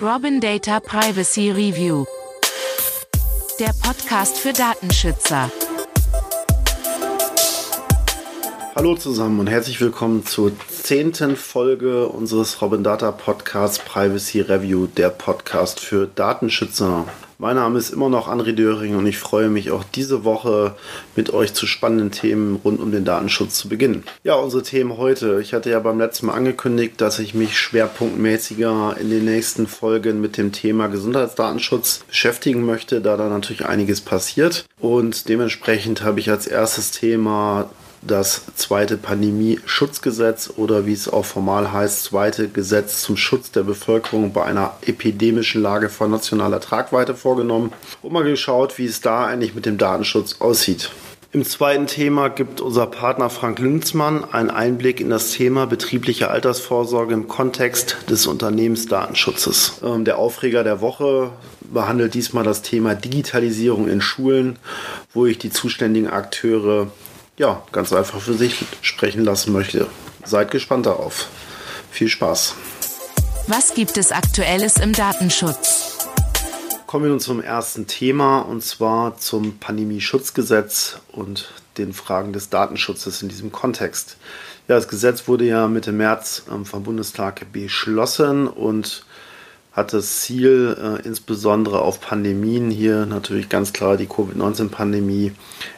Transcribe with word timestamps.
Robin 0.00 0.40
Data 0.40 0.80
Privacy 0.80 1.50
Review. 1.50 2.04
Der 3.60 3.70
Podcast 3.82 4.36
für 4.36 4.52
Datenschützer. 4.52 5.50
Hallo 8.74 8.96
zusammen 8.96 9.38
und 9.38 9.48
herzlich 9.48 9.80
willkommen 9.80 10.26
zur 10.26 10.50
zehnten 10.68 11.36
Folge 11.36 12.08
unseres 12.08 12.60
Robin 12.60 12.82
Data 12.82 13.12
Podcasts 13.12 13.78
Privacy 13.78 14.40
Review, 14.40 14.86
der 14.86 15.10
Podcast 15.10 15.78
für 15.78 16.08
Datenschützer. 16.08 17.06
Mein 17.42 17.56
Name 17.56 17.76
ist 17.76 17.90
immer 17.90 18.08
noch 18.08 18.28
André 18.28 18.52
Döring 18.52 18.94
und 18.94 19.04
ich 19.04 19.18
freue 19.18 19.48
mich 19.48 19.72
auch 19.72 19.82
diese 19.82 20.22
Woche 20.22 20.76
mit 21.16 21.34
euch 21.34 21.54
zu 21.54 21.66
spannenden 21.66 22.12
Themen 22.12 22.60
rund 22.62 22.78
um 22.78 22.92
den 22.92 23.04
Datenschutz 23.04 23.56
zu 23.56 23.68
beginnen. 23.68 24.04
Ja, 24.22 24.34
unsere 24.34 24.62
Themen 24.62 24.96
heute. 24.96 25.40
Ich 25.42 25.52
hatte 25.52 25.68
ja 25.68 25.80
beim 25.80 25.98
letzten 25.98 26.26
Mal 26.26 26.34
angekündigt, 26.34 27.00
dass 27.00 27.18
ich 27.18 27.34
mich 27.34 27.58
schwerpunktmäßiger 27.58 28.96
in 29.00 29.10
den 29.10 29.24
nächsten 29.24 29.66
Folgen 29.66 30.20
mit 30.20 30.36
dem 30.36 30.52
Thema 30.52 30.86
Gesundheitsdatenschutz 30.86 32.04
beschäftigen 32.06 32.64
möchte, 32.64 33.00
da 33.00 33.16
da 33.16 33.28
natürlich 33.28 33.66
einiges 33.66 34.02
passiert. 34.02 34.64
Und 34.78 35.28
dementsprechend 35.28 36.04
habe 36.04 36.20
ich 36.20 36.30
als 36.30 36.46
erstes 36.46 36.92
Thema 36.92 37.70
das 38.02 38.42
zweite 38.56 38.96
Pandemie-Schutzgesetz 38.96 40.54
oder 40.56 40.86
wie 40.86 40.92
es 40.92 41.08
auch 41.08 41.24
formal 41.24 41.72
heißt, 41.72 42.04
zweite 42.04 42.48
Gesetz 42.48 43.02
zum 43.02 43.16
Schutz 43.16 43.52
der 43.52 43.62
Bevölkerung 43.62 44.32
bei 44.32 44.44
einer 44.44 44.76
epidemischen 44.84 45.62
Lage 45.62 45.88
von 45.88 46.10
nationaler 46.10 46.60
Tragweite 46.60 47.14
vorgenommen 47.14 47.72
und 48.02 48.12
mal 48.12 48.24
geschaut, 48.24 48.78
wie 48.78 48.86
es 48.86 49.00
da 49.00 49.26
eigentlich 49.26 49.54
mit 49.54 49.66
dem 49.66 49.78
Datenschutz 49.78 50.40
aussieht. 50.40 50.90
Im 51.34 51.46
zweiten 51.46 51.86
Thema 51.86 52.28
gibt 52.28 52.60
unser 52.60 52.86
Partner 52.86 53.30
Frank 53.30 53.58
Lünzmann 53.58 54.22
einen 54.22 54.50
Einblick 54.50 55.00
in 55.00 55.08
das 55.08 55.30
Thema 55.30 55.66
betriebliche 55.66 56.28
Altersvorsorge 56.28 57.14
im 57.14 57.26
Kontext 57.26 57.96
des 58.10 58.26
Unternehmensdatenschutzes. 58.26 59.80
Ähm, 59.82 60.04
der 60.04 60.18
Aufreger 60.18 60.62
der 60.62 60.82
Woche 60.82 61.30
behandelt 61.62 62.12
diesmal 62.12 62.44
das 62.44 62.60
Thema 62.60 62.94
Digitalisierung 62.94 63.88
in 63.88 64.02
Schulen, 64.02 64.58
wo 65.14 65.24
ich 65.24 65.38
die 65.38 65.48
zuständigen 65.48 66.10
Akteure 66.10 66.88
ja, 67.42 67.60
ganz 67.72 67.92
einfach 67.92 68.20
für 68.20 68.34
sich 68.34 68.64
sprechen 68.82 69.24
lassen 69.24 69.52
möchte. 69.52 69.88
Seid 70.24 70.52
gespannt 70.52 70.86
darauf. 70.86 71.28
Viel 71.90 72.08
Spaß. 72.08 72.54
Was 73.48 73.74
gibt 73.74 73.96
es 73.96 74.12
Aktuelles 74.12 74.76
im 74.76 74.92
Datenschutz? 74.92 75.98
Kommen 76.86 77.04
wir 77.06 77.10
nun 77.10 77.18
zum 77.18 77.42
ersten 77.42 77.88
Thema 77.88 78.42
und 78.42 78.62
zwar 78.62 79.18
zum 79.18 79.58
Pandemie-Schutzgesetz 79.58 80.98
und 81.10 81.52
den 81.78 81.92
Fragen 81.92 82.32
des 82.32 82.48
Datenschutzes 82.48 83.22
in 83.22 83.28
diesem 83.28 83.50
Kontext. 83.50 84.18
Ja, 84.68 84.76
das 84.76 84.86
Gesetz 84.86 85.26
wurde 85.26 85.44
ja 85.44 85.66
Mitte 85.66 85.90
März 85.90 86.44
ähm, 86.48 86.64
vom 86.64 86.84
Bundestag 86.84 87.52
beschlossen 87.52 88.46
und 88.46 89.04
hat 89.72 89.92
das 89.92 90.20
Ziel, 90.20 90.76
äh, 90.78 91.06
insbesondere 91.06 91.80
auf 91.80 92.00
Pandemien, 92.00 92.70
hier 92.70 93.06
natürlich 93.06 93.48
ganz 93.48 93.72
klar 93.72 93.96
die 93.96 94.06
Covid-19-Pandemie, 94.06 95.32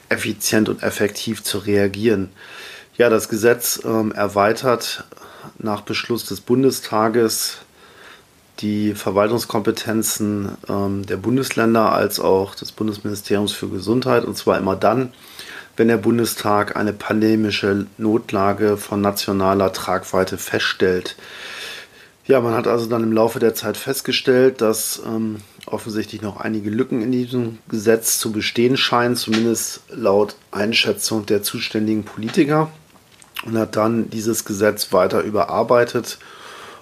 effizient 0.08 0.68
und 0.68 0.82
effektiv 0.82 1.42
zu 1.42 1.58
reagieren. 1.58 2.30
Ja, 2.96 3.08
das 3.08 3.28
Gesetz 3.28 3.80
ähm, 3.84 4.12
erweitert 4.12 5.04
nach 5.58 5.82
Beschluss 5.82 6.26
des 6.26 6.40
Bundestages 6.40 7.58
die 8.60 8.94
Verwaltungskompetenzen 8.94 10.56
ähm, 10.68 11.06
der 11.06 11.16
Bundesländer 11.16 11.92
als 11.92 12.20
auch 12.20 12.54
des 12.54 12.72
Bundesministeriums 12.72 13.52
für 13.52 13.68
Gesundheit 13.68 14.24
und 14.24 14.36
zwar 14.36 14.58
immer 14.58 14.76
dann, 14.76 15.12
wenn 15.76 15.88
der 15.88 15.96
Bundestag 15.96 16.76
eine 16.76 16.92
pandemische 16.92 17.86
Notlage 17.98 18.76
von 18.76 19.00
nationaler 19.00 19.72
Tragweite 19.72 20.38
feststellt. 20.38 21.16
Ja, 22.26 22.40
man 22.40 22.54
hat 22.54 22.66
also 22.66 22.86
dann 22.86 23.02
im 23.02 23.12
Laufe 23.12 23.38
der 23.38 23.54
Zeit 23.54 23.76
festgestellt, 23.76 24.62
dass 24.62 25.02
ähm, 25.04 25.42
offensichtlich 25.66 26.22
noch 26.22 26.38
einige 26.38 26.70
Lücken 26.70 27.02
in 27.02 27.12
diesem 27.12 27.58
Gesetz 27.68 28.18
zu 28.18 28.32
bestehen 28.32 28.78
scheinen, 28.78 29.14
zumindest 29.14 29.80
laut 29.90 30.36
Einschätzung 30.50 31.26
der 31.26 31.42
zuständigen 31.42 32.04
Politiker. 32.04 32.70
Und 33.44 33.58
hat 33.58 33.76
dann 33.76 34.08
dieses 34.08 34.46
Gesetz 34.46 34.92
weiter 34.94 35.20
überarbeitet 35.20 36.18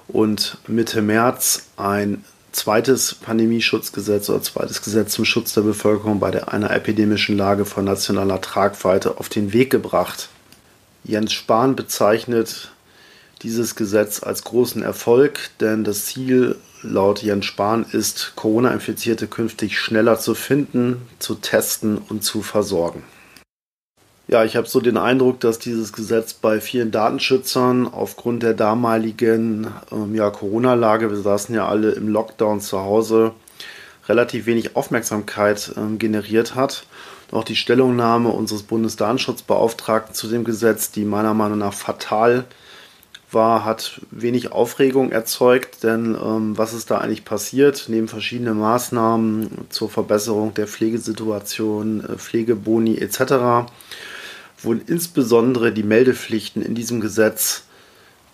und 0.07 0.59
Mitte 0.69 1.03
März 1.03 1.67
ein 1.77 2.25
zweites 2.53 3.15
Pandemieschutzgesetz 3.17 4.29
oder 4.29 4.43
zweites 4.43 4.83
Gesetz 4.83 5.13
zum 5.13 5.25
Schutz 5.25 5.55
der 5.55 5.63
Bevölkerung 5.63 6.21
bei 6.21 6.31
der, 6.31 6.53
einer 6.53 6.71
epidemischen 6.71 7.37
Lage 7.37 7.65
von 7.65 7.85
nationaler 7.85 8.41
Tragweite 8.41 9.19
auf 9.19 9.29
den 9.29 9.53
Weg 9.53 9.71
gebracht. 9.71 10.29
Jens 11.03 11.33
Spahn 11.33 11.75
bezeichnet 11.75 12.72
dieses 13.43 13.75
Gesetz 13.75 14.23
als 14.23 14.45
großen 14.45 14.83
Erfolg, 14.83 15.51
denn 15.61 15.85
das 15.85 16.07
Ziel 16.07 16.57
laut 16.83 17.23
Jens 17.23 17.47
Spahn 17.47 17.85
ist, 17.91 18.33
Corona-Infizierte 18.37 19.27
künftig 19.27 19.79
schneller 19.79 20.19
zu 20.19 20.35
finden, 20.35 21.03
zu 21.19 21.35
testen 21.37 21.99
und 21.99 22.25
zu 22.25 22.43
versorgen. 22.43 23.03
Ja, 24.29 24.45
ich 24.45 24.57
habe 24.57 24.69
so 24.69 24.81
den 24.81 24.97
Eindruck, 24.97 25.41
dass 25.41 25.59
dieses 25.59 25.93
Gesetz 25.93 26.33
bei 26.33 26.61
vielen 26.61 26.91
Datenschützern 26.91 27.87
aufgrund 27.87 28.43
der 28.43 28.55
damaligen 28.55 29.67
ähm, 29.91 30.15
ja, 30.15 30.31
Corona-Lage, 30.31 31.11
wir 31.11 31.19
saßen 31.19 31.55
ja 31.55 31.69
alle 31.69 31.91
im 31.91 32.09
Lockdown 32.09 32.61
zu 32.61 32.81
Hause, 32.81 33.33
relativ 34.09 34.47
wenig 34.47 34.77
Aufmerksamkeit 34.77 35.73
ähm, 35.77 35.99
generiert 35.99 36.55
hat. 36.55 36.87
auch 37.33 37.45
die 37.45 37.57
Stellungnahme 37.57 38.29
unseres 38.29 38.63
Bundesdatenschutzbeauftragten 38.63 40.15
zu 40.15 40.29
dem 40.29 40.45
Gesetz, 40.45 40.93
die 40.93 41.05
meiner 41.05 41.35
Meinung 41.35 41.59
nach 41.59 41.75
fatal 41.75 42.45
war, 43.35 43.65
hat 43.65 44.01
wenig 44.11 44.53
Aufregung 44.53 45.11
erzeugt, 45.11 45.83
denn 45.83 46.15
ähm, 46.15 46.57
was 46.57 46.75
ist 46.75 46.91
da 46.91 46.99
eigentlich 46.99 47.25
passiert? 47.25 47.87
Neben 47.89 48.09
verschiedenen 48.09 48.59
Maßnahmen 48.59 49.67
zur 49.69 49.91
Verbesserung 49.91 50.55
der 50.55 50.67
Pflegesituation, 50.67 52.05
äh, 52.05 52.17
Pflegeboni 52.17 52.99
etc. 52.99 53.71
wurden 54.63 54.83
insbesondere 54.87 55.73
die 55.73 55.83
Meldepflichten 55.83 56.63
in 56.63 56.75
diesem 56.75 57.01
Gesetz 57.01 57.65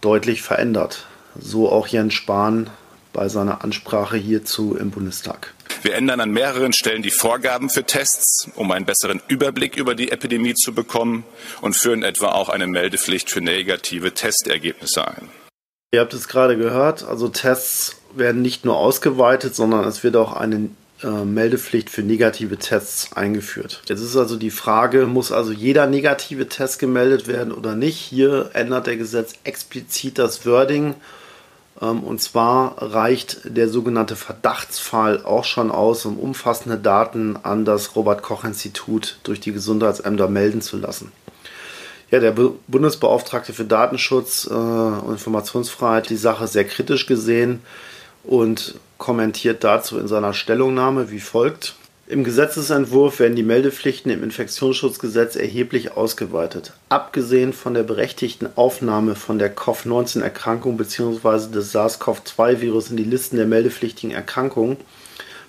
deutlich 0.00 0.42
verändert. 0.42 1.06
So 1.38 1.70
auch 1.70 1.86
Jens 1.86 2.14
Spahn 2.14 2.70
bei 3.12 3.28
seiner 3.28 3.64
Ansprache 3.64 4.16
hierzu 4.16 4.76
im 4.76 4.90
Bundestag. 4.90 5.54
Wir 5.82 5.94
ändern 5.94 6.20
an 6.20 6.30
mehreren 6.30 6.72
Stellen 6.72 7.02
die 7.02 7.10
Vorgaben 7.10 7.70
für 7.70 7.84
Tests, 7.84 8.48
um 8.56 8.72
einen 8.72 8.84
besseren 8.84 9.22
Überblick 9.28 9.76
über 9.76 9.94
die 9.94 10.10
Epidemie 10.10 10.54
zu 10.54 10.74
bekommen 10.74 11.24
und 11.60 11.74
führen 11.74 12.02
etwa 12.02 12.28
auch 12.28 12.48
eine 12.48 12.66
Meldepflicht 12.66 13.30
für 13.30 13.40
negative 13.40 14.12
Testergebnisse 14.12 15.06
ein. 15.06 15.28
Ihr 15.92 16.00
habt 16.00 16.12
es 16.14 16.28
gerade 16.28 16.56
gehört, 16.56 17.04
also 17.04 17.28
Tests 17.28 17.96
werden 18.14 18.42
nicht 18.42 18.64
nur 18.64 18.76
ausgeweitet, 18.76 19.54
sondern 19.54 19.86
es 19.86 20.02
wird 20.02 20.16
auch 20.16 20.32
eine 20.34 20.70
äh, 21.02 21.06
Meldepflicht 21.24 21.90
für 21.90 22.02
negative 22.02 22.56
Tests 22.56 23.12
eingeführt. 23.12 23.82
Jetzt 23.86 24.00
ist 24.00 24.16
also 24.16 24.36
die 24.36 24.50
Frage, 24.50 25.06
muss 25.06 25.30
also 25.30 25.52
jeder 25.52 25.86
negative 25.86 26.48
Test 26.48 26.78
gemeldet 26.78 27.28
werden 27.28 27.52
oder 27.52 27.76
nicht? 27.76 27.98
Hier 27.98 28.50
ändert 28.54 28.88
der 28.88 28.96
Gesetz 28.96 29.34
explizit 29.44 30.18
das 30.18 30.44
Wording 30.44 30.94
und 31.86 32.20
zwar 32.20 32.74
reicht 32.82 33.40
der 33.44 33.68
sogenannte 33.68 34.16
Verdachtsfall 34.16 35.24
auch 35.24 35.44
schon 35.44 35.70
aus, 35.70 36.04
um 36.06 36.18
umfassende 36.18 36.76
Daten 36.76 37.36
an 37.42 37.64
das 37.64 37.94
Robert 37.94 38.22
Koch 38.22 38.44
Institut 38.44 39.18
durch 39.22 39.40
die 39.40 39.52
Gesundheitsämter 39.52 40.28
melden 40.28 40.60
zu 40.60 40.76
lassen. 40.76 41.12
Ja, 42.10 42.20
der 42.20 42.34
Bundesbeauftragte 42.66 43.52
für 43.52 43.64
Datenschutz 43.64 44.48
äh, 44.50 44.54
und 44.54 45.12
Informationsfreiheit 45.12 46.08
die 46.08 46.16
Sache 46.16 46.46
sehr 46.46 46.64
kritisch 46.64 47.06
gesehen 47.06 47.60
und 48.24 48.76
kommentiert 48.96 49.62
dazu 49.62 49.98
in 49.98 50.08
seiner 50.08 50.32
Stellungnahme 50.32 51.10
wie 51.10 51.20
folgt. 51.20 51.74
Im 52.10 52.24
Gesetzesentwurf 52.24 53.20
werden 53.20 53.36
die 53.36 53.42
Meldepflichten 53.42 54.10
im 54.10 54.22
Infektionsschutzgesetz 54.22 55.36
erheblich 55.36 55.94
ausgeweitet. 55.94 56.72
Abgesehen 56.88 57.52
von 57.52 57.74
der 57.74 57.82
berechtigten 57.82 58.48
Aufnahme 58.56 59.14
von 59.14 59.38
der 59.38 59.54
Covid-19-Erkrankung 59.54 60.78
bzw. 60.78 61.52
des 61.52 61.72
SARS-CoV-2-Virus 61.72 62.88
in 62.90 62.96
die 62.96 63.04
Listen 63.04 63.36
der 63.36 63.44
meldepflichtigen 63.44 64.10
Erkrankungen 64.10 64.78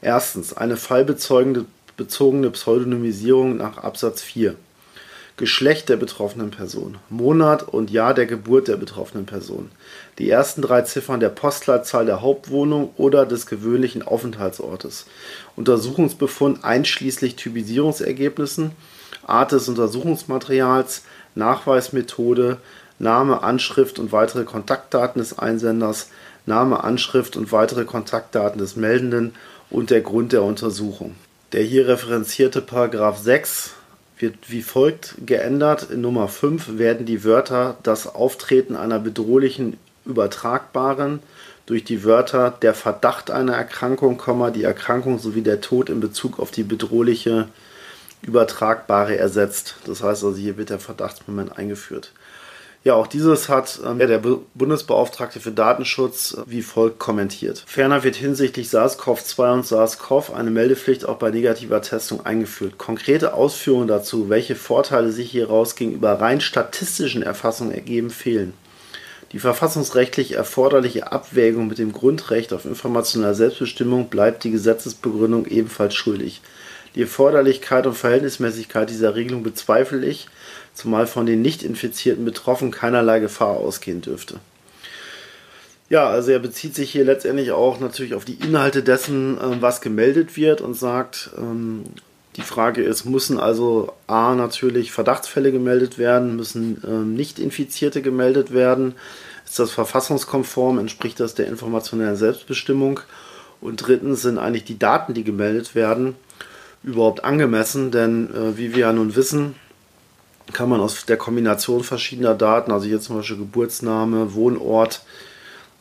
Erstens 0.02 0.52
eine 0.52 0.76
fallbezogene 0.76 1.66
Pseudonymisierung 1.96 3.56
nach 3.56 3.78
Absatz 3.78 4.22
4. 4.22 4.56
Geschlecht 5.40 5.88
der 5.88 5.96
betroffenen 5.96 6.52
Person, 6.52 6.98
Monat 7.10 7.64
und 7.64 7.90
Jahr 7.92 8.14
der 8.14 8.26
Geburt 8.26 8.68
der 8.68 8.76
betroffenen 8.76 9.26
Person, 9.26 9.72
die 10.18 10.30
ersten 10.30 10.62
drei 10.62 10.82
Ziffern 10.82 11.22
der 11.22 11.30
Postleitzahl 11.30 12.06
der 12.06 12.22
Hauptwohnung 12.22 12.92
oder 12.98 13.26
des 13.26 13.46
gewöhnlichen 13.46 14.02
Aufenthaltsortes, 14.02 15.06
Untersuchungsbefund 15.56 16.66
einschließlich 16.66 17.38
Typisierungsergebnissen, 17.38 18.72
Art 19.26 19.54
des 19.54 19.70
Untersuchungsmaterials, 19.70 21.04
Nachweismethode, 21.36 22.58
Name, 23.00 23.42
Anschrift 23.42 23.98
und 23.98 24.12
weitere 24.12 24.44
Kontaktdaten 24.44 25.22
des 25.22 25.40
Einsenders, 25.40 26.10
Name, 26.48 26.84
Anschrift 26.84 27.38
und 27.38 27.54
weitere 27.54 27.86
Kontaktdaten 27.86 28.60
des 28.60 28.76
Meldenden 28.76 29.36
und 29.70 29.90
der 29.90 30.02
Grund 30.02 30.34
der 30.34 30.44
Untersuchung. 30.44 31.16
Der 31.54 31.64
hier 31.64 31.88
referenzierte 31.88 32.62
Paragraph 32.62 33.20
6 33.20 33.76
wird 34.20 34.36
wie 34.48 34.62
folgt 34.62 35.16
geändert. 35.26 35.90
In 35.92 36.02
Nummer 36.02 36.28
5 36.28 36.78
werden 36.78 37.06
die 37.06 37.24
Wörter 37.24 37.78
das 37.84 38.14
Auftreten 38.14 38.76
einer 38.76 39.00
bedrohlichen 39.00 39.78
übertragbaren 40.06 41.20
durch 41.66 41.84
die 41.84 42.04
Wörter 42.04 42.52
der 42.62 42.74
Verdacht 42.74 43.32
einer 43.32 43.54
Erkrankung, 43.54 44.20
die 44.54 44.64
Erkrankung 44.64 45.20
sowie 45.20 45.42
der 45.42 45.62
Tod 45.62 45.90
in 45.90 46.00
Bezug 46.00 46.40
auf 46.40 46.52
die 46.52 46.64
bedrohliche 46.64 47.48
übertragbare 48.22 49.18
ersetzt. 49.18 49.76
Das 49.86 50.04
heißt 50.04 50.24
also, 50.24 50.36
hier 50.36 50.58
wird 50.58 50.72
der 50.72 50.80
Verdachtsmoment 50.80 51.58
eingeführt. 51.58 52.12
Ja, 52.86 52.94
auch 52.94 53.08
dieses 53.08 53.50
hat 53.50 53.80
äh, 53.84 54.08
der 54.08 54.22
Bundesbeauftragte 54.54 55.42
für 55.42 55.52
Datenschutz 55.52 56.38
äh, 56.38 56.44
wie 56.46 56.62
folgt 56.62 56.98
kommentiert. 56.98 57.64
Ferner 57.68 58.04
wird 58.04 58.16
hinsichtlich 58.16 58.70
SARS-CoV-2 58.70 59.54
und 59.54 59.66
SARS-CoV 59.66 60.34
eine 60.34 60.50
Meldepflicht 60.50 61.06
auch 61.06 61.18
bei 61.18 61.30
negativer 61.30 61.82
Testung 61.82 62.26
eingeführt. 62.26 62.78
Konkrete 62.78 63.34
Ausführungen 63.34 63.90
dazu, 63.90 64.30
welche 64.30 64.56
Vorteile 64.56 65.12
sich 65.12 65.30
hieraus 65.32 65.76
gegenüber 65.76 66.22
rein 66.22 66.40
statistischen 66.40 67.22
Erfassungen 67.22 67.74
ergeben, 67.74 68.12
fehlen. 68.12 68.54
Die 69.34 69.40
verfassungsrechtlich 69.40 70.32
erforderliche 70.32 71.12
Abwägung 71.12 71.68
mit 71.68 71.78
dem 71.78 71.92
Grundrecht 71.92 72.54
auf 72.54 72.66
informationelle 72.66 73.36
Selbstbestimmung 73.36 74.10
bleibt 74.10 74.44
die 74.44 74.52
Gesetzesbegründung 74.52 75.46
ebenfalls 75.46 75.94
schuldig. 75.94 76.42
Die 76.96 77.02
Erforderlichkeit 77.02 77.86
und 77.86 77.96
Verhältnismäßigkeit 77.96 78.90
dieser 78.90 79.16
Regelung 79.16 79.44
bezweifle 79.44 80.04
ich, 80.04 80.28
zumal 80.80 81.08
von 81.08 81.26
den 81.26 81.42
Nicht-Infizierten 81.42 82.26
betroffen 82.26 82.72
keinerlei 82.72 83.20
Gefahr 83.20 83.58
ausgehen 83.58 84.02
dürfte. 84.02 84.40
Ja, 85.90 86.08
also 86.08 86.32
er 86.32 86.40
bezieht 86.40 86.76
sich 86.76 86.92
hier 86.92 87.04
letztendlich 87.04 87.52
auch 87.52 87.80
natürlich 87.80 88.14
auf 88.14 88.24
die 88.24 88.36
Inhalte 88.36 88.84
dessen, 88.84 89.38
ähm, 89.42 89.58
was 89.60 89.82
gemeldet 89.82 90.38
wird 90.38 90.62
und 90.62 90.76
sagt, 90.76 91.32
ähm, 91.38 91.84
die 92.36 92.42
Frage 92.42 92.84
ist, 92.84 93.06
müssen 93.06 93.40
also 93.40 93.92
A 94.06 94.36
natürlich 94.36 94.92
Verdachtsfälle 94.92 95.52
gemeldet 95.52 95.98
werden, 95.98 96.36
müssen 96.36 96.82
ähm, 96.88 97.16
Nicht-Infizierte 97.16 98.02
gemeldet 98.04 98.54
werden, 98.54 98.94
ist 99.46 99.58
das 99.58 99.72
verfassungskonform, 99.72 100.78
entspricht 100.78 101.20
das 101.20 101.34
der 101.34 101.48
informationellen 101.48 102.16
Selbstbestimmung? 102.16 103.00
Und 103.62 103.78
drittens 103.78 104.22
sind 104.22 104.38
eigentlich 104.38 104.64
die 104.64 104.78
Daten, 104.78 105.16
die 105.16 105.24
gemeldet 105.24 105.74
werden, 105.74 106.16
überhaupt 106.84 107.24
angemessen, 107.24 107.90
denn 107.90 108.30
äh, 108.34 108.58
wie 108.58 108.74
wir 108.74 108.82
ja 108.82 108.94
nun 108.94 109.16
wissen, 109.16 109.56
kann 110.54 110.70
man 110.70 110.80
aus 110.80 111.06
der 111.06 111.18
Kombination 111.18 111.84
verschiedener 111.84 112.36
Daten, 112.36 112.72
also 112.72 112.86
hier 112.86 113.00
zum 113.00 113.18
Beispiel 113.18 113.38
Geburtsname, 113.38 114.34
Wohnort, 114.34 115.02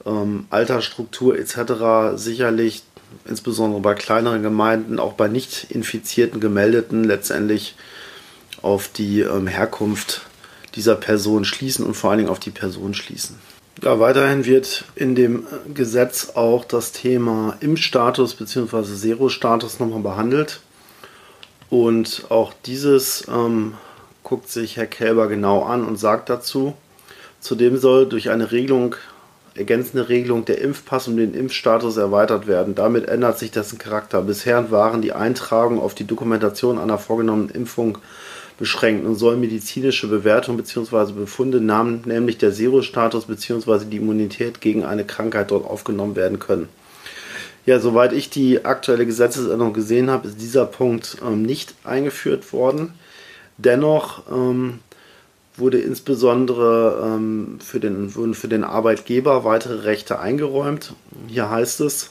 ähm, 0.07 0.47
Altersstruktur 0.51 1.39
etc., 1.39 2.17
sicherlich 2.17 2.83
insbesondere 3.27 3.81
bei 3.81 3.95
kleineren 3.95 4.43
Gemeinden, 4.43 4.99
auch 4.99 5.15
bei 5.15 5.29
nicht 5.29 5.71
infizierten 5.71 6.41
Gemeldeten 6.41 7.05
letztendlich 7.05 7.75
auf 8.63 8.89
die 8.89 9.21
ähm, 9.21 9.47
Herkunft 9.47 10.23
dieser 10.75 10.97
Person 10.97 11.45
schließen 11.45 11.85
und 11.85 11.95
vor 11.95 12.11
allen 12.11 12.19
Dingen 12.19 12.31
auf 12.31 12.41
die 12.41 12.51
Person 12.51 12.95
schließen. 12.95 13.37
Ja, 13.83 14.01
weiterhin 14.01 14.45
wird 14.45 14.85
in 14.97 15.15
dem 15.15 15.47
Gesetz 15.73 16.31
auch 16.35 16.65
das 16.65 16.93
Thema 16.93 17.57
Impfstatus 17.61 18.35
bzw. 18.35 18.83
Serostatus 18.83 19.79
nochmal 19.79 20.01
behandelt. 20.01 20.61
Und 21.71 22.25
auch 22.29 22.53
dieses 22.65 23.27
ähm, 23.29 23.75
guckt 24.29 24.51
sich 24.51 24.77
Herr 24.77 24.87
Kälber 24.87 25.27
genau 25.27 25.63
an 25.63 25.85
und 25.85 25.97
sagt 25.97 26.29
dazu, 26.29 26.75
zudem 27.41 27.79
soll 27.79 28.07
durch 28.07 28.29
eine 28.29 28.53
Regelung, 28.53 28.95
ergänzende 29.55 30.11
Regelung 30.11 30.45
der 30.45 30.61
Impfpass 30.61 31.09
um 31.09 31.17
den 31.17 31.33
Impfstatus 31.33 31.97
erweitert 31.97 32.47
werden. 32.47 32.75
Damit 32.75 33.09
ändert 33.09 33.39
sich 33.39 33.51
dessen 33.53 33.79
Charakter. 33.79 34.21
Bisher 34.21 34.71
waren 34.71 35.01
die 35.01 35.13
Eintragungen 35.13 35.81
auf 35.81 35.95
die 35.95 36.07
Dokumentation 36.07 36.79
einer 36.79 36.99
vorgenommenen 36.99 37.49
Impfung 37.49 37.99
beschränkt 38.59 39.07
und 39.07 39.15
soll 39.15 39.39
medizinische 39.39 40.09
Bewertung 40.09 40.59
bzw. 40.59 41.13
Befunde, 41.13 41.61
nämlich 41.61 42.37
der 42.37 42.53
Serostatus 42.53 43.25
bzw. 43.25 43.87
die 43.87 43.97
Immunität 43.97 44.61
gegen 44.61 44.85
eine 44.85 45.05
Krankheit 45.05 45.51
dort 45.53 45.65
aufgenommen 45.65 46.17
werden 46.17 46.39
können. 46.39 46.69
Ja, 47.65 47.81
soweit 47.81 48.13
ich 48.13 48.29
die 48.29 48.65
aktuelle 48.65 49.07
Gesetzesänderung 49.07 49.73
gesehen 49.73 50.11
habe, 50.11 50.29
ist 50.29 50.41
dieser 50.41 50.67
Punkt 50.67 51.19
ähm, 51.25 51.43
nicht 51.43 51.75
eingeführt 51.85 52.53
worden. 52.53 52.95
Dennoch 53.59 54.23
ähm, 54.31 54.79
wurde 55.57 55.79
insbesondere 55.79 57.03
ähm, 57.05 57.59
für, 57.61 57.81
den, 57.81 58.15
wurden 58.15 58.35
für 58.35 58.49
den 58.49 58.65
Arbeitgeber 58.65 59.45
weitere 59.45 59.83
Rechte 59.83 60.21
eingeräumt. 60.21 60.95
Hier 61.27 61.51
heißt 61.51 61.81
es, 61.81 62.11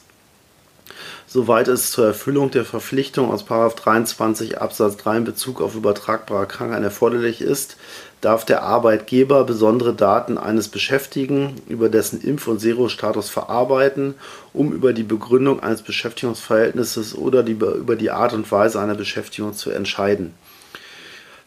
soweit 1.25 1.69
es 1.69 1.91
zur 1.91 2.07
Erfüllung 2.07 2.51
der 2.51 2.65
Verpflichtung 2.65 3.31
aus 3.31 3.45
23 3.45 4.59
Absatz 4.59 4.97
3 4.97 5.17
in 5.17 5.23
Bezug 5.23 5.61
auf 5.61 5.75
übertragbare 5.75 6.47
Krankheiten 6.47 6.83
erforderlich 6.83 7.39
ist, 7.39 7.77
darf 8.19 8.43
der 8.43 8.63
Arbeitgeber 8.63 9.45
besondere 9.45 9.93
Daten 9.93 10.37
eines 10.37 10.67
Beschäftigten 10.67 11.61
über 11.69 11.87
dessen 11.87 12.21
Impf- 12.21 12.47
und 12.47 12.59
Serostatus 12.59 13.29
verarbeiten, 13.29 14.15
um 14.51 14.73
über 14.73 14.91
die 14.91 15.03
Begründung 15.03 15.61
eines 15.61 15.81
Beschäftigungsverhältnisses 15.81 17.15
oder 17.15 17.43
die, 17.43 17.53
über 17.53 17.95
die 17.95 18.11
Art 18.11 18.33
und 18.33 18.51
Weise 18.51 18.81
einer 18.81 18.95
Beschäftigung 18.95 19.53
zu 19.53 19.69
entscheiden. 19.69 20.33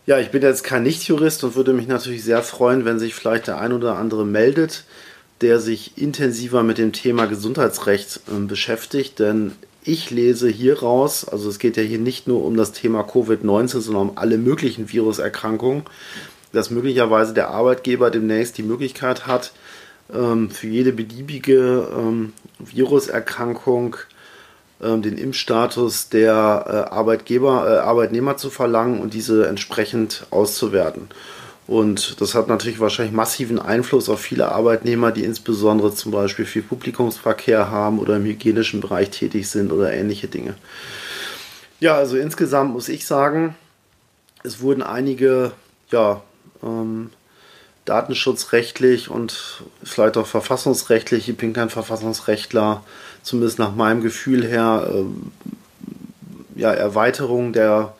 Ja, 0.06 0.18
ich 0.18 0.30
bin 0.30 0.42
jetzt 0.42 0.64
kein 0.64 0.82
Nichtjurist 0.82 1.44
und 1.44 1.56
würde 1.56 1.72
mich 1.72 1.86
natürlich 1.86 2.24
sehr 2.24 2.42
freuen, 2.42 2.84
wenn 2.84 2.98
sich 2.98 3.14
vielleicht 3.14 3.46
der 3.46 3.60
ein 3.60 3.72
oder 3.72 3.96
andere 3.96 4.24
meldet, 4.24 4.84
der 5.40 5.60
sich 5.60 5.98
intensiver 5.98 6.62
mit 6.62 6.78
dem 6.78 6.92
Thema 6.92 7.26
Gesundheitsrecht 7.26 8.20
äh, 8.28 8.40
beschäftigt, 8.40 9.18
denn 9.18 9.52
ich 9.84 10.10
lese 10.10 10.48
hier 10.48 10.80
raus, 10.80 11.26
also 11.26 11.48
es 11.48 11.58
geht 11.58 11.76
ja 11.76 11.82
hier 11.82 11.98
nicht 11.98 12.28
nur 12.28 12.44
um 12.44 12.56
das 12.56 12.72
Thema 12.72 13.02
Covid-19, 13.02 13.80
sondern 13.80 14.10
um 14.10 14.18
alle 14.18 14.36
möglichen 14.36 14.90
Viruserkrankungen, 14.90 15.84
dass 16.52 16.70
möglicherweise 16.70 17.32
der 17.32 17.48
Arbeitgeber 17.48 18.10
demnächst 18.10 18.58
die 18.58 18.62
Möglichkeit 18.62 19.26
hat, 19.26 19.52
ähm, 20.12 20.50
für 20.50 20.66
jede 20.66 20.92
beliebige 20.92 21.88
ähm, 21.96 22.32
Viruserkrankung 22.58 23.96
ähm, 23.96 24.06
den 24.80 25.18
Impfstatus 25.18 26.08
der 26.08 26.88
äh, 26.90 26.94
Arbeitgeber, 26.94 27.66
äh, 27.68 27.78
Arbeitnehmer 27.78 28.36
zu 28.36 28.50
verlangen 28.50 29.00
und 29.00 29.14
diese 29.14 29.46
entsprechend 29.46 30.26
auszuwerten. 30.30 31.08
Und 31.66 32.20
das 32.20 32.34
hat 32.34 32.48
natürlich 32.48 32.80
wahrscheinlich 32.80 33.14
massiven 33.14 33.60
Einfluss 33.60 34.08
auf 34.08 34.20
viele 34.20 34.50
Arbeitnehmer, 34.50 35.12
die 35.12 35.22
insbesondere 35.22 35.94
zum 35.94 36.10
Beispiel 36.10 36.44
viel 36.44 36.62
Publikumsverkehr 36.62 37.70
haben 37.70 38.00
oder 38.00 38.16
im 38.16 38.24
hygienischen 38.24 38.80
Bereich 38.80 39.10
tätig 39.10 39.48
sind 39.48 39.70
oder 39.70 39.92
ähnliche 39.92 40.26
Dinge. 40.26 40.56
Ja, 41.78 41.94
also 41.94 42.16
insgesamt 42.16 42.72
muss 42.72 42.88
ich 42.88 43.06
sagen, 43.06 43.54
es 44.42 44.60
wurden 44.60 44.82
einige 44.82 45.52
ja, 45.90 46.22
ähm, 46.62 47.10
datenschutzrechtlich 47.90 49.10
und 49.10 49.62
vielleicht 49.82 50.16
auch 50.16 50.26
verfassungsrechtlich, 50.26 51.28
ich 51.28 51.36
bin 51.36 51.52
kein 51.52 51.70
Verfassungsrechtler, 51.70 52.84
zumindest 53.22 53.58
nach 53.58 53.74
meinem 53.74 54.02
Gefühl 54.02 54.46
her, 54.46 54.88
äh, 54.94 56.60
ja, 56.60 56.72
Erweiterung 56.72 57.52
der, 57.52 57.94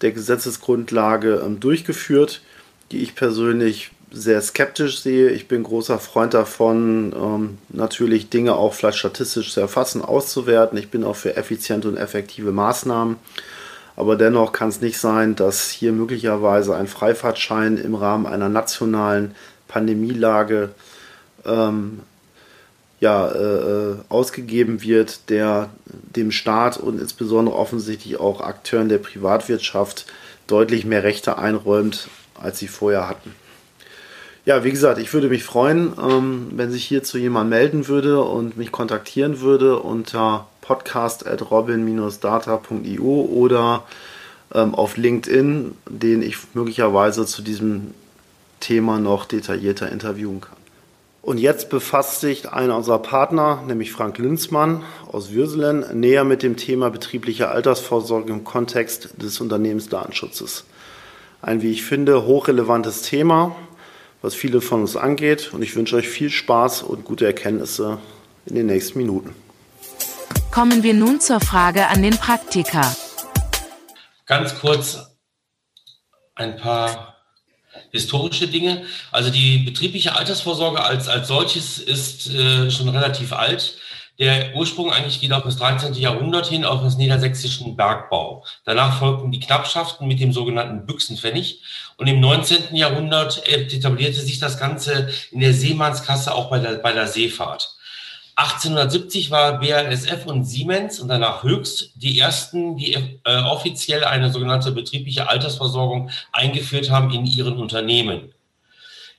der 0.00 0.10
Gesetzesgrundlage 0.12 1.42
ähm, 1.44 1.60
durchgeführt, 1.60 2.42
die 2.90 3.02
ich 3.02 3.14
persönlich 3.14 3.92
sehr 4.10 4.40
skeptisch 4.42 5.00
sehe. 5.00 5.30
Ich 5.30 5.48
bin 5.48 5.62
großer 5.62 5.98
Freund 5.98 6.34
davon, 6.34 7.12
ähm, 7.16 7.58
natürlich 7.68 8.30
Dinge 8.30 8.54
auch 8.56 8.74
vielleicht 8.74 8.98
statistisch 8.98 9.52
zu 9.52 9.60
erfassen, 9.60 10.02
auszuwerten. 10.02 10.78
Ich 10.78 10.90
bin 10.90 11.04
auch 11.04 11.16
für 11.16 11.36
effiziente 11.36 11.88
und 11.88 11.96
effektive 11.96 12.52
Maßnahmen. 12.52 13.16
Aber 13.96 14.16
dennoch 14.16 14.52
kann 14.52 14.68
es 14.68 14.80
nicht 14.80 14.98
sein, 14.98 15.36
dass 15.36 15.70
hier 15.70 15.92
möglicherweise 15.92 16.74
ein 16.74 16.88
Freifahrtschein 16.88 17.76
im 17.76 17.94
Rahmen 17.94 18.26
einer 18.26 18.48
nationalen 18.48 19.34
Pandemielage 19.68 20.70
ähm, 21.44 22.00
ja, 23.00 23.28
äh, 23.28 23.90
äh, 23.90 23.96
ausgegeben 24.08 24.82
wird, 24.82 25.28
der 25.28 25.68
dem 25.84 26.30
Staat 26.30 26.78
und 26.78 27.00
insbesondere 27.00 27.56
offensichtlich 27.56 28.18
auch 28.18 28.40
Akteuren 28.40 28.88
der 28.88 28.98
Privatwirtschaft 28.98 30.06
deutlich 30.46 30.84
mehr 30.84 31.02
Rechte 31.02 31.38
einräumt, 31.38 32.08
als 32.34 32.58
sie 32.58 32.68
vorher 32.68 33.08
hatten. 33.08 33.34
Ja, 34.46 34.62
wie 34.62 34.70
gesagt, 34.70 34.98
ich 34.98 35.12
würde 35.12 35.28
mich 35.28 35.42
freuen, 35.42 35.94
ähm, 35.98 36.48
wenn 36.52 36.70
sich 36.70 36.84
hierzu 36.84 37.16
jemand 37.16 37.48
melden 37.48 37.88
würde 37.88 38.22
und 38.22 38.56
mich 38.56 38.72
kontaktieren 38.72 39.40
würde 39.40 39.78
unter 39.78 40.46
podcast.robin-data.io 40.64 43.28
oder 43.30 43.84
ähm, 44.54 44.74
auf 44.74 44.96
LinkedIn, 44.96 45.76
den 45.88 46.22
ich 46.22 46.38
möglicherweise 46.54 47.26
zu 47.26 47.42
diesem 47.42 47.92
Thema 48.60 48.98
noch 48.98 49.26
detaillierter 49.26 49.92
interviewen 49.92 50.40
kann. 50.40 50.56
Und 51.20 51.38
jetzt 51.38 51.68
befasst 51.70 52.20
sich 52.20 52.50
einer 52.50 52.76
unserer 52.76 52.98
Partner, 52.98 53.62
nämlich 53.66 53.92
Frank 53.92 54.18
Linzmann 54.18 54.82
aus 55.10 55.32
Würselen, 55.32 55.84
näher 55.98 56.24
mit 56.24 56.42
dem 56.42 56.56
Thema 56.56 56.90
betriebliche 56.90 57.48
Altersvorsorge 57.48 58.30
im 58.32 58.44
Kontext 58.44 59.22
des 59.22 59.40
Unternehmensdatenschutzes. 59.40 60.64
Ein, 61.40 61.62
wie 61.62 61.72
ich 61.72 61.84
finde, 61.84 62.26
hochrelevantes 62.26 63.02
Thema, 63.02 63.56
was 64.22 64.34
viele 64.34 64.62
von 64.62 64.82
uns 64.82 64.96
angeht. 64.96 65.50
Und 65.52 65.62
ich 65.62 65.76
wünsche 65.76 65.96
euch 65.96 66.08
viel 66.08 66.30
Spaß 66.30 66.82
und 66.82 67.04
gute 67.04 67.26
Erkenntnisse 67.26 67.98
in 68.46 68.54
den 68.54 68.66
nächsten 68.66 68.98
Minuten. 68.98 69.34
Kommen 70.50 70.82
wir 70.82 70.94
nun 70.94 71.20
zur 71.20 71.40
Frage 71.40 71.88
an 71.88 72.02
den 72.02 72.16
Praktiker. 72.16 72.94
Ganz 74.26 74.58
kurz 74.60 74.98
ein 76.34 76.56
paar 76.56 77.16
historische 77.90 78.48
Dinge. 78.48 78.84
Also 79.12 79.30
die 79.30 79.58
betriebliche 79.58 80.16
Altersvorsorge 80.16 80.82
als, 80.82 81.08
als 81.08 81.28
solches 81.28 81.78
ist 81.78 82.28
äh, 82.28 82.70
schon 82.70 82.88
relativ 82.88 83.32
alt. 83.32 83.78
Der 84.20 84.54
Ursprung 84.54 84.92
eigentlich 84.92 85.20
geht 85.20 85.32
auf 85.32 85.42
das 85.42 85.56
13. 85.56 85.94
Jahrhundert 85.94 86.46
hin, 86.46 86.64
auf 86.64 86.82
das 86.82 86.96
niedersächsischen 86.96 87.76
Bergbau. 87.76 88.44
Danach 88.64 89.00
folgten 89.00 89.32
die 89.32 89.40
Knappschaften 89.40 90.06
mit 90.06 90.20
dem 90.20 90.32
sogenannten 90.32 90.86
Büchsenpfennig. 90.86 91.62
Und 91.96 92.06
im 92.06 92.20
19. 92.20 92.76
Jahrhundert 92.76 93.48
etablierte 93.48 94.20
sich 94.20 94.38
das 94.38 94.58
Ganze 94.58 95.10
in 95.32 95.40
der 95.40 95.52
Seemannskasse 95.52 96.32
auch 96.32 96.48
bei 96.48 96.60
der, 96.60 96.74
bei 96.76 96.92
der 96.92 97.08
Seefahrt. 97.08 97.76
1870 98.36 99.30
war 99.30 99.60
BASF 99.60 100.26
und 100.26 100.44
Siemens 100.44 100.98
und 100.98 101.08
danach 101.08 101.44
Höchst 101.44 101.92
die 101.94 102.18
ersten, 102.18 102.76
die 102.76 102.94
äh, 102.94 103.42
offiziell 103.42 104.04
eine 104.04 104.32
sogenannte 104.32 104.72
betriebliche 104.72 105.28
Altersversorgung 105.28 106.10
eingeführt 106.32 106.90
haben 106.90 107.12
in 107.12 107.26
ihren 107.26 107.56
Unternehmen. 107.56 108.32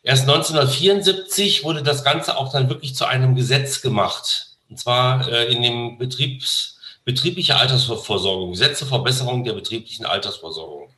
Erst 0.03 0.29
1974 0.29 1.63
wurde 1.63 1.81
das 1.81 2.03
Ganze 2.03 2.37
auch 2.37 2.51
dann 2.51 2.69
wirklich 2.69 2.93
zu 2.93 3.05
einem 3.05 3.35
Gesetz 3.35 3.81
gemacht. 3.81 4.47
Und 4.69 4.77
zwar 4.79 5.27
äh, 5.27 5.51
in 5.51 5.63
dem 5.63 5.97
Betriebs, 5.97 6.79
betriebliche 7.05 7.55
Altersvorsorgung, 7.55 8.51
Gesetz 8.51 8.79
zur 8.79 8.87
Verbesserung 8.87 9.43
der 9.43 9.53
betrieblichen 9.53 10.05
Altersvorsorgung. 10.05 10.89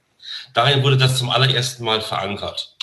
Darin 0.53 0.83
wurde 0.83 0.97
das 0.97 1.17
zum 1.17 1.29
allerersten 1.29 1.83
Mal 1.83 2.01
verankert. 2.01 2.75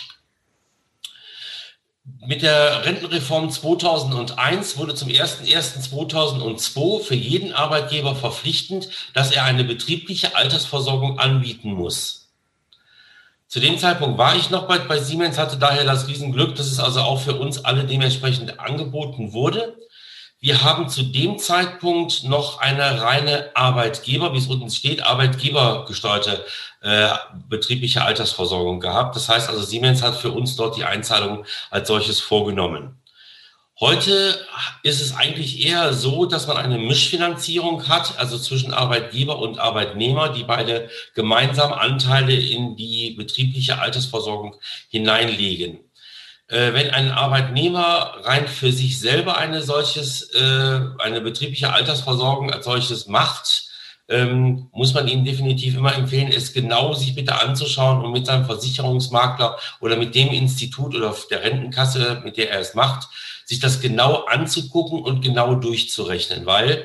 Mit 2.05 2.43
der 2.43 2.85
Rentenreform 2.85 3.51
2001 3.51 4.77
wurde 4.77 4.95
zum 4.95 5.09
01.01.2002 5.09 7.03
für 7.03 7.15
jeden 7.15 7.55
Arbeitgeber 7.55 8.15
verpflichtend, 8.15 8.91
dass 9.15 9.31
er 9.31 9.45
eine 9.45 9.65
betriebliche 9.65 10.37
Altersversorgung 10.37 11.19
anbieten 11.19 11.73
muss. 11.73 12.31
Zu 13.49 13.59
dem 13.61 13.79
Zeitpunkt 13.79 14.19
war 14.19 14.37
ich 14.37 14.51
noch 14.51 14.69
bei, 14.69 14.79
bei 14.81 14.99
Siemens, 14.99 15.39
hatte 15.39 15.57
daher 15.57 15.85
das 15.85 16.07
Riesenglück, 16.07 16.57
dass 16.57 16.67
es 16.67 16.79
also 16.79 17.01
auch 17.01 17.21
für 17.21 17.37
uns 17.37 17.65
alle 17.65 17.85
dementsprechend 17.85 18.61
angeboten 18.61 19.33
wurde. 19.33 19.79
Wir 20.45 20.63
haben 20.63 20.91
zu 20.91 21.05
dem 21.05 21.39
Zeitpunkt 21.39 22.25
noch 22.25 22.59
eine 22.59 23.01
reine 23.01 23.51
Arbeitgeber, 23.55 24.35
wie 24.35 24.37
es 24.37 24.47
unten 24.47 24.69
steht, 24.69 25.03
Arbeitgebergesteuerte 25.03 26.45
äh, 26.83 27.09
betriebliche 27.49 28.03
Altersversorgung 28.05 28.79
gehabt. 28.79 29.17
Das 29.17 29.31
heißt 29.31 29.49
also, 29.49 29.63
Siemens 29.63 30.03
hat 30.03 30.17
für 30.17 30.33
uns 30.33 30.55
dort 30.55 30.77
die 30.77 30.85
Einzahlung 30.85 31.47
als 31.71 31.89
solches 31.89 32.21
vorgenommen. 32.21 33.01
Heute 33.81 34.39
ist 34.83 35.01
es 35.01 35.17
eigentlich 35.17 35.65
eher 35.65 35.95
so, 35.95 36.27
dass 36.27 36.47
man 36.47 36.59
eine 36.59 36.77
Mischfinanzierung 36.77 37.89
hat, 37.89 38.19
also 38.19 38.39
zwischen 38.39 38.75
Arbeitgeber 38.75 39.39
und 39.39 39.59
Arbeitnehmer, 39.59 40.29
die 40.29 40.45
beide 40.45 40.91
gemeinsam 41.15 41.73
Anteile 41.73 42.35
in 42.35 42.77
die 42.77 43.13
betriebliche 43.13 43.79
Altersversorgung 43.79 44.57
hineinlegen. 44.91 45.81
Äh, 46.49 46.75
wenn 46.75 46.91
ein 46.91 47.11
Arbeitnehmer 47.11 48.19
rein 48.23 48.47
für 48.47 48.71
sich 48.71 49.01
selber 49.01 49.39
eine 49.39 49.63
solches, 49.63 50.31
äh, 50.35 50.81
eine 50.99 51.21
betriebliche 51.23 51.73
Altersversorgung 51.73 52.51
als 52.51 52.67
solches 52.67 53.07
macht, 53.07 53.71
ähm, 54.09 54.69
muss 54.73 54.93
man 54.93 55.09
ihm 55.09 55.25
definitiv 55.25 55.77
immer 55.77 55.95
empfehlen, 55.95 56.31
es 56.31 56.53
genau 56.53 56.93
sich 56.93 57.15
bitte 57.15 57.41
anzuschauen 57.41 58.05
und 58.05 58.13
mit 58.13 58.27
seinem 58.27 58.45
Versicherungsmakler 58.45 59.59
oder 59.81 59.97
mit 59.97 60.15
dem 60.15 60.29
Institut 60.29 60.95
oder 60.95 61.15
der 61.31 61.43
Rentenkasse, 61.43 62.21
mit 62.23 62.37
der 62.37 62.51
er 62.51 62.61
es 62.61 62.75
macht, 62.75 63.09
sich 63.47 63.61
das 63.61 63.81
genau 63.81 64.25
anzugucken 64.25 65.03
und 65.03 65.23
genau 65.23 65.55
durchzurechnen, 65.55 66.45
weil 66.45 66.85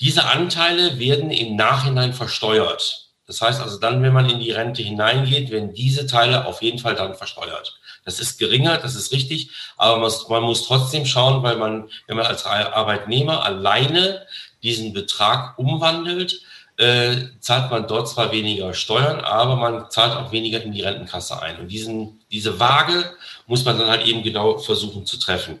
diese 0.00 0.24
Anteile 0.24 0.98
werden 0.98 1.30
im 1.30 1.56
Nachhinein 1.56 2.12
versteuert. 2.12 3.10
Das 3.26 3.40
heißt 3.40 3.60
also 3.60 3.78
dann, 3.78 4.02
wenn 4.02 4.12
man 4.12 4.28
in 4.28 4.40
die 4.40 4.52
Rente 4.52 4.82
hineingeht, 4.82 5.50
werden 5.50 5.74
diese 5.74 6.06
Teile 6.06 6.46
auf 6.46 6.62
jeden 6.62 6.78
Fall 6.78 6.94
dann 6.94 7.14
versteuert. 7.14 7.78
Das 8.06 8.20
ist 8.20 8.38
geringer, 8.38 8.78
das 8.78 8.94
ist 8.94 9.12
richtig, 9.12 9.50
aber 9.76 9.94
man 9.94 10.02
muss, 10.02 10.28
man 10.28 10.42
muss 10.44 10.64
trotzdem 10.64 11.04
schauen, 11.04 11.42
weil 11.42 11.56
man, 11.56 11.90
wenn 12.06 12.16
man 12.16 12.26
als 12.26 12.46
Arbeitnehmer 12.46 13.44
alleine 13.44 14.24
diesen 14.62 14.92
Betrag 14.92 15.58
umwandelt, 15.58 16.40
äh, 16.76 17.16
zahlt 17.40 17.70
man 17.70 17.88
dort 17.88 18.08
zwar 18.08 18.30
weniger 18.30 18.72
Steuern, 18.74 19.20
aber 19.20 19.56
man 19.56 19.90
zahlt 19.90 20.14
auch 20.14 20.30
weniger 20.30 20.62
in 20.62 20.70
die 20.70 20.82
Rentenkasse 20.82 21.42
ein. 21.42 21.58
Und 21.58 21.68
diesen, 21.68 22.20
diese 22.30 22.60
Waage 22.60 23.10
muss 23.48 23.64
man 23.64 23.78
dann 23.78 23.88
halt 23.88 24.06
eben 24.06 24.22
genau 24.22 24.58
versuchen 24.58 25.04
zu 25.04 25.18
treffen. 25.18 25.60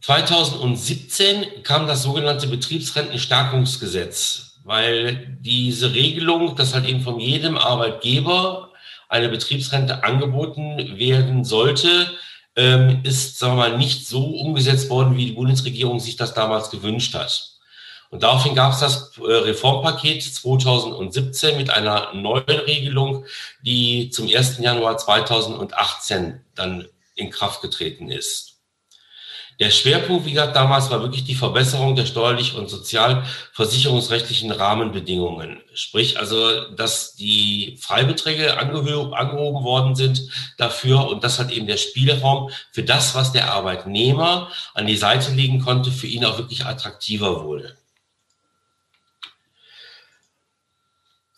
2017 0.00 1.62
kam 1.62 1.86
das 1.86 2.04
sogenannte 2.04 2.46
Betriebsrentenstärkungsgesetz, 2.46 4.60
weil 4.64 5.36
diese 5.40 5.92
Regelung, 5.92 6.56
dass 6.56 6.72
halt 6.72 6.86
eben 6.86 7.02
von 7.02 7.20
jedem 7.20 7.58
Arbeitgeber 7.58 8.67
eine 9.08 9.28
Betriebsrente 9.28 10.04
angeboten 10.04 10.98
werden 10.98 11.44
sollte, 11.44 12.10
ähm, 12.56 13.00
ist, 13.04 13.38
sagen 13.38 13.56
wir 13.56 13.70
mal, 13.70 13.78
nicht 13.78 14.06
so 14.06 14.24
umgesetzt 14.24 14.90
worden, 14.90 15.16
wie 15.16 15.26
die 15.26 15.32
Bundesregierung 15.32 16.00
sich 16.00 16.16
das 16.16 16.34
damals 16.34 16.70
gewünscht 16.70 17.14
hat. 17.14 17.58
Und 18.10 18.22
daraufhin 18.22 18.54
gab 18.54 18.72
es 18.72 18.80
das 18.80 19.16
äh, 19.18 19.32
Reformpaket 19.32 20.22
2017 20.22 21.56
mit 21.56 21.70
einer 21.70 22.14
neuen 22.14 22.44
Regelung, 22.48 23.24
die 23.62 24.10
zum 24.10 24.26
1. 24.26 24.58
Januar 24.58 24.96
2018 24.96 26.40
dann 26.54 26.86
in 27.14 27.30
Kraft 27.30 27.60
getreten 27.60 28.10
ist. 28.10 28.57
Der 29.60 29.70
Schwerpunkt, 29.70 30.24
wie 30.24 30.32
gesagt, 30.32 30.54
damals 30.54 30.88
war 30.88 31.02
wirklich 31.02 31.24
die 31.24 31.34
Verbesserung 31.34 31.96
der 31.96 32.06
steuerlichen 32.06 32.60
und 32.60 32.70
sozialversicherungsrechtlichen 32.70 34.52
Rahmenbedingungen. 34.52 35.60
Sprich 35.74 36.16
also, 36.18 36.70
dass 36.76 37.16
die 37.16 37.76
Freibeträge 37.80 38.56
angehoben 38.56 39.64
worden 39.64 39.96
sind 39.96 40.22
dafür 40.58 41.08
und 41.08 41.24
das 41.24 41.40
hat 41.40 41.50
eben 41.50 41.66
der 41.66 41.76
Spielraum 41.76 42.50
für 42.72 42.84
das, 42.84 43.16
was 43.16 43.32
der 43.32 43.52
Arbeitnehmer 43.52 44.48
an 44.74 44.86
die 44.86 44.96
Seite 44.96 45.32
legen 45.32 45.60
konnte, 45.60 45.90
für 45.90 46.06
ihn 46.06 46.24
auch 46.24 46.38
wirklich 46.38 46.64
attraktiver 46.64 47.42
wurde. 47.44 47.76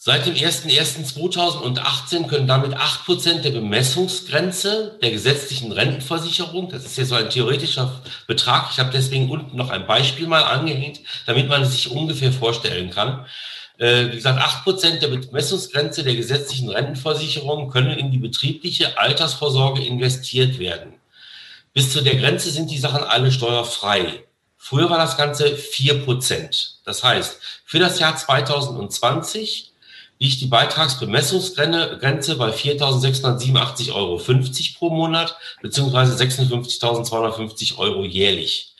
Seit 0.03 0.25
dem 0.25 0.35
01.01.2018 0.35 2.27
können 2.27 2.47
damit 2.47 2.75
8% 2.75 3.41
der 3.43 3.51
Bemessungsgrenze 3.51 4.99
der 5.03 5.11
gesetzlichen 5.11 5.73
Rentenversicherung, 5.73 6.71
das 6.71 6.87
ist 6.87 6.97
ja 6.97 7.05
so 7.05 7.17
ein 7.17 7.29
theoretischer 7.29 8.01
Betrag, 8.27 8.71
ich 8.73 8.79
habe 8.79 8.93
deswegen 8.95 9.29
unten 9.29 9.59
noch 9.59 9.69
ein 9.69 9.87
Beispiel 9.87 10.27
mal 10.27 10.45
angehängt, 10.45 11.01
damit 11.27 11.51
man 11.51 11.61
es 11.61 11.73
sich 11.73 11.91
ungefähr 11.91 12.33
vorstellen 12.33 12.89
kann. 12.89 13.27
Äh, 13.77 14.07
wie 14.07 14.17
gesagt, 14.17 14.41
8% 14.41 15.01
der 15.01 15.09
Bemessungsgrenze 15.09 16.03
der 16.03 16.17
gesetzlichen 16.17 16.71
Rentenversicherung 16.71 17.69
können 17.69 17.99
in 17.99 18.11
die 18.11 18.17
betriebliche 18.17 18.97
Altersvorsorge 18.97 19.85
investiert 19.85 20.59
werden. 20.59 20.95
Bis 21.75 21.93
zu 21.93 22.01
der 22.01 22.17
Grenze 22.17 22.51
sind 22.51 22.71
die 22.71 22.79
Sachen 22.79 23.05
alle 23.05 23.31
steuerfrei. 23.31 24.25
Früher 24.57 24.89
war 24.89 24.97
das 24.97 25.19
Ganze 25.19 25.49
4%. 25.49 26.77
Das 26.87 27.05
heißt, 27.05 27.39
für 27.67 27.79
das 27.79 27.99
Jahr 27.99 28.17
2020 28.17 29.70
liegt 30.21 30.41
die 30.43 30.47
Beitragsbemessungsgrenze 30.47 32.37
bei 32.37 32.51
4.687,50 32.51 33.93
Euro 33.93 34.21
pro 34.79 34.91
Monat 34.91 35.37
beziehungsweise 35.63 36.23
56.250 36.23 37.79
Euro 37.79 38.05
jährlich. 38.05 38.75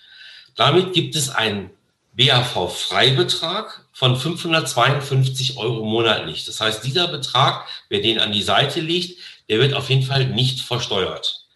Damit 0.55 0.93
gibt 0.93 1.17
es 1.17 1.31
einen 1.31 1.71
BAV-Freibetrag 2.13 3.87
von 3.93 4.17
552 4.17 5.57
Euro 5.57 5.85
monatlich. 5.85 6.45
Das 6.45 6.61
heißt, 6.61 6.85
dieser 6.85 7.09
Betrag, 7.09 7.67
wer 7.89 8.03
den 8.03 8.19
an 8.19 8.33
die 8.33 8.43
Seite 8.43 8.81
legt, 8.81 9.19
der 9.49 9.61
wird 9.61 9.73
auf 9.73 9.89
jeden 9.89 10.03
Fall 10.03 10.27
nicht 10.27 10.61
versteuert. 10.61 11.47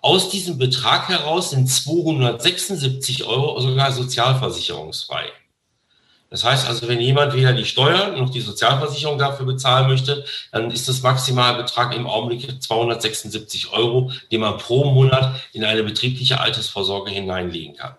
Aus 0.00 0.30
diesem 0.30 0.56
Betrag 0.56 1.08
heraus 1.08 1.50
sind 1.50 1.66
276 1.66 3.24
Euro 3.24 3.60
sogar 3.60 3.92
sozialversicherungsfrei. 3.92 5.32
Das 6.30 6.44
heißt 6.44 6.68
also, 6.68 6.88
wenn 6.88 7.00
jemand 7.00 7.34
weder 7.34 7.54
die 7.54 7.64
Steuern 7.64 8.18
noch 8.18 8.30
die 8.30 8.42
Sozialversicherung 8.42 9.18
dafür 9.18 9.46
bezahlen 9.46 9.88
möchte, 9.88 10.24
dann 10.52 10.70
ist 10.70 10.86
das 10.86 11.02
Maximalbetrag 11.02 11.94
im 11.94 12.06
Augenblick 12.06 12.62
276 12.62 13.72
Euro, 13.72 14.12
den 14.30 14.40
man 14.42 14.58
pro 14.58 14.84
Monat 14.84 15.40
in 15.52 15.64
eine 15.64 15.82
betriebliche 15.82 16.40
Altersvorsorge 16.40 17.10
hineinlegen 17.10 17.76
kann. 17.76 17.96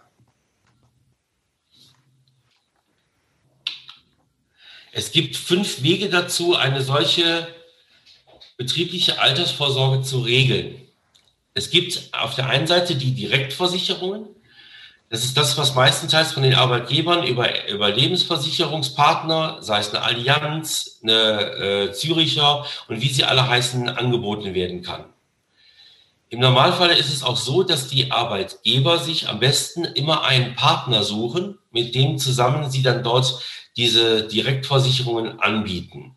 Es 4.92 5.12
gibt 5.12 5.36
fünf 5.36 5.82
Wege 5.82 6.10
dazu, 6.10 6.56
eine 6.56 6.82
solche 6.82 7.48
betriebliche 8.58 9.20
Altersvorsorge 9.20 10.04
zu 10.04 10.20
regeln. 10.20 10.76
Es 11.54 11.70
gibt 11.70 12.10
auf 12.12 12.36
der 12.36 12.48
einen 12.48 12.68
Seite 12.68 12.96
die 12.96 13.14
Direktversicherungen. 13.14 14.28
Das 15.10 15.24
ist 15.24 15.36
das, 15.38 15.58
was 15.58 15.74
meistenteils 15.74 16.34
von 16.34 16.44
den 16.44 16.54
Arbeitgebern 16.54 17.26
über, 17.26 17.68
über 17.68 17.90
Lebensversicherungspartner, 17.90 19.58
sei 19.62 19.80
es 19.80 19.90
eine 19.90 20.04
Allianz, 20.04 21.00
eine 21.02 21.88
äh, 21.88 21.92
Züricher 21.94 22.64
und 22.88 23.02
wie 23.02 23.10
sie 23.10 23.24
alle 23.24 23.48
heißen, 23.48 23.90
angeboten 23.90 24.54
werden 24.54 24.84
kann. 24.84 25.06
Im 26.30 26.42
Normalfall 26.42 26.92
ist 26.92 27.12
es 27.12 27.24
auch 27.24 27.38
so, 27.38 27.64
dass 27.64 27.88
die 27.88 28.12
Arbeitgeber 28.12 29.00
sich 29.00 29.28
am 29.28 29.40
besten 29.40 29.84
immer 29.84 30.26
einen 30.26 30.54
Partner 30.54 31.04
suchen, 31.04 31.58
mit 31.72 31.96
dem 31.96 32.20
zusammen 32.20 32.70
sie 32.70 32.84
dann 32.84 33.04
dort 33.04 33.42
diese 33.78 34.28
Direktversicherungen 34.28 35.40
anbieten. 35.40 36.16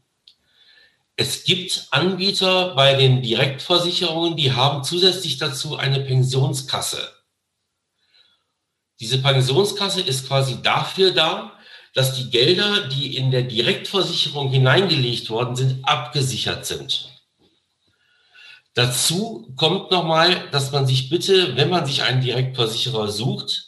Es 1.17 1.45
gibt 1.45 1.89
Anbieter 1.93 2.75
bei 2.75 2.93
den 2.93 3.23
Direktversicherungen, 3.23 4.37
die 4.37 4.53
haben 4.53 4.85
zusätzlich 4.85 5.39
dazu 5.39 5.77
eine 5.77 6.01
Pensionskasse. 6.01 7.22
Diese 9.03 9.19
Pensionskasse 9.19 10.01
ist 10.01 10.29
quasi 10.29 10.63
dafür 10.63 11.11
da, 11.11 11.59
dass 11.93 12.15
die 12.15 12.31
Gelder, 12.31 12.87
die 12.87 13.17
in 13.17 13.33
der 13.33 13.43
Direktversicherung 13.43 14.53
hineingelegt 14.53 15.29
worden 15.29 15.57
sind, 15.57 15.85
abgesichert 15.85 16.65
sind. 16.65 17.09
Dazu 18.75 19.53
kommt 19.57 19.91
nochmal, 19.91 20.49
dass 20.53 20.71
man 20.71 20.87
sich 20.87 21.11
bitte, 21.11 21.57
wenn 21.57 21.69
man 21.69 21.85
sich 21.85 22.05
einen 22.05 22.21
Direktversicherer 22.21 23.09
sucht, 23.09 23.67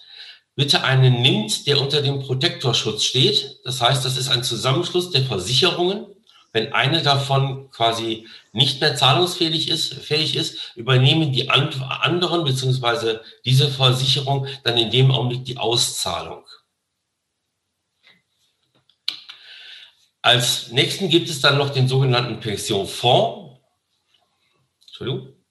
bitte 0.54 0.84
einen 0.84 1.20
nimmt, 1.20 1.66
der 1.66 1.80
unter 1.80 2.00
dem 2.00 2.20
Protektorschutz 2.20 3.02
steht. 3.02 3.58
Das 3.64 3.80
heißt, 3.80 4.04
das 4.04 4.16
ist 4.16 4.28
ein 4.28 4.44
Zusammenschluss 4.44 5.10
der 5.10 5.24
Versicherungen 5.24 6.13
wenn 6.54 6.72
eine 6.72 7.02
davon 7.02 7.68
quasi 7.72 8.28
nicht 8.52 8.80
mehr 8.80 8.94
zahlungsfähig 8.94 9.68
ist, 9.68 9.92
fähig 9.92 10.36
ist, 10.36 10.72
übernehmen 10.76 11.32
die 11.32 11.50
anderen 11.50 12.44
beziehungsweise 12.44 13.22
diese 13.44 13.68
Versicherung 13.68 14.46
dann 14.62 14.78
in 14.78 14.90
dem 14.90 15.10
Augenblick 15.10 15.44
die 15.44 15.58
Auszahlung. 15.58 16.46
Als 20.22 20.70
nächsten 20.70 21.08
gibt 21.08 21.28
es 21.28 21.40
dann 21.40 21.58
noch 21.58 21.70
den 21.70 21.88
sogenannten 21.88 22.38
Pensionfonds. 22.38 23.60
Entschuldigung. 24.86 25.43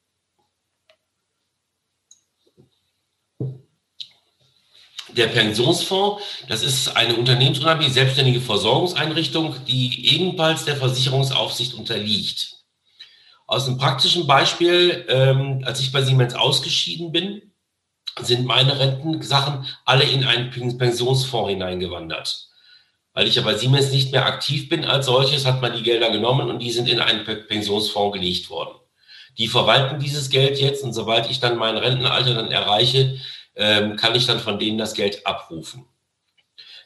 Der 5.16 5.28
Pensionsfonds, 5.28 6.24
das 6.48 6.64
ist 6.64 6.96
eine 6.96 7.16
unternehmensunabhängige 7.16 7.94
selbstständige 7.94 8.42
Versorgungseinrichtung, 8.42 9.56
die 9.68 10.16
ebenfalls 10.16 10.66
der 10.66 10.76
Versicherungsaufsicht 10.76 11.76
unterliegt. 11.76 12.58
Aus 13.46 13.68
einem 13.68 13.78
praktischen 13.78 14.26
Beispiel, 14.26 15.06
ähm, 15.10 15.64
als 15.66 15.80
ich 15.80 15.92
bei 15.92 16.02
Siemens 16.02 16.34
ausgeschieden 16.34 17.12
bin, 17.12 17.54
sind 18.22 18.46
meine 18.46 18.80
Rentensachen 18.80 19.66
alle 19.86 20.04
in 20.04 20.24
einen 20.24 20.50
Pensionsfonds 20.50 21.50
hineingewandert. 21.50 22.50
Weil 23.14 23.28
ich 23.28 23.36
ja 23.36 23.44
bei 23.44 23.56
Siemens 23.56 23.92
nicht 23.92 24.12
mehr 24.12 24.26
aktiv 24.26 24.70
bin 24.70 24.86
als 24.86 25.06
solches, 25.06 25.46
hat 25.46 25.62
man 25.62 25.76
die 25.76 25.84
Gelder 25.84 26.10
genommen 26.10 26.50
und 26.50 26.60
die 26.60 26.72
sind 26.72 26.90
in 26.90 27.00
einen 27.00 27.26
Pensionsfonds 27.26 28.14
gelegt 28.14 28.50
worden. 28.50 28.80
Die 29.38 29.48
verwalten 29.48 30.00
dieses 30.00 30.30
Geld 30.30 30.60
jetzt 30.60 30.84
und 30.84 30.94
sobald 30.94 31.30
ich 31.30 31.40
dann 31.40 31.58
mein 31.58 31.78
Rentenalter 31.78 32.36
dann 32.36 32.52
erreiche, 32.52 33.20
ähm, 33.56 33.96
kann 33.96 34.16
ich 34.16 34.26
dann 34.26 34.40
von 34.40 34.60
denen 34.60 34.78
das 34.78 34.94
Geld 34.94 35.26
abrufen. 35.26 35.86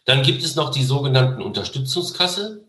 Dann 0.06 0.24
gibt 0.24 0.44
es 0.44 0.56
noch 0.56 0.72
die 0.72 0.84
sogenannten 0.84 1.42
Unterstützungskasse. 1.42 2.66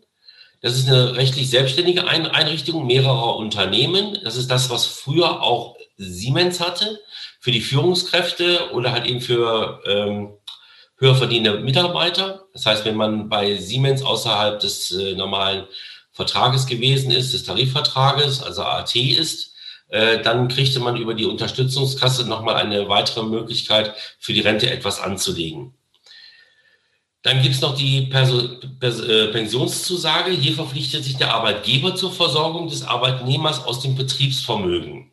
Das 0.61 0.77
ist 0.77 0.89
eine 0.89 1.15
rechtlich 1.15 1.49
selbstständige 1.49 2.05
Einrichtung 2.05 2.85
mehrerer 2.85 3.37
Unternehmen. 3.37 4.17
Das 4.23 4.35
ist 4.35 4.51
das, 4.51 4.69
was 4.69 4.85
früher 4.85 5.41
auch 5.41 5.77
Siemens 5.95 6.59
hatte 6.59 6.99
für 7.39 7.51
die 7.51 7.61
Führungskräfte 7.61 8.71
oder 8.73 8.91
halt 8.91 9.05
eben 9.05 9.21
für 9.21 9.81
ähm, 9.85 10.33
höher 10.97 11.15
verdienende 11.15 11.59
Mitarbeiter. 11.59 12.45
Das 12.53 12.65
heißt, 12.65 12.85
wenn 12.85 12.95
man 12.95 13.29
bei 13.29 13.55
Siemens 13.55 14.03
außerhalb 14.03 14.59
des 14.59 14.91
äh, 14.91 15.13
normalen 15.15 15.65
Vertrages 16.11 16.67
gewesen 16.67 17.11
ist, 17.11 17.33
des 17.33 17.43
Tarifvertrages, 17.43 18.43
also 18.43 18.63
AT 18.63 18.93
ist, 18.95 19.48
dann 19.89 20.47
kriegte 20.47 20.79
man 20.79 20.97
über 20.97 21.15
die 21.15 21.25
Unterstützungskasse 21.25 22.27
nochmal 22.27 22.55
eine 22.55 22.87
weitere 22.89 23.23
Möglichkeit, 23.23 23.93
für 24.19 24.33
die 24.33 24.41
Rente 24.41 24.69
etwas 24.69 25.01
anzulegen. 25.01 25.73
Dann 27.21 27.41
gibt 27.41 27.55
es 27.55 27.61
noch 27.61 27.75
die 27.75 28.03
Perso 28.03 28.59
Pers 28.79 29.01
äh, 29.01 29.27
Pensionszusage. 29.27 30.31
Hier 30.31 30.53
verpflichtet 30.53 31.03
sich 31.03 31.17
der 31.17 31.33
Arbeitgeber 31.33 31.95
zur 31.95 32.13
Versorgung 32.13 32.69
des 32.69 32.83
Arbeitnehmers 32.83 33.65
aus 33.65 33.81
dem 33.81 33.95
Betriebsvermögen. 33.95 35.11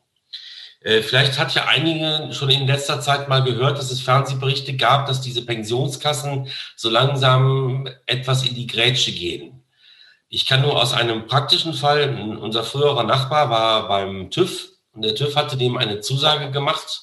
Äh, 0.82 1.02
vielleicht 1.02 1.36
hat 1.36 1.54
ja 1.54 1.64
einige 1.64 2.32
schon 2.32 2.50
in 2.50 2.68
letzter 2.68 3.00
Zeit 3.00 3.28
mal 3.28 3.42
gehört, 3.42 3.76
dass 3.78 3.90
es 3.90 4.00
Fernsehberichte 4.00 4.76
gab, 4.76 5.06
dass 5.06 5.20
diese 5.20 5.44
Pensionskassen 5.44 6.48
so 6.76 6.90
langsam 6.90 7.88
etwas 8.06 8.46
in 8.46 8.54
die 8.54 8.68
Grätsche 8.68 9.10
gehen. 9.10 9.55
Ich 10.28 10.46
kann 10.46 10.62
nur 10.62 10.80
aus 10.80 10.92
einem 10.92 11.26
praktischen 11.26 11.72
Fall, 11.72 12.18
unser 12.40 12.64
früherer 12.64 13.04
Nachbar 13.04 13.48
war 13.48 13.86
beim 13.86 14.30
TÜV 14.30 14.70
und 14.92 15.02
der 15.02 15.14
TÜV 15.14 15.36
hatte 15.36 15.56
dem 15.56 15.76
eine 15.76 16.00
Zusage 16.00 16.50
gemacht, 16.50 17.02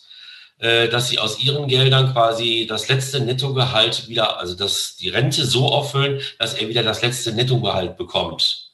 äh, 0.60 0.90
dass 0.90 1.08
sie 1.08 1.20
aus 1.20 1.40
ihren 1.40 1.68
Geldern 1.68 2.12
quasi 2.12 2.66
das 2.68 2.90
letzte 2.90 3.22
Nettogehalt 3.22 4.10
wieder, 4.10 4.40
also 4.40 4.56
dass 4.56 4.98
die 4.98 5.10
Rente 5.10 5.46
so 5.46 5.72
auffüllen, 5.72 6.22
dass 6.38 6.54
er 6.54 6.68
wieder 6.68 6.84
das 6.84 7.02
letzte 7.02 7.32
Nettogehalt 7.32 7.96
bekommt. 7.96 8.72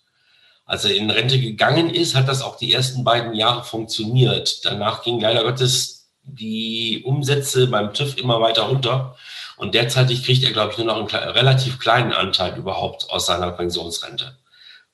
Als 0.66 0.86
er 0.86 0.96
in 0.96 1.10
Rente 1.12 1.40
gegangen 1.40 1.90
ist, 1.90 2.16
hat 2.16 2.28
das 2.28 2.42
auch 2.42 2.58
die 2.58 2.74
ersten 2.74 3.04
beiden 3.04 3.34
Jahre 3.34 3.64
funktioniert. 3.64 4.66
Danach 4.66 5.04
ging 5.04 5.20
leider 5.20 5.44
Gottes 5.44 6.12
die 6.24 7.02
Umsätze 7.06 7.68
beim 7.68 7.94
TÜV 7.94 8.18
immer 8.18 8.42
weiter 8.42 8.64
runter. 8.64 9.16
Und 9.60 9.76
derzeitig 9.76 10.24
kriegt 10.24 10.42
er, 10.46 10.54
glaube 10.54 10.72
ich, 10.72 10.78
nur 10.78 10.88
noch 10.88 10.96
einen 10.96 11.08
relativ 11.08 11.80
kleinen 11.80 12.14
Anteil 12.14 12.58
überhaupt 12.58 13.10
aus 13.10 13.26
seiner 13.26 13.52
Pensionsrente 13.52 14.38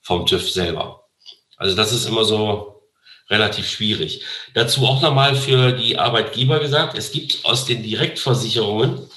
vom 0.01 0.25
TÜV 0.25 0.51
selber. 0.51 1.07
Also 1.55 1.75
das 1.75 1.93
ist 1.93 2.07
immer 2.07 2.25
so 2.25 2.81
relativ 3.29 3.69
schwierig. 3.69 4.23
Dazu 4.55 4.87
auch 4.87 5.03
nochmal 5.03 5.35
für 5.35 5.71
die 5.71 5.99
Arbeitgeber 5.99 6.59
gesagt, 6.59 6.97
es 6.97 7.11
gibt 7.11 7.45
aus 7.45 7.65
den 7.65 7.83
Direktversicherungen 7.83 9.07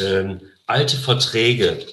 ähm, 0.00 0.40
alte 0.66 0.96
Verträge. 0.96 1.86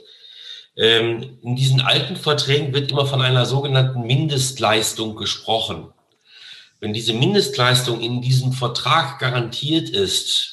Ähm, 0.76 1.38
in 1.44 1.56
diesen 1.56 1.80
alten 1.80 2.16
Verträgen 2.16 2.74
wird 2.74 2.90
immer 2.90 3.06
von 3.06 3.22
einer 3.22 3.46
sogenannten 3.46 4.02
Mindestleistung 4.02 5.16
gesprochen. 5.16 5.94
Wenn 6.80 6.92
diese 6.92 7.14
Mindestleistung 7.14 8.02
in 8.02 8.24
diesem 8.24 8.52
Vertrag 8.52 9.20
garantiert 9.20 9.90
ist, 9.90 10.53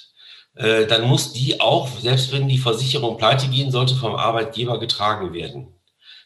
äh, 0.60 0.86
dann 0.86 1.08
muss 1.08 1.32
die 1.32 1.58
auch, 1.58 1.88
selbst 2.00 2.32
wenn 2.32 2.46
die 2.46 2.58
Versicherung 2.58 3.16
pleite 3.16 3.48
gehen 3.48 3.70
sollte, 3.70 3.94
vom 3.94 4.14
Arbeitgeber 4.14 4.78
getragen 4.78 5.32
werden. 5.32 5.68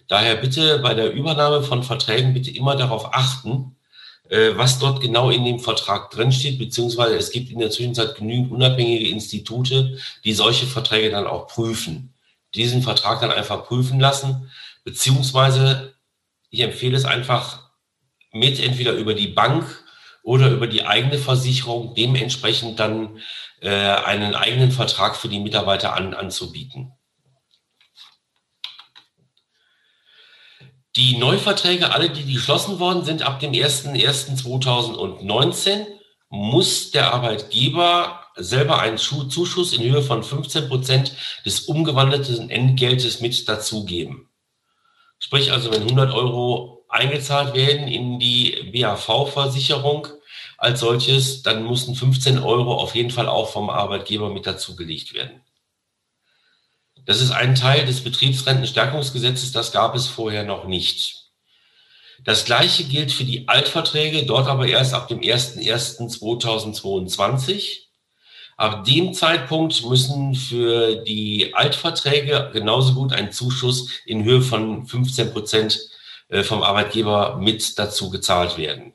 Daher 0.09 0.35
bitte 0.35 0.81
bei 0.81 0.93
der 0.93 1.13
Übernahme 1.13 1.63
von 1.63 1.85
Verträgen 1.85 2.35
bitte 2.35 2.51
immer 2.51 2.75
darauf 2.75 3.15
achten, 3.15 3.77
äh, 4.29 4.51
was 4.57 4.81
dort 4.81 5.01
genau 5.01 5.31
in 5.31 5.45
dem 5.45 5.61
Vertrag 5.61 6.11
drinsteht, 6.11 6.59
beziehungsweise 6.59 7.17
es 7.17 7.31
gibt 7.31 7.53
in 7.53 7.61
der 7.61 7.71
Zwischenzeit 7.71 8.17
genügend 8.17 8.51
unabhängige 8.51 9.09
Institute, 9.09 9.99
die 10.25 10.33
solche 10.33 10.67
Verträge 10.67 11.11
dann 11.11 11.29
auch 11.29 11.47
prüfen. 11.47 12.13
Diesen 12.57 12.83
Vertrag 12.83 13.21
dann 13.21 13.31
einfach 13.31 13.65
prüfen 13.65 14.01
lassen, 14.01 14.51
beziehungsweise 14.83 15.95
ich 16.51 16.61
empfehle 16.61 16.97
es 16.97 17.05
einfach 17.05 17.71
mit 18.33 18.59
entweder 18.59 18.95
über 18.95 19.15
die 19.15 19.29
Bank 19.29 19.84
oder 20.25 20.51
über 20.51 20.67
die 20.67 20.85
eigene 20.87 21.19
Versicherung 21.19 21.95
dementsprechend 21.95 22.81
dann 22.81 23.21
äh, 23.61 23.69
einen 23.69 24.35
eigenen 24.35 24.73
Vertrag 24.73 25.17
für 25.17 25.29
die 25.29 25.39
Mitarbeiter 25.39 25.95
an, 25.95 26.15
anzubieten. 26.15 26.93
Die 30.97 31.19
Neuverträge, 31.19 31.93
alle, 31.93 32.09
die 32.09 32.33
geschlossen 32.33 32.79
worden 32.79 33.05
sind 33.05 33.21
ab 33.23 33.39
dem 33.41 33.53
01.01.2019, 33.53 35.85
muss 36.31 36.91
der 36.91 37.13
Arbeitgeber 37.13 38.25
selber 38.37 38.79
einen 38.81 38.97
Zuschuss 38.97 39.75
in 39.75 39.83
Höhe 39.83 40.01
von 40.03 40.25
15 40.25 40.69
Prozent 40.69 41.13
des 41.45 41.61
umgewandelten 41.61 42.49
Entgeltes 42.49 43.21
mit 43.21 43.47
dazugeben. 43.49 44.31
Sprich 45.19 45.53
also, 45.53 45.71
wenn 45.71 45.83
100 45.83 46.15
Euro 46.15 46.87
eingezahlt 46.89 47.55
werden 47.55 47.89
in 47.89 48.19
die 48.19 48.71
BAV-Versicherung 48.73 50.09
als 50.65 50.81
solches, 50.81 51.43
dann 51.43 51.63
mussten 51.63 51.95
15 51.95 52.39
Euro 52.39 52.75
auf 52.75 52.95
jeden 52.95 53.11
Fall 53.11 53.29
auch 53.29 53.51
vom 53.51 53.69
Arbeitgeber 53.71 54.31
mit 54.31 54.47
dazugelegt 54.47 55.15
werden. 55.15 55.43
Das 57.07 57.21
ist 57.21 57.33
ein 57.33 57.55
Teil 57.55 57.85
des 57.85 58.03
Betriebsrentenstärkungsgesetzes, 58.03 59.53
das 59.53 59.73
gab 59.73 59.95
es 59.95 60.07
vorher 60.07 60.45
noch 60.45 60.67
nicht. 60.67 61.17
Das 62.25 62.47
gleiche 62.47 62.85
gilt 62.85 63.13
für 63.13 63.25
die 63.25 63.47
Altverträge, 63.47 64.25
dort 64.25 64.49
aber 64.49 64.67
erst 64.67 64.95
ab 64.95 65.09
dem 65.09 65.21
01.01.2022. 65.21 67.81
Ab 68.57 68.85
dem 68.85 69.13
Zeitpunkt 69.13 69.85
müssen 69.85 70.35
für 70.35 70.97
die 70.97 71.53
Altverträge 71.55 72.49
genauso 72.55 72.95
gut 72.95 73.13
ein 73.13 73.33
Zuschuss 73.33 73.91
in 74.07 74.25
Höhe 74.25 74.41
von 74.41 74.87
15 74.87 75.31
Prozent 75.33 75.79
äh, 76.29 76.43
vom 76.43 76.63
Arbeitgeber 76.63 77.37
mit 77.37 77.79
dazu 77.79 78.09
gezahlt 78.09 78.57
werden. 78.57 78.94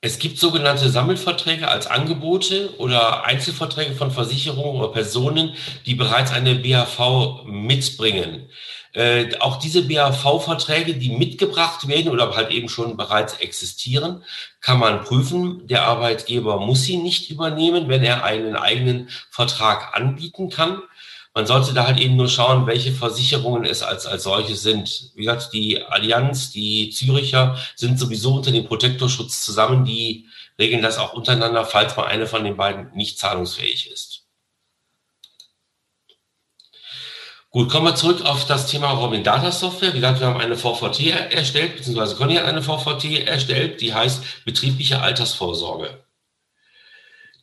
Es 0.00 0.20
gibt 0.20 0.38
sogenannte 0.38 0.90
Sammelverträge 0.90 1.66
als 1.66 1.88
Angebote 1.88 2.78
oder 2.78 3.24
Einzelverträge 3.24 3.96
von 3.96 4.12
Versicherungen 4.12 4.80
oder 4.80 4.92
Personen, 4.92 5.54
die 5.86 5.96
bereits 5.96 6.30
eine 6.30 6.54
BAV 6.54 7.42
mitbringen. 7.44 8.48
Äh, 8.92 9.36
auch 9.40 9.58
diese 9.58 9.82
BAV-Verträge, 9.82 10.94
die 10.94 11.10
mitgebracht 11.10 11.88
werden 11.88 12.12
oder 12.12 12.34
halt 12.36 12.52
eben 12.52 12.68
schon 12.68 12.96
bereits 12.96 13.34
existieren, 13.38 14.22
kann 14.60 14.78
man 14.78 15.02
prüfen. 15.02 15.66
Der 15.66 15.82
Arbeitgeber 15.82 16.60
muss 16.60 16.84
sie 16.84 16.96
nicht 16.96 17.28
übernehmen, 17.28 17.88
wenn 17.88 18.04
er 18.04 18.22
einen 18.22 18.54
eigenen 18.54 19.08
Vertrag 19.30 19.96
anbieten 19.96 20.48
kann. 20.48 20.80
Man 21.38 21.46
sollte 21.46 21.72
da 21.72 21.86
halt 21.86 22.00
eben 22.00 22.16
nur 22.16 22.28
schauen, 22.28 22.66
welche 22.66 22.90
Versicherungen 22.90 23.64
es 23.64 23.84
als, 23.84 24.06
als 24.06 24.24
solche 24.24 24.56
sind. 24.56 25.12
Wie 25.14 25.22
gesagt, 25.22 25.52
die 25.52 25.80
Allianz, 25.80 26.50
die 26.50 26.90
Züricher 26.90 27.56
sind 27.76 27.96
sowieso 27.96 28.34
unter 28.34 28.50
dem 28.50 28.66
Protektorschutz 28.66 29.44
zusammen. 29.44 29.84
Die 29.84 30.26
regeln 30.58 30.82
das 30.82 30.98
auch 30.98 31.12
untereinander, 31.12 31.64
falls 31.64 31.96
mal 31.96 32.06
eine 32.06 32.26
von 32.26 32.42
den 32.42 32.56
beiden 32.56 32.90
nicht 32.92 33.20
zahlungsfähig 33.20 33.88
ist. 33.88 34.24
Gut, 37.50 37.68
kommen 37.68 37.86
wir 37.86 37.94
zurück 37.94 38.24
auf 38.24 38.44
das 38.46 38.66
Thema 38.66 38.90
Robin 38.90 39.22
Data 39.22 39.52
Software. 39.52 39.94
Wie 39.94 40.00
gesagt, 40.00 40.18
wir 40.18 40.26
haben 40.26 40.40
eine 40.40 40.56
VVT 40.56 41.06
erstellt, 41.36 41.76
beziehungsweise 41.76 42.16
Conny 42.16 42.34
hat 42.34 42.46
eine 42.46 42.62
VVT 42.62 43.28
erstellt, 43.28 43.80
die 43.80 43.94
heißt 43.94 44.44
betriebliche 44.44 45.02
Altersvorsorge. 45.02 46.02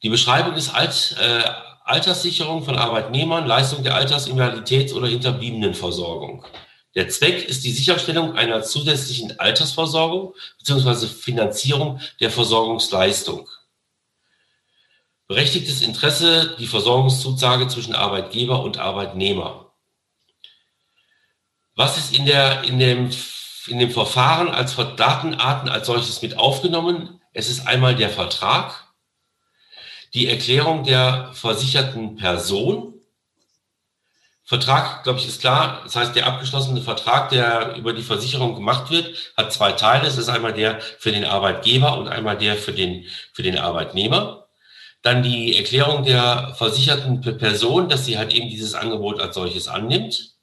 Die 0.03 0.09
Beschreibung 0.09 0.55
ist 0.55 0.75
alt, 0.75 1.15
äh, 1.17 1.43
Alterssicherung 1.85 2.63
von 2.63 2.77
Arbeitnehmern, 2.77 3.45
Leistung 3.45 3.83
der 3.83 3.95
Alters-, 3.95 4.27
Invaliditäts- 4.27 4.93
oder 4.93 5.07
Hinterbliebenenversorgung. 5.07 6.43
Der 6.95 7.09
Zweck 7.09 7.43
ist 7.43 7.63
die 7.63 7.71
Sicherstellung 7.71 8.35
einer 8.35 8.63
zusätzlichen 8.63 9.39
Altersversorgung 9.39 10.33
bzw. 10.57 11.07
Finanzierung 11.07 11.99
der 12.19 12.31
Versorgungsleistung. 12.31 13.47
Berechtigtes 15.27 15.81
Interesse 15.81 16.55
die 16.57 16.67
Versorgungszusage 16.67 17.67
zwischen 17.67 17.93
Arbeitgeber 17.93 18.63
und 18.63 18.77
Arbeitnehmer. 18.77 19.71
Was 21.75 21.97
ist 21.97 22.17
in, 22.17 22.25
der, 22.25 22.63
in, 22.63 22.79
dem, 22.79 23.11
in 23.67 23.79
dem 23.79 23.91
Verfahren 23.91 24.47
als 24.47 24.75
Datenarten 24.75 25.69
als 25.69 25.87
solches 25.87 26.21
mit 26.21 26.37
aufgenommen? 26.37 27.21
Es 27.33 27.49
ist 27.49 27.67
einmal 27.67 27.95
der 27.95 28.09
Vertrag, 28.09 28.84
die 30.15 30.27
Erklärung 30.27 30.85
der 30.85 31.31
versicherten 31.33 32.15
Person. 32.15 32.93
Vertrag, 34.45 35.03
glaube 35.03 35.19
ich, 35.19 35.27
ist 35.27 35.41
klar. 35.41 35.81
Das 35.83 35.95
heißt, 35.95 36.15
der 36.15 36.25
abgeschlossene 36.25 36.81
Vertrag, 36.81 37.29
der 37.29 37.75
über 37.75 37.91
die 37.91 38.01
Versicherung 38.01 38.55
gemacht 38.55 38.91
wird, 38.91 39.33
hat 39.35 39.51
zwei 39.51 39.73
Teile. 39.73 40.07
Es 40.07 40.17
ist 40.17 40.29
einmal 40.29 40.53
der 40.53 40.79
für 40.79 41.11
den 41.11 41.25
Arbeitgeber 41.25 41.97
und 41.97 42.07
einmal 42.07 42.37
der 42.37 42.55
für 42.55 42.71
den, 42.71 43.05
für 43.33 43.43
den 43.43 43.57
Arbeitnehmer. 43.57 44.47
Dann 45.01 45.21
die 45.21 45.57
Erklärung 45.57 46.03
der 46.05 46.55
versicherten 46.55 47.19
Person, 47.21 47.89
dass 47.89 48.05
sie 48.05 48.17
halt 48.17 48.33
eben 48.33 48.49
dieses 48.49 48.73
Angebot 48.73 49.19
als 49.19 49.35
solches 49.35 49.67
annimmt. 49.67 50.35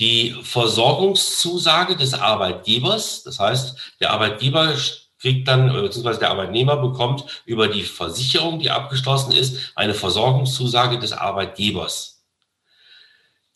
Die 0.00 0.34
Versorgungszusage 0.42 1.96
des 1.96 2.14
Arbeitgebers. 2.14 3.22
Das 3.22 3.38
heißt, 3.38 3.76
der 4.00 4.10
Arbeitgeber 4.10 4.74
kriegt 5.20 5.46
dann, 5.48 5.72
beziehungsweise 5.72 6.20
der 6.20 6.30
Arbeitnehmer 6.30 6.76
bekommt 6.76 7.42
über 7.44 7.68
die 7.68 7.82
Versicherung, 7.82 8.58
die 8.58 8.70
abgeschlossen 8.70 9.32
ist, 9.32 9.72
eine 9.74 9.94
Versorgungszusage 9.94 10.98
des 10.98 11.12
Arbeitgebers. 11.12 12.22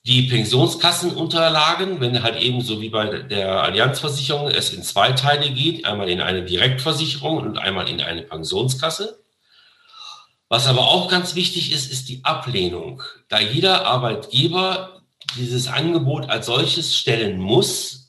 Die 0.06 0.24
Pensionskassenunterlagen, 0.24 2.00
wenn 2.00 2.22
halt 2.22 2.40
eben 2.42 2.60
so 2.60 2.82
wie 2.82 2.90
bei 2.90 3.06
der 3.06 3.62
Allianzversicherung 3.62 4.48
es 4.48 4.74
in 4.74 4.82
zwei 4.82 5.12
Teile 5.12 5.50
geht, 5.50 5.86
einmal 5.86 6.10
in 6.10 6.20
eine 6.20 6.44
Direktversicherung 6.44 7.38
und 7.38 7.56
einmal 7.56 7.88
in 7.88 8.02
eine 8.02 8.22
Pensionskasse. 8.22 9.24
Was 10.50 10.66
aber 10.66 10.82
auch 10.82 11.08
ganz 11.08 11.34
wichtig 11.34 11.72
ist, 11.72 11.90
ist 11.90 12.10
die 12.10 12.22
Ablehnung. 12.22 13.02
Da 13.28 13.40
jeder 13.40 13.86
Arbeitgeber 13.86 15.00
dieses 15.36 15.68
Angebot 15.68 16.28
als 16.28 16.46
solches 16.46 16.94
stellen 16.94 17.40
muss, 17.40 18.03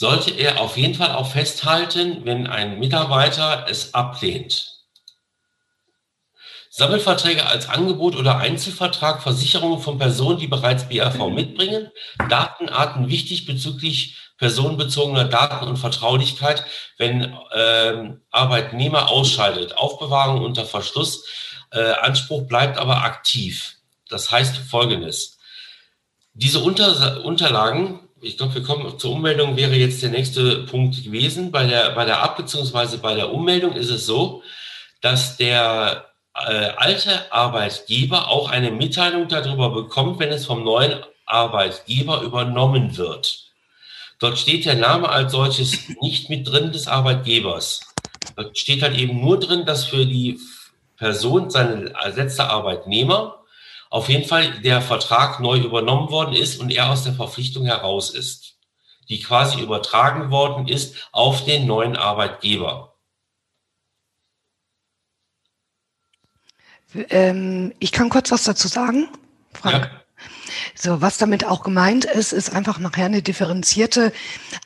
sollte 0.00 0.30
er 0.30 0.62
auf 0.62 0.78
jeden 0.78 0.94
Fall 0.94 1.12
auch 1.12 1.30
festhalten, 1.30 2.24
wenn 2.24 2.46
ein 2.46 2.78
Mitarbeiter 2.78 3.66
es 3.68 3.92
ablehnt. 3.92 4.78
Sammelverträge 6.70 7.44
als 7.44 7.68
Angebot 7.68 8.16
oder 8.16 8.38
Einzelvertrag, 8.38 9.22
Versicherungen 9.22 9.78
von 9.78 9.98
Personen, 9.98 10.38
die 10.38 10.46
bereits 10.46 10.88
BAV 10.88 11.28
mitbringen, 11.28 11.90
Datenarten 12.30 13.10
wichtig 13.10 13.44
bezüglich 13.44 14.16
personenbezogener 14.38 15.26
Daten 15.26 15.68
und 15.68 15.76
Vertraulichkeit, 15.76 16.64
wenn 16.96 17.36
äh, 17.50 18.14
Arbeitnehmer 18.30 19.10
ausscheidet, 19.10 19.76
Aufbewahrung 19.76 20.42
unter 20.42 20.64
Verschluss, 20.64 21.26
äh, 21.72 21.92
Anspruch 21.92 22.48
bleibt 22.48 22.78
aber 22.78 23.02
aktiv. 23.02 23.76
Das 24.08 24.30
heißt 24.30 24.56
Folgendes. 24.56 25.36
Diese 26.32 26.60
Unter 26.60 27.22
Unterlagen 27.22 28.08
ich 28.20 28.36
glaube, 28.36 28.54
wir 28.54 28.62
kommen 28.62 28.98
zur 28.98 29.12
Ummeldung, 29.12 29.56
wäre 29.56 29.74
jetzt 29.74 30.02
der 30.02 30.10
nächste 30.10 30.64
Punkt 30.64 31.02
gewesen. 31.02 31.50
Bei 31.50 31.66
der, 31.66 31.90
bei 31.90 32.04
der 32.04 32.22
Ab- 32.22 32.36
bzw. 32.36 32.98
bei 32.98 33.14
der 33.14 33.32
Ummeldung 33.32 33.74
ist 33.74 33.90
es 33.90 34.06
so, 34.06 34.42
dass 35.00 35.36
der 35.36 36.06
äh, 36.34 36.70
alte 36.76 37.32
Arbeitgeber 37.32 38.28
auch 38.28 38.50
eine 38.50 38.70
Mitteilung 38.70 39.28
darüber 39.28 39.70
bekommt, 39.70 40.18
wenn 40.18 40.30
es 40.30 40.46
vom 40.46 40.64
neuen 40.64 41.00
Arbeitgeber 41.26 42.22
übernommen 42.22 42.96
wird. 42.96 43.46
Dort 44.18 44.38
steht 44.38 44.66
der 44.66 44.74
Name 44.74 45.08
als 45.08 45.32
solches 45.32 45.88
nicht 46.02 46.28
mit 46.28 46.46
drin 46.46 46.72
des 46.72 46.88
Arbeitgebers. 46.88 47.80
Dort 48.36 48.58
steht 48.58 48.82
halt 48.82 48.98
eben 48.98 49.20
nur 49.20 49.40
drin, 49.40 49.64
dass 49.64 49.86
für 49.86 50.04
die 50.04 50.38
Person, 50.98 51.48
seine 51.48 51.94
ersetzte 51.94 52.44
Arbeitnehmer, 52.44 53.39
auf 53.90 54.08
jeden 54.08 54.24
Fall 54.24 54.60
der 54.60 54.80
Vertrag 54.80 55.40
neu 55.40 55.58
übernommen 55.58 56.10
worden 56.10 56.34
ist 56.34 56.60
und 56.60 56.70
er 56.70 56.90
aus 56.90 57.04
der 57.04 57.12
Verpflichtung 57.12 57.66
heraus 57.66 58.10
ist, 58.10 58.56
die 59.08 59.20
quasi 59.20 59.60
übertragen 59.60 60.30
worden 60.30 60.68
ist 60.68 61.08
auf 61.10 61.44
den 61.44 61.66
neuen 61.66 61.96
Arbeitgeber. 61.96 62.94
Ähm, 66.94 67.74
ich 67.78 67.92
kann 67.92 68.08
kurz 68.08 68.30
was 68.30 68.44
dazu 68.44 68.68
sagen, 68.68 69.08
Frank. 69.52 69.90
Ja. 69.92 70.00
So, 70.74 71.00
was 71.00 71.18
damit 71.18 71.44
auch 71.44 71.62
gemeint 71.62 72.04
ist, 72.04 72.32
ist 72.32 72.54
einfach 72.54 72.78
nachher 72.78 73.06
eine 73.06 73.22
differenzierte 73.22 74.12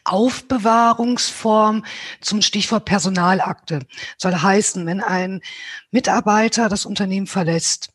Aufbewahrungsform 0.04 1.84
zum 2.20 2.42
Stichwort 2.42 2.84
Personalakte. 2.84 3.80
Soll 4.16 4.34
heißen, 4.34 4.86
wenn 4.86 5.00
ein 5.00 5.40
Mitarbeiter 5.90 6.68
das 6.68 6.86
Unternehmen 6.86 7.26
verlässt, 7.26 7.93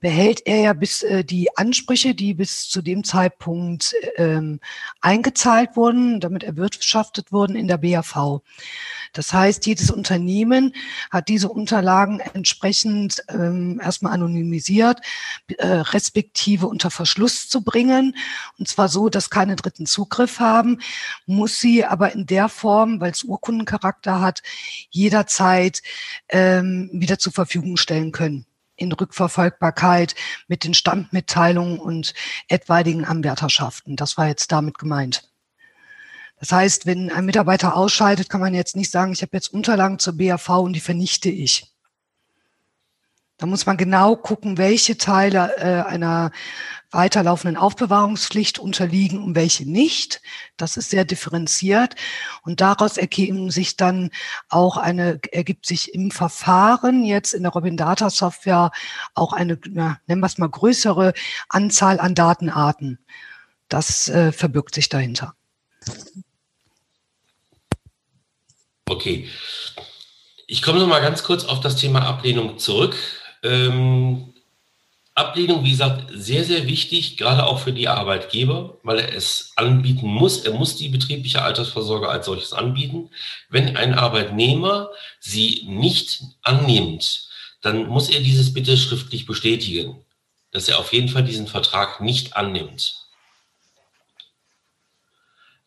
behält 0.00 0.46
er 0.46 0.60
ja 0.60 0.72
bis 0.72 1.02
äh, 1.02 1.24
die 1.24 1.56
Ansprüche, 1.56 2.14
die 2.14 2.34
bis 2.34 2.68
zu 2.68 2.82
dem 2.82 3.04
Zeitpunkt 3.04 3.94
ähm, 4.16 4.60
eingezahlt 5.00 5.76
wurden, 5.76 6.20
damit 6.20 6.42
erwirtschaftet 6.42 7.32
wurden 7.32 7.54
in 7.54 7.68
der 7.68 7.78
BAV. 7.78 8.40
Das 9.12 9.32
heißt, 9.32 9.66
jedes 9.66 9.90
Unternehmen 9.90 10.74
hat 11.10 11.28
diese 11.28 11.48
Unterlagen 11.48 12.20
entsprechend 12.20 13.22
ähm, 13.28 13.80
erstmal 13.82 14.12
anonymisiert, 14.12 15.00
äh, 15.58 15.66
respektive 15.66 16.66
unter 16.68 16.90
Verschluss 16.90 17.48
zu 17.48 17.62
bringen. 17.62 18.16
Und 18.58 18.68
zwar 18.68 18.88
so, 18.88 19.08
dass 19.08 19.30
keine 19.30 19.56
dritten 19.56 19.86
Zugriff 19.86 20.38
haben, 20.38 20.78
muss 21.26 21.60
sie 21.60 21.84
aber 21.84 22.12
in 22.12 22.26
der 22.26 22.48
Form, 22.48 23.00
weil 23.00 23.10
es 23.10 23.24
Urkundencharakter 23.24 24.20
hat, 24.20 24.42
jederzeit 24.90 25.82
ähm, 26.28 26.88
wieder 26.92 27.18
zur 27.18 27.32
Verfügung 27.32 27.76
stellen 27.76 28.12
können 28.12 28.46
in 28.80 28.92
Rückverfolgbarkeit 28.92 30.14
mit 30.48 30.64
den 30.64 30.74
Standmitteilungen 30.74 31.78
und 31.78 32.14
etwaigen 32.48 33.04
Anwärterschaften. 33.04 33.96
Das 33.96 34.16
war 34.16 34.26
jetzt 34.26 34.50
damit 34.50 34.78
gemeint. 34.78 35.30
Das 36.38 36.52
heißt, 36.52 36.86
wenn 36.86 37.12
ein 37.12 37.26
Mitarbeiter 37.26 37.76
ausschaltet, 37.76 38.30
kann 38.30 38.40
man 38.40 38.54
jetzt 38.54 38.74
nicht 38.74 38.90
sagen, 38.90 39.12
ich 39.12 39.20
habe 39.20 39.36
jetzt 39.36 39.52
Unterlagen 39.52 39.98
zur 39.98 40.16
BAV 40.16 40.48
und 40.60 40.72
die 40.72 40.80
vernichte 40.80 41.28
ich. 41.28 41.70
Da 43.40 43.46
muss 43.46 43.64
man 43.64 43.78
genau 43.78 44.16
gucken, 44.16 44.58
welche 44.58 44.98
Teile 44.98 45.56
äh, 45.56 45.88
einer 45.88 46.30
weiterlaufenden 46.90 47.56
Aufbewahrungspflicht 47.56 48.58
unterliegen 48.58 49.22
und 49.22 49.34
welche 49.34 49.64
nicht. 49.64 50.20
Das 50.58 50.76
ist 50.76 50.90
sehr 50.90 51.06
differenziert. 51.06 51.94
Und 52.42 52.60
daraus 52.60 52.98
ergeben 52.98 53.50
sich 53.50 53.78
dann 53.78 54.10
auch 54.50 54.76
eine, 54.76 55.20
ergibt 55.32 55.64
sich 55.64 55.94
im 55.94 56.10
Verfahren 56.10 57.02
jetzt 57.02 57.32
in 57.32 57.44
der 57.44 57.52
Robin 57.52 57.78
Data 57.78 58.10
Software 58.10 58.72
auch 59.14 59.32
eine, 59.32 59.58
ja, 59.72 59.96
nennen 60.06 60.20
wir 60.20 60.26
es 60.26 60.36
mal, 60.36 60.50
größere 60.50 61.14
Anzahl 61.48 61.98
an 61.98 62.14
Datenarten. 62.14 62.98
Das 63.68 64.10
äh, 64.10 64.32
verbirgt 64.32 64.74
sich 64.74 64.90
dahinter. 64.90 65.34
Okay. 68.84 69.30
Ich 70.46 70.60
komme 70.60 70.78
noch 70.78 70.88
mal 70.88 71.00
ganz 71.00 71.22
kurz 71.22 71.44
auf 71.44 71.60
das 71.60 71.76
Thema 71.76 72.02
Ablehnung 72.02 72.58
zurück. 72.58 72.98
Ähm, 73.42 74.32
Ablehnung, 75.14 75.64
wie 75.64 75.70
gesagt, 75.70 76.10
sehr, 76.14 76.44
sehr 76.44 76.66
wichtig, 76.66 77.16
gerade 77.16 77.44
auch 77.44 77.58
für 77.58 77.72
die 77.72 77.88
Arbeitgeber, 77.88 78.78
weil 78.82 79.00
er 79.00 79.14
es 79.14 79.52
anbieten 79.56 80.06
muss. 80.06 80.44
Er 80.44 80.54
muss 80.54 80.76
die 80.76 80.88
betriebliche 80.88 81.42
Altersvorsorge 81.42 82.08
als 82.08 82.26
solches 82.26 82.52
anbieten. 82.52 83.10
Wenn 83.48 83.76
ein 83.76 83.94
Arbeitnehmer 83.94 84.90
sie 85.18 85.64
nicht 85.66 86.22
annimmt, 86.42 87.28
dann 87.60 87.86
muss 87.86 88.08
er 88.08 88.20
dieses 88.20 88.54
bitte 88.54 88.76
schriftlich 88.76 89.26
bestätigen, 89.26 90.04
dass 90.52 90.68
er 90.68 90.78
auf 90.78 90.92
jeden 90.92 91.08
Fall 91.08 91.24
diesen 91.24 91.48
Vertrag 91.48 92.00
nicht 92.00 92.36
annimmt. 92.36 92.94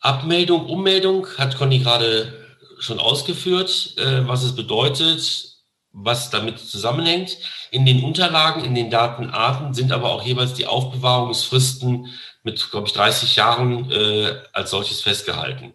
Abmeldung, 0.00 0.66
Ummeldung 0.66 1.26
hat 1.38 1.56
Conny 1.56 1.78
gerade 1.78 2.32
schon 2.78 2.98
ausgeführt, 2.98 3.94
äh, 3.96 4.26
was 4.26 4.42
es 4.42 4.54
bedeutet, 4.54 5.53
was 5.94 6.28
damit 6.28 6.58
zusammenhängt. 6.58 7.38
In 7.70 7.86
den 7.86 8.02
Unterlagen, 8.02 8.64
in 8.64 8.74
den 8.74 8.90
Datenarten 8.90 9.72
sind 9.74 9.92
aber 9.92 10.12
auch 10.12 10.24
jeweils 10.24 10.52
die 10.54 10.66
Aufbewahrungsfristen 10.66 12.12
mit, 12.42 12.70
glaube 12.70 12.88
ich, 12.88 12.92
30 12.92 13.36
Jahren 13.36 13.90
äh, 13.90 14.34
als 14.52 14.70
solches 14.70 15.00
festgehalten. 15.00 15.72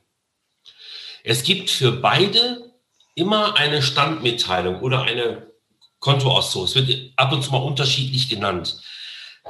Es 1.24 1.44
gibt 1.44 1.70
für 1.70 1.94
beide 1.94 2.74
immer 3.16 3.56
eine 3.58 3.82
Standmitteilung 3.82 4.82
oder 4.82 5.04
eine 5.04 5.48
Kontoauszug. 6.00 6.66
Es 6.66 6.76
wird 6.76 7.14
ab 7.16 7.32
und 7.32 7.44
zu 7.44 7.52
mal 7.52 7.58
unterschiedlich 7.58 8.30
genannt. 8.30 8.82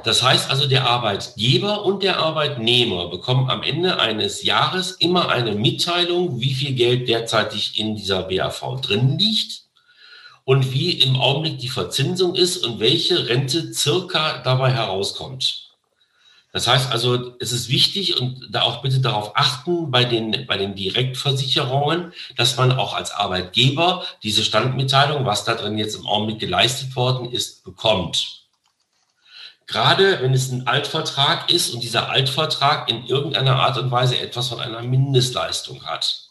Das 0.04 0.22
heißt 0.22 0.50
also, 0.50 0.66
der 0.66 0.86
Arbeitgeber 0.86 1.84
und 1.84 2.02
der 2.02 2.18
Arbeitnehmer 2.18 3.08
bekommen 3.08 3.50
am 3.50 3.62
Ende 3.62 3.98
eines 3.98 4.44
Jahres 4.44 4.92
immer 4.92 5.28
eine 5.28 5.52
Mitteilung, 5.52 6.40
wie 6.40 6.54
viel 6.54 6.74
Geld 6.74 7.08
derzeitig 7.08 7.78
in 7.78 7.96
dieser 7.96 8.22
BAV 8.22 8.80
drin 8.80 9.18
liegt 9.18 9.69
und 10.44 10.72
wie 10.72 10.92
im 10.92 11.16
Augenblick 11.16 11.58
die 11.58 11.68
Verzinsung 11.68 12.34
ist 12.34 12.58
und 12.58 12.80
welche 12.80 13.28
Rente 13.28 13.72
circa 13.72 14.38
dabei 14.38 14.72
herauskommt. 14.72 15.70
Das 16.52 16.66
heißt 16.66 16.90
also, 16.90 17.36
es 17.38 17.52
ist 17.52 17.68
wichtig 17.68 18.20
und 18.20 18.48
da 18.50 18.62
auch 18.62 18.82
bitte 18.82 18.98
darauf 18.98 19.36
achten 19.36 19.90
bei 19.90 20.04
den, 20.04 20.46
bei 20.46 20.56
den 20.56 20.74
Direktversicherungen, 20.74 22.12
dass 22.36 22.56
man 22.56 22.72
auch 22.72 22.94
als 22.94 23.12
Arbeitgeber 23.12 24.04
diese 24.24 24.42
Standmitteilung, 24.42 25.24
was 25.24 25.44
da 25.44 25.54
drin 25.54 25.78
jetzt 25.78 25.94
im 25.94 26.06
Augenblick 26.06 26.40
geleistet 26.40 26.96
worden 26.96 27.30
ist, 27.30 27.62
bekommt. 27.62 28.40
Gerade 29.68 30.20
wenn 30.20 30.34
es 30.34 30.50
ein 30.50 30.66
Altvertrag 30.66 31.52
ist 31.52 31.72
und 31.72 31.84
dieser 31.84 32.10
Altvertrag 32.10 32.90
in 32.90 33.06
irgendeiner 33.06 33.54
Art 33.54 33.78
und 33.78 33.92
Weise 33.92 34.18
etwas 34.18 34.48
von 34.48 34.58
einer 34.58 34.82
Mindestleistung 34.82 35.84
hat. 35.84 36.29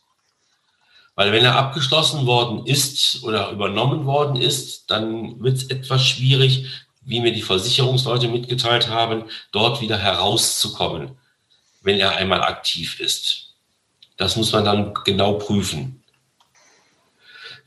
Weil 1.19 1.33
wenn 1.33 1.43
er 1.43 1.57
abgeschlossen 1.57 2.25
worden 2.25 2.65
ist 2.65 3.23
oder 3.23 3.51
übernommen 3.51 4.05
worden 4.05 4.37
ist, 4.37 4.89
dann 4.89 5.43
wird 5.43 5.57
es 5.57 5.69
etwas 5.69 6.01
schwierig, 6.01 6.67
wie 7.01 7.19
mir 7.19 7.33
die 7.33 7.41
Versicherungsleute 7.41 8.29
mitgeteilt 8.29 8.87
haben, 8.87 9.25
dort 9.51 9.81
wieder 9.81 9.97
herauszukommen, 9.97 11.17
wenn 11.81 11.99
er 11.99 12.15
einmal 12.15 12.41
aktiv 12.41 13.01
ist. 13.01 13.53
Das 14.15 14.37
muss 14.37 14.53
man 14.53 14.63
dann 14.63 14.93
genau 15.03 15.33
prüfen. 15.33 16.01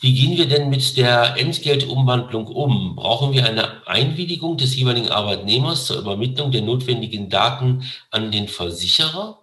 Wie 0.00 0.14
gehen 0.14 0.38
wir 0.38 0.48
denn 0.48 0.70
mit 0.70 0.96
der 0.96 1.36
Entgeltumwandlung 1.36 2.46
um? 2.46 2.96
Brauchen 2.96 3.34
wir 3.34 3.44
eine 3.44 3.86
Einwilligung 3.86 4.56
des 4.56 4.74
jeweiligen 4.76 5.10
Arbeitnehmers 5.10 5.84
zur 5.84 5.98
Übermittlung 5.98 6.52
der 6.52 6.62
notwendigen 6.62 7.28
Daten 7.28 7.84
an 8.10 8.32
den 8.32 8.48
Versicherer? 8.48 9.41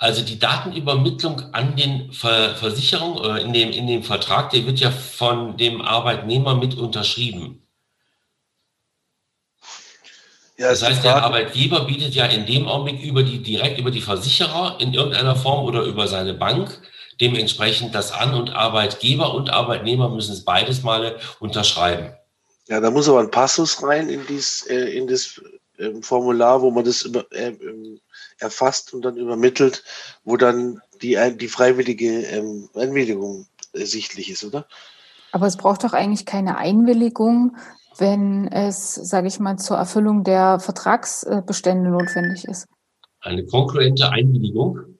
Also 0.00 0.22
die 0.22 0.38
Datenübermittlung 0.38 1.52
an 1.52 1.76
den 1.76 2.10
Ver 2.10 2.54
Versicherung 2.54 3.18
oder 3.18 3.38
in 3.38 3.52
dem, 3.52 3.70
in 3.70 3.86
dem 3.86 4.02
Vertrag, 4.02 4.48
der 4.48 4.64
wird 4.64 4.80
ja 4.80 4.90
von 4.90 5.58
dem 5.58 5.82
Arbeitnehmer 5.82 6.54
mit 6.54 6.74
unterschrieben. 6.74 7.62
Ja, 10.56 10.70
das 10.70 10.82
heißt, 10.82 11.04
der 11.04 11.22
Arbeitgeber 11.22 11.84
bietet 11.84 12.14
ja 12.14 12.24
in 12.24 12.46
dem 12.46 12.66
Augenblick 12.66 13.02
über 13.02 13.22
die, 13.22 13.42
direkt 13.42 13.78
über 13.78 13.90
die 13.90 14.00
Versicherer 14.00 14.78
in 14.80 14.94
irgendeiner 14.94 15.36
Form 15.36 15.66
oder 15.66 15.82
über 15.82 16.08
seine 16.08 16.32
Bank 16.32 16.80
dementsprechend 17.20 17.94
das 17.94 18.10
an 18.10 18.32
und 18.32 18.54
Arbeitgeber 18.54 19.34
und 19.34 19.50
Arbeitnehmer 19.50 20.08
müssen 20.08 20.32
es 20.32 20.46
beides 20.46 20.82
mal 20.82 21.18
unterschreiben. 21.40 22.14
Ja, 22.68 22.80
da 22.80 22.90
muss 22.90 23.06
aber 23.06 23.20
ein 23.20 23.30
Passus 23.30 23.82
rein 23.82 24.08
in, 24.08 24.26
dies, 24.26 24.64
äh, 24.66 24.96
in 24.96 25.06
das 25.06 25.38
äh, 25.76 26.00
Formular, 26.00 26.62
wo 26.62 26.70
man 26.70 26.84
das 26.86 27.02
über, 27.02 27.30
äh, 27.32 27.48
ähm, 27.48 28.00
erfasst 28.40 28.92
und 28.94 29.02
dann 29.02 29.16
übermittelt, 29.16 29.84
wo 30.24 30.36
dann 30.36 30.80
die, 31.02 31.18
die 31.36 31.48
freiwillige 31.48 32.22
ähm, 32.26 32.68
Einwilligung 32.74 33.46
ersichtlich 33.72 34.30
ist, 34.30 34.44
oder? 34.44 34.66
Aber 35.32 35.46
es 35.46 35.56
braucht 35.56 35.84
doch 35.84 35.92
eigentlich 35.92 36.26
keine 36.26 36.56
Einwilligung, 36.56 37.56
wenn 37.98 38.48
es, 38.48 38.94
sage 38.94 39.28
ich 39.28 39.38
mal, 39.38 39.58
zur 39.58 39.76
Erfüllung 39.76 40.24
der 40.24 40.58
Vertragsbestände 40.58 41.90
notwendig 41.90 42.44
ist. 42.46 42.66
Eine 43.20 43.44
konkurrente 43.44 44.10
Einwilligung? 44.10 44.98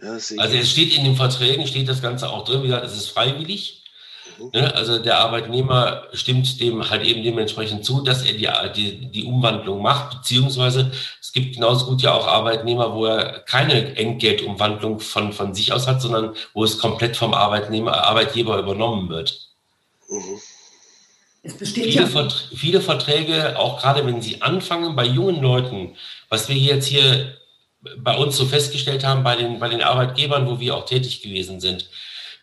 Ja, 0.00 0.12
also 0.12 0.36
es 0.36 0.70
steht 0.70 0.96
in 0.96 1.04
den 1.04 1.16
Verträgen, 1.16 1.66
steht 1.66 1.88
das 1.88 2.02
Ganze 2.02 2.28
auch 2.28 2.44
drin, 2.44 2.62
wie 2.62 2.66
gesagt, 2.66 2.86
es 2.86 2.96
ist 2.96 3.08
freiwillig. 3.08 3.84
Ne? 4.52 4.74
Also 4.74 4.98
der 4.98 5.18
Arbeitnehmer 5.18 6.04
stimmt 6.12 6.60
dem 6.60 6.88
halt 6.88 7.04
eben 7.04 7.22
dementsprechend 7.22 7.84
zu, 7.84 8.02
dass 8.02 8.22
er 8.22 8.32
die, 8.32 8.48
die, 8.74 9.06
die 9.10 9.24
Umwandlung 9.24 9.82
macht, 9.82 10.18
beziehungsweise 10.18 10.92
es 11.20 11.32
gibt 11.32 11.54
genauso 11.54 11.86
gut 11.86 12.02
ja 12.02 12.12
auch 12.14 12.26
Arbeitnehmer, 12.26 12.94
wo 12.94 13.06
er 13.06 13.40
keine 13.40 13.96
Entgeltumwandlung 13.96 15.00
von, 15.00 15.32
von 15.32 15.54
sich 15.54 15.72
aus 15.72 15.86
hat, 15.86 16.00
sondern 16.00 16.34
wo 16.54 16.64
es 16.64 16.78
komplett 16.78 17.16
vom 17.16 17.34
Arbeitnehmer, 17.34 18.04
Arbeitgeber 18.04 18.58
übernommen 18.58 19.08
wird. 19.08 19.48
Mhm. 20.08 20.40
Viele, 21.64 21.88
ja. 21.88 22.06
Vert 22.06 22.50
viele 22.54 22.80
Verträge, 22.80 23.58
auch 23.58 23.80
gerade 23.80 24.04
wenn 24.06 24.20
sie 24.20 24.42
anfangen 24.42 24.96
bei 24.96 25.04
jungen 25.04 25.40
Leuten, 25.40 25.96
was 26.28 26.48
wir 26.48 26.56
jetzt 26.56 26.86
hier 26.86 27.36
bei 27.98 28.16
uns 28.16 28.36
so 28.36 28.44
festgestellt 28.44 29.04
haben, 29.04 29.22
bei 29.22 29.36
den, 29.36 29.58
bei 29.58 29.68
den 29.68 29.82
Arbeitgebern, 29.82 30.48
wo 30.48 30.58
wir 30.60 30.76
auch 30.76 30.84
tätig 30.84 31.22
gewesen 31.22 31.60
sind, 31.60 31.88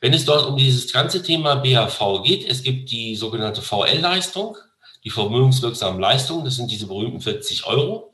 wenn 0.01 0.13
es 0.13 0.25
dort 0.25 0.45
um 0.45 0.57
dieses 0.57 0.91
ganze 0.91 1.23
Thema 1.23 1.55
BAV 1.55 2.23
geht, 2.23 2.47
es 2.49 2.63
gibt 2.63 2.91
die 2.91 3.15
sogenannte 3.15 3.61
VL-Leistung, 3.61 4.57
die 5.03 5.09
vermögenswirksamen 5.09 5.99
Leistungen, 5.99 6.45
das 6.45 6.55
sind 6.55 6.71
diese 6.71 6.87
berühmten 6.87 7.21
40 7.21 7.65
Euro, 7.67 8.13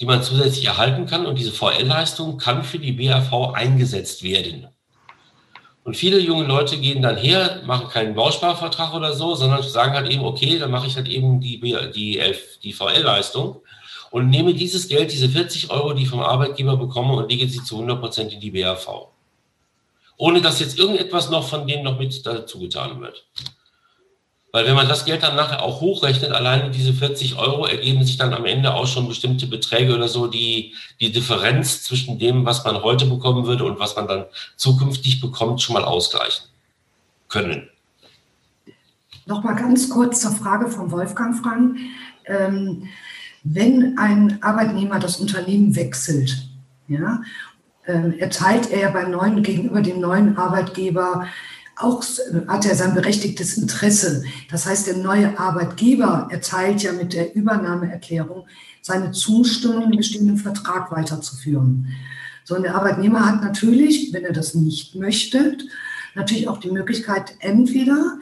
die 0.00 0.06
man 0.06 0.22
zusätzlich 0.22 0.64
erhalten 0.66 1.06
kann. 1.06 1.26
Und 1.26 1.38
diese 1.38 1.52
VL-Leistung 1.52 2.38
kann 2.38 2.64
für 2.64 2.78
die 2.78 2.92
BAV 2.92 3.54
eingesetzt 3.54 4.22
werden. 4.22 4.68
Und 5.84 5.96
viele 5.96 6.20
junge 6.20 6.44
Leute 6.44 6.78
gehen 6.78 7.02
dann 7.02 7.16
her, 7.16 7.60
machen 7.66 7.88
keinen 7.88 8.14
Bausparvertrag 8.14 8.94
oder 8.94 9.14
so, 9.14 9.34
sondern 9.34 9.62
sagen 9.64 9.94
halt 9.94 10.08
eben, 10.10 10.24
okay, 10.24 10.58
dann 10.58 10.70
mache 10.70 10.86
ich 10.86 10.94
halt 10.96 11.08
eben 11.08 11.40
die, 11.40 11.60
die, 11.94 12.22
die 12.62 12.72
VL-Leistung 12.72 13.60
und 14.12 14.30
nehme 14.30 14.54
dieses 14.54 14.86
Geld, 14.88 15.10
diese 15.10 15.28
40 15.28 15.70
Euro, 15.70 15.92
die 15.92 16.04
ich 16.04 16.08
vom 16.08 16.20
Arbeitgeber 16.20 16.76
bekomme 16.76 17.14
und 17.14 17.30
lege 17.30 17.48
sie 17.48 17.64
zu 17.64 17.76
100 17.76 18.00
Prozent 18.00 18.32
in 18.32 18.40
die 18.40 18.52
BAV 18.52 19.08
ohne 20.22 20.40
dass 20.40 20.60
jetzt 20.60 20.78
irgendetwas 20.78 21.30
noch 21.30 21.48
von 21.48 21.66
denen 21.66 21.82
noch 21.82 21.98
mit 21.98 22.24
dazu 22.24 22.60
getan 22.60 23.00
wird. 23.00 23.26
Weil 24.52 24.66
wenn 24.66 24.76
man 24.76 24.86
das 24.86 25.04
Geld 25.04 25.24
dann 25.24 25.34
nachher 25.34 25.64
auch 25.64 25.80
hochrechnet, 25.80 26.30
alleine 26.30 26.70
diese 26.70 26.92
40 26.92 27.38
Euro 27.38 27.66
ergeben 27.66 28.04
sich 28.04 28.18
dann 28.18 28.32
am 28.32 28.44
Ende 28.44 28.72
auch 28.72 28.86
schon 28.86 29.08
bestimmte 29.08 29.48
Beträge 29.48 29.96
oder 29.96 30.06
so, 30.06 30.28
die 30.28 30.74
die 31.00 31.10
Differenz 31.10 31.82
zwischen 31.82 32.20
dem, 32.20 32.44
was 32.46 32.64
man 32.64 32.84
heute 32.84 33.06
bekommen 33.06 33.46
würde 33.46 33.64
und 33.64 33.80
was 33.80 33.96
man 33.96 34.06
dann 34.06 34.26
zukünftig 34.54 35.20
bekommt, 35.20 35.60
schon 35.60 35.74
mal 35.74 35.84
ausgleichen 35.84 36.46
können. 37.28 37.68
Nochmal 39.26 39.56
ganz 39.56 39.90
kurz 39.90 40.20
zur 40.20 40.30
Frage 40.30 40.68
von 40.68 40.92
Wolfgang 40.92 41.36
Frank. 41.36 41.78
Ähm, 42.26 42.88
wenn 43.42 43.98
ein 43.98 44.40
Arbeitnehmer 44.40 45.00
das 45.00 45.16
Unternehmen 45.16 45.74
wechselt 45.74 46.46
ja, 46.88 47.22
erteilt 47.84 48.70
er 48.70 48.90
beim 48.90 49.10
neuen, 49.10 49.42
gegenüber 49.42 49.82
dem 49.82 50.00
neuen 50.00 50.36
Arbeitgeber 50.36 51.26
auch 51.76 52.04
hat 52.48 52.66
er 52.66 52.74
sein 52.74 52.94
berechtigtes 52.94 53.56
Interesse. 53.56 54.24
Das 54.50 54.66
heißt, 54.66 54.86
der 54.86 54.96
neue 54.96 55.38
Arbeitgeber 55.38 56.28
erteilt 56.30 56.82
ja 56.82 56.92
mit 56.92 57.12
der 57.12 57.34
Übernahmeerklärung 57.34 58.46
seine 58.82 59.12
Zustimmung, 59.12 59.90
den 59.90 59.96
bestehenden 59.96 60.38
Vertrag 60.38 60.92
weiterzuführen. 60.92 61.88
So, 62.44 62.56
und 62.56 62.64
der 62.64 62.74
Arbeitnehmer 62.74 63.26
hat 63.26 63.42
natürlich, 63.42 64.12
wenn 64.12 64.24
er 64.24 64.32
das 64.32 64.54
nicht 64.54 64.96
möchte, 64.96 65.56
natürlich 66.14 66.48
auch 66.48 66.58
die 66.58 66.70
Möglichkeit, 66.70 67.34
entweder 67.38 68.18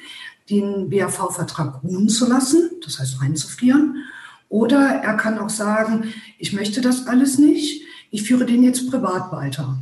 den 0.49 0.90
BAV-Vertrag 0.90 1.83
ruhen 1.83 2.09
zu 2.09 2.29
lassen, 2.29 2.70
das 2.85 2.99
heißt 2.99 3.20
einzufrieren, 3.20 4.05
oder 4.49 4.81
er 4.81 5.16
kann 5.16 5.38
auch 5.38 5.49
sagen, 5.49 6.12
ich 6.38 6.53
möchte 6.53 6.81
das 6.81 7.07
alles 7.07 7.38
nicht, 7.38 7.83
ich 8.11 8.23
führe 8.23 8.46
den 8.46 8.62
jetzt 8.62 8.90
privat 8.90 9.33
weiter. 9.33 9.79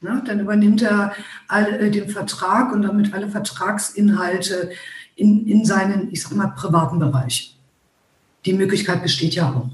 Ne? 0.00 0.22
Dann 0.26 0.40
übernimmt 0.40 0.82
er 0.82 1.12
all, 1.48 1.74
äh, 1.74 1.90
den 1.90 2.08
Vertrag 2.08 2.72
und 2.72 2.82
damit 2.82 3.12
alle 3.12 3.28
Vertragsinhalte 3.28 4.70
in, 5.16 5.46
in 5.46 5.64
seinen, 5.64 6.10
ich 6.10 6.22
sag 6.22 6.32
mal, 6.32 6.48
privaten 6.48 6.98
Bereich. 6.98 7.56
Die 8.46 8.54
Möglichkeit 8.54 9.02
besteht 9.02 9.34
ja 9.34 9.50
auch. 9.50 9.68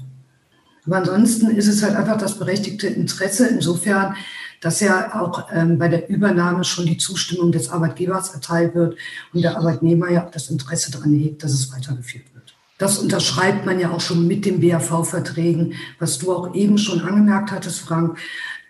Aber 0.85 0.97
ansonsten 0.97 1.49
ist 1.51 1.67
es 1.67 1.83
halt 1.83 1.95
einfach 1.95 2.17
das 2.17 2.37
berechtigte 2.37 2.87
Interesse 2.87 3.47
insofern, 3.47 4.15
dass 4.61 4.79
ja 4.79 5.21
auch 5.21 5.47
ähm, 5.53 5.77
bei 5.77 5.87
der 5.87 6.09
Übernahme 6.09 6.63
schon 6.63 6.85
die 6.85 6.97
Zustimmung 6.97 7.51
des 7.51 7.69
Arbeitgebers 7.69 8.33
erteilt 8.33 8.73
wird 8.75 8.97
und 9.33 9.41
der 9.41 9.55
Arbeitnehmer 9.57 10.09
ja 10.09 10.25
auch 10.25 10.31
das 10.31 10.49
Interesse 10.49 10.91
daran 10.91 11.13
hegt, 11.13 11.43
dass 11.43 11.53
es 11.53 11.71
weitergeführt 11.71 12.25
wird. 12.33 12.36
Das 12.77 12.99
unterschreibt 12.99 13.65
man 13.65 13.79
ja 13.79 13.91
auch 13.91 14.01
schon 14.01 14.27
mit 14.27 14.45
den 14.45 14.61
BAV-Verträgen, 14.61 15.73
was 15.99 16.19
du 16.19 16.31
auch 16.31 16.53
eben 16.53 16.77
schon 16.77 17.01
angemerkt 17.01 17.51
hattest, 17.51 17.79
Frank, 17.79 18.17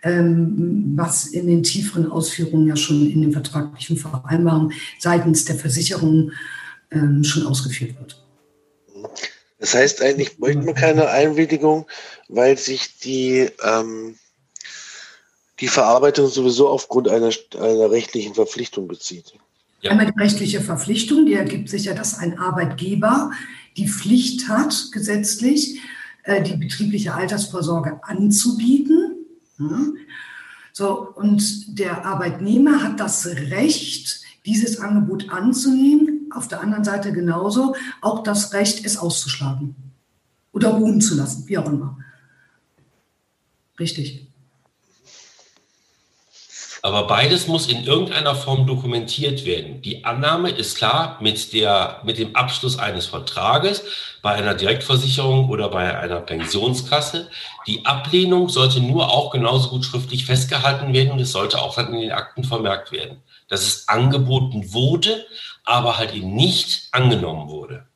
ähm, 0.02 0.92
was 0.96 1.26
in 1.26 1.46
den 1.46 1.62
tieferen 1.62 2.10
Ausführungen 2.10 2.66
ja 2.66 2.76
schon 2.76 3.10
in 3.10 3.20
den 3.20 3.32
vertraglichen 3.32 3.96
Vereinbarungen 3.96 4.72
seitens 4.98 5.44
der 5.44 5.56
Versicherung 5.56 6.32
ähm, 6.90 7.22
schon 7.24 7.46
ausgeführt 7.46 7.98
wird. 7.98 8.24
Das 9.58 9.74
heißt, 9.74 10.02
eigentlich 10.02 10.38
bräuchte 10.38 10.62
man 10.62 10.74
keine 10.74 11.08
Einwilligung, 11.08 11.86
weil 12.28 12.56
sich 12.56 12.98
die, 12.98 13.50
ähm, 13.62 14.16
die 15.60 15.68
Verarbeitung 15.68 16.28
sowieso 16.28 16.68
aufgrund 16.68 17.08
einer, 17.08 17.30
einer 17.58 17.90
rechtlichen 17.90 18.34
Verpflichtung 18.34 18.86
bezieht. 18.86 19.34
Ja. 19.80 19.90
Einmal 19.90 20.06
die 20.06 20.20
rechtliche 20.20 20.60
Verpflichtung, 20.60 21.26
die 21.26 21.34
ergibt 21.34 21.68
sich 21.68 21.84
ja, 21.84 21.94
dass 21.94 22.18
ein 22.18 22.38
Arbeitgeber 22.38 23.32
die 23.78 23.88
Pflicht 23.88 24.48
hat, 24.48 24.90
gesetzlich 24.92 25.80
äh, 26.24 26.42
die 26.42 26.56
betriebliche 26.56 27.14
Altersvorsorge 27.14 28.00
anzubieten 28.02 29.08
so, 30.72 31.12
und 31.16 31.78
der 31.78 32.06
Arbeitnehmer 32.06 32.84
hat 32.84 33.00
das 33.00 33.26
Recht, 33.26 34.20
dieses 34.46 34.78
Angebot 34.78 35.28
anzunehmen, 35.30 36.30
auf 36.32 36.46
der 36.46 36.60
anderen 36.60 36.84
Seite 36.84 37.12
genauso 37.12 37.74
auch 38.00 38.22
das 38.22 38.52
Recht, 38.52 38.84
es 38.84 38.96
auszuschlagen 38.96 39.74
oder 40.52 40.68
ruhen 40.68 41.00
zu 41.00 41.16
lassen, 41.16 41.48
wie 41.48 41.58
auch 41.58 41.68
immer. 41.68 41.98
Richtig. 43.80 44.27
Aber 46.82 47.06
beides 47.06 47.48
muss 47.48 47.66
in 47.66 47.84
irgendeiner 47.84 48.34
Form 48.34 48.66
dokumentiert 48.66 49.44
werden. 49.44 49.82
Die 49.82 50.04
Annahme 50.04 50.50
ist 50.50 50.76
klar 50.76 51.18
mit, 51.20 51.52
der, 51.52 52.00
mit 52.04 52.18
dem 52.18 52.36
Abschluss 52.36 52.78
eines 52.78 53.06
Vertrages 53.06 53.84
bei 54.22 54.32
einer 54.32 54.54
Direktversicherung 54.54 55.48
oder 55.48 55.68
bei 55.70 55.98
einer 55.98 56.20
Pensionskasse. 56.20 57.30
Die 57.66 57.84
Ablehnung 57.84 58.48
sollte 58.48 58.80
nur 58.80 59.10
auch 59.10 59.30
genauso 59.30 59.70
gut 59.70 59.84
schriftlich 59.84 60.24
festgehalten 60.24 60.92
werden 60.92 61.12
und 61.12 61.20
es 61.20 61.32
sollte 61.32 61.60
auch 61.60 61.74
dann 61.74 61.92
in 61.92 62.00
den 62.00 62.12
Akten 62.12 62.44
vermerkt 62.44 62.92
werden, 62.92 63.22
dass 63.48 63.66
es 63.66 63.88
angeboten 63.88 64.72
wurde, 64.72 65.26
aber 65.64 65.98
halt 65.98 66.14
eben 66.14 66.34
nicht 66.34 66.88
angenommen 66.92 67.48
wurde. 67.48 67.86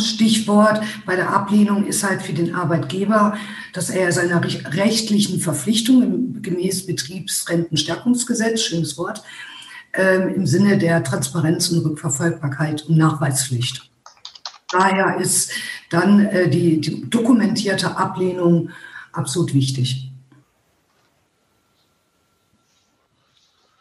Stichwort 0.00 0.80
bei 1.04 1.16
der 1.16 1.30
Ablehnung 1.30 1.86
ist 1.86 2.02
halt 2.02 2.22
für 2.22 2.32
den 2.32 2.54
Arbeitgeber, 2.54 3.36
dass 3.72 3.90
er 3.90 4.10
seiner 4.12 4.42
rechtlichen 4.42 5.40
Verpflichtung 5.40 6.42
gemäß 6.42 6.86
Betriebsrentenstärkungsgesetz, 6.86 8.62
schönes 8.62 8.96
Wort, 8.96 9.22
ähm, 9.94 10.34
im 10.34 10.46
Sinne 10.46 10.78
der 10.78 11.04
Transparenz 11.04 11.68
und 11.68 11.84
Rückverfolgbarkeit 11.84 12.82
und 12.86 12.96
Nachweispflicht. 12.96 13.90
Daher 14.70 15.18
ist 15.18 15.52
dann 15.90 16.24
äh, 16.26 16.48
die, 16.48 17.08
dokumentierte 17.10 17.96
Ablehnung 17.96 18.70
absolut 19.12 19.52
wichtig. 19.52 20.10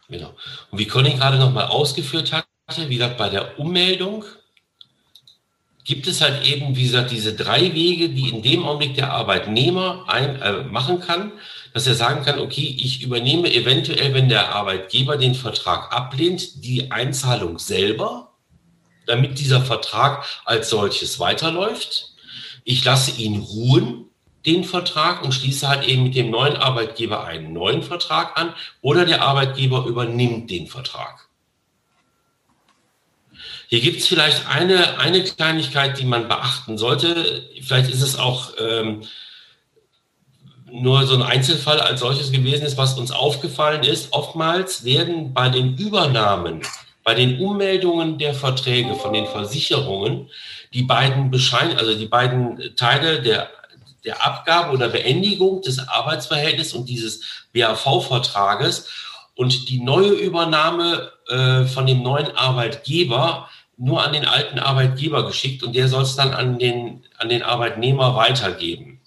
Genau. 0.10 0.36
Und 0.70 0.80
wie 0.80 0.88
Conny 0.88 1.14
gerade 1.14 1.40
nochmal 1.40 1.68
ausgeführt 1.68 2.34
hatte, 2.34 2.90
wie 2.90 2.98
gesagt, 2.98 3.18
bei 3.18 3.30
der 3.30 3.58
Ummeldung 3.58 4.26
gibt 5.92 6.08
es 6.08 6.22
halt 6.22 6.48
eben, 6.48 6.78
wie 6.78 6.84
gesagt, 6.84 7.12
diese 7.12 7.34
drei 7.34 7.74
Wege, 7.74 8.08
die 8.08 8.30
in 8.30 8.42
dem 8.42 8.64
Augenblick 8.64 8.96
der 8.96 9.12
Arbeitnehmer 9.12 10.06
ein, 10.08 10.42
äh, 10.42 10.64
machen 10.64 11.02
kann, 11.02 11.34
dass 11.74 11.86
er 11.86 11.96
sagen 11.96 12.24
kann, 12.24 12.40
okay, 12.40 12.78
ich 12.80 13.04
übernehme 13.04 13.54
eventuell, 13.54 14.14
wenn 14.14 14.30
der 14.30 14.56
Arbeitgeber 14.56 15.18
den 15.18 15.36
Vertrag 15.36 15.92
ablehnt, 15.94 16.64
die 16.64 16.92
Einzahlung 16.94 17.60
selber, 17.60 18.32
damit 19.06 19.38
dieser 19.38 19.60
Vertrag 19.60 20.24
als 20.46 20.70
solches 20.70 21.20
weiterläuft. 21.20 22.14
Ich 22.64 22.86
lasse 22.86 23.20
ihn 23.20 23.42
ruhen, 23.42 24.06
den 24.46 24.64
Vertrag, 24.64 25.26
und 25.26 25.34
schließe 25.34 25.68
halt 25.68 25.86
eben 25.86 26.04
mit 26.04 26.16
dem 26.16 26.32
neuen 26.32 26.56
Arbeitgeber 26.56 27.26
einen 27.26 27.52
neuen 27.52 27.84
Vertrag 27.84 28.40
an 28.40 28.54
oder 28.82 29.04
der 29.04 29.24
Arbeitgeber 29.24 29.88
übernimmt 29.88 30.50
den 30.50 30.68
Vertrag. 30.68 31.28
Hier 33.72 33.80
gibt 33.80 34.02
es 34.02 34.08
vielleicht 34.08 34.50
eine, 34.50 35.00
eine 35.00 35.24
Kleinigkeit, 35.24 35.98
die 35.98 36.04
man 36.04 36.28
beachten 36.28 36.78
sollte. 36.78 37.48
Vielleicht 37.62 37.90
ist 37.90 38.02
es 38.02 38.20
auch 38.20 38.52
ähm, 38.60 39.04
nur 40.70 41.08
so 41.08 41.16
ein 41.16 41.22
Einzelfall 41.22 41.80
als 41.80 42.02
solches 42.02 42.34
gewesen 42.34 42.66
ist, 42.66 42.76
was 42.76 43.00
uns 43.00 43.12
aufgefallen 43.12 43.84
ist. 43.84 44.12
Oftmals 44.12 44.84
werden 44.84 45.34
bei 45.34 45.48
den 45.48 45.78
Übernahmen, 45.78 46.64
bei 47.06 47.14
den 47.14 47.40
Ummeldungen 47.40 48.18
der 48.18 48.34
Verträge 48.34 48.96
von 48.96 49.14
den 49.14 49.26
Versicherungen 49.26 50.30
die 50.74 50.84
beiden 50.84 51.32
Beschein, 51.32 51.78
also 51.78 51.96
die 51.98 52.08
beiden 52.08 52.76
Teile 52.76 53.22
der 53.22 53.50
der 54.04 54.26
Abgabe 54.26 54.74
oder 54.74 54.90
Beendigung 54.90 55.62
des 55.62 55.88
Arbeitsverhältnisses 55.88 56.74
und 56.74 56.90
dieses 56.90 57.46
BAV-Vertrages 57.54 58.90
und 59.36 59.70
die 59.70 59.80
neue 59.80 60.10
Übernahme 60.10 61.12
äh, 61.28 61.66
von 61.66 61.86
dem 61.86 62.02
neuen 62.02 62.36
Arbeitgeber 62.36 63.48
nur 63.82 64.04
an 64.04 64.14
den 64.14 64.26
alten 64.26 64.60
Arbeitgeber 64.60 65.26
geschickt 65.26 65.64
und 65.64 65.76
der 65.76 65.88
soll 65.88 66.04
es 66.04 66.16
dann 66.16 66.36
an 66.36 66.60
den, 66.60 67.04
an 67.18 67.30
den 67.30 67.42
Arbeitnehmer 67.42 68.16
weitergeben. 68.16 69.02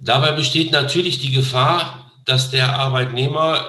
Dabei 0.00 0.32
besteht 0.32 0.72
natürlich 0.72 1.20
die 1.20 1.30
Gefahr, 1.30 2.10
dass 2.24 2.50
der 2.50 2.76
Arbeitnehmer 2.76 3.68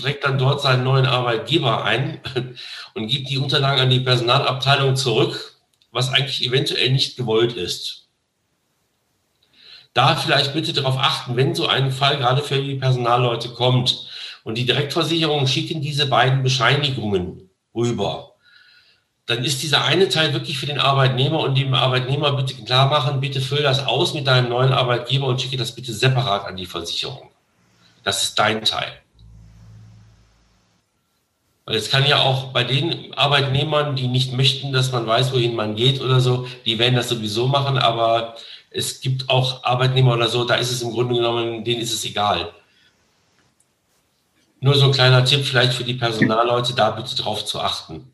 trägt 0.00 0.24
dann 0.24 0.38
dort 0.38 0.62
seinen 0.62 0.84
neuen 0.84 1.04
Arbeitgeber 1.04 1.84
ein 1.84 2.22
und 2.94 3.08
gibt 3.08 3.28
die 3.28 3.36
Unterlagen 3.36 3.80
an 3.82 3.90
die 3.90 4.00
Personalabteilung 4.00 4.96
zurück, 4.96 5.60
was 5.92 6.10
eigentlich 6.10 6.42
eventuell 6.42 6.90
nicht 6.90 7.18
gewollt 7.18 7.52
ist. 7.52 8.08
Da 9.92 10.16
vielleicht 10.16 10.54
bitte 10.54 10.72
darauf 10.72 10.96
achten, 10.96 11.36
wenn 11.36 11.54
so 11.54 11.66
ein 11.66 11.90
Fall 11.92 12.16
gerade 12.16 12.42
für 12.42 12.62
die 12.62 12.76
Personalleute 12.76 13.50
kommt 13.50 14.08
und 14.42 14.56
die 14.56 14.64
Direktversicherungen 14.64 15.46
schicken 15.46 15.82
diese 15.82 16.06
beiden 16.06 16.42
Bescheinigungen 16.42 17.50
rüber 17.74 18.35
dann 19.26 19.42
ist 19.42 19.62
dieser 19.62 19.84
eine 19.84 20.08
Teil 20.08 20.32
wirklich 20.32 20.56
für 20.56 20.66
den 20.66 20.78
Arbeitnehmer 20.78 21.40
und 21.40 21.56
dem 21.56 21.74
Arbeitnehmer 21.74 22.32
bitte 22.32 22.54
klar 22.62 22.88
machen, 22.88 23.20
bitte 23.20 23.40
füll 23.40 23.62
das 23.62 23.84
aus 23.84 24.14
mit 24.14 24.28
deinem 24.28 24.48
neuen 24.48 24.72
Arbeitgeber 24.72 25.26
und 25.26 25.40
schicke 25.40 25.56
das 25.56 25.72
bitte 25.72 25.92
separat 25.92 26.46
an 26.46 26.56
die 26.56 26.66
Versicherung. 26.66 27.30
Das 28.04 28.22
ist 28.22 28.38
dein 28.38 28.64
Teil. 28.64 28.92
Weil 31.64 31.74
es 31.74 31.90
kann 31.90 32.06
ja 32.06 32.20
auch 32.20 32.52
bei 32.52 32.62
den 32.62 33.12
Arbeitnehmern, 33.14 33.96
die 33.96 34.06
nicht 34.06 34.32
möchten, 34.32 34.72
dass 34.72 34.92
man 34.92 35.04
weiß, 35.04 35.32
wohin 35.32 35.56
man 35.56 35.74
geht 35.74 36.00
oder 36.00 36.20
so, 36.20 36.46
die 36.64 36.78
werden 36.78 36.94
das 36.94 37.08
sowieso 37.08 37.48
machen, 37.48 37.78
aber 37.78 38.36
es 38.70 39.00
gibt 39.00 39.28
auch 39.28 39.64
Arbeitnehmer 39.64 40.12
oder 40.14 40.28
so, 40.28 40.44
da 40.44 40.54
ist 40.54 40.70
es 40.70 40.82
im 40.82 40.92
Grunde 40.92 41.16
genommen, 41.16 41.64
denen 41.64 41.80
ist 41.80 41.92
es 41.92 42.04
egal. 42.04 42.52
Nur 44.60 44.74
so 44.74 44.84
ein 44.84 44.92
kleiner 44.92 45.24
Tipp 45.24 45.44
vielleicht 45.44 45.72
für 45.72 45.82
die 45.82 45.94
Personalleute, 45.94 46.74
da 46.74 46.92
bitte 46.92 47.16
drauf 47.16 47.44
zu 47.44 47.60
achten. 47.60 48.12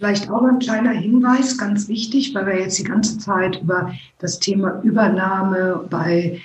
Vielleicht 0.00 0.30
auch 0.30 0.42
ein 0.44 0.60
kleiner 0.60 0.92
Hinweis, 0.92 1.58
ganz 1.58 1.86
wichtig, 1.86 2.34
weil 2.34 2.46
wir 2.46 2.58
jetzt 2.58 2.78
die 2.78 2.84
ganze 2.84 3.18
Zeit 3.18 3.60
über 3.60 3.92
das 4.18 4.40
Thema 4.40 4.80
Übernahme 4.82 5.84
bei 5.90 6.40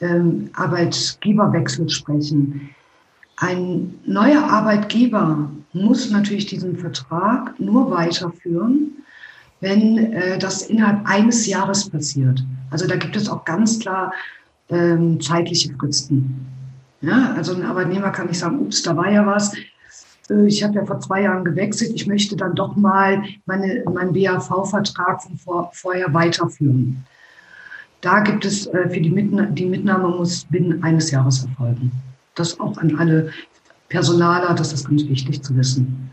ähm, 0.00 0.50
Arbeitgeberwechsel 0.54 1.88
sprechen. 1.88 2.70
Ein 3.36 3.94
neuer 4.06 4.42
Arbeitgeber 4.42 5.48
muss 5.72 6.10
natürlich 6.10 6.46
diesen 6.46 6.78
Vertrag 6.78 7.54
nur 7.60 7.92
weiterführen, 7.92 8.90
wenn 9.60 9.98
äh, 10.12 10.36
das 10.36 10.62
innerhalb 10.62 11.06
eines 11.08 11.46
Jahres 11.46 11.88
passiert. 11.88 12.42
Also 12.72 12.88
da 12.88 12.96
gibt 12.96 13.14
es 13.14 13.28
auch 13.28 13.44
ganz 13.44 13.78
klar 13.78 14.12
ähm, 14.68 15.20
zeitliche 15.20 15.72
Fristen. 15.78 16.44
Ja, 17.02 17.34
also 17.36 17.54
ein 17.54 17.62
Arbeitnehmer 17.62 18.10
kann 18.10 18.26
nicht 18.26 18.40
sagen, 18.40 18.58
ups, 18.58 18.82
da 18.82 18.96
war 18.96 19.08
ja 19.08 19.24
was. 19.24 19.52
Äh, 20.30 20.46
ich 20.46 20.62
habe 20.62 20.74
ja 20.74 20.84
vor 20.84 21.00
zwei 21.00 21.22
Jahren 21.22 21.44
gewechselt, 21.44 21.92
ich 21.94 22.06
möchte 22.06 22.36
dann 22.36 22.54
doch 22.54 22.76
mal 22.76 23.22
meine, 23.46 23.82
meinen 23.84 24.12
BAV-Vertrag 24.12 25.22
von 25.22 25.36
vor, 25.38 25.70
vorher 25.72 26.12
weiterführen. 26.12 27.04
Da 28.00 28.20
gibt 28.20 28.44
es 28.44 28.66
äh, 28.66 28.88
für 28.88 29.00
die, 29.00 29.10
Mitnahme, 29.10 29.50
die 29.52 29.66
Mitnahme 29.66 30.08
muss 30.08 30.44
binnen 30.44 30.82
eines 30.82 31.10
Jahres 31.10 31.44
erfolgen. 31.44 31.92
Das 32.34 32.60
auch 32.60 32.76
an 32.78 32.96
alle 32.98 33.32
Personaler, 33.88 34.54
das 34.54 34.72
ist 34.72 34.88
ganz 34.88 35.06
wichtig 35.06 35.42
zu 35.42 35.56
wissen. 35.56 36.10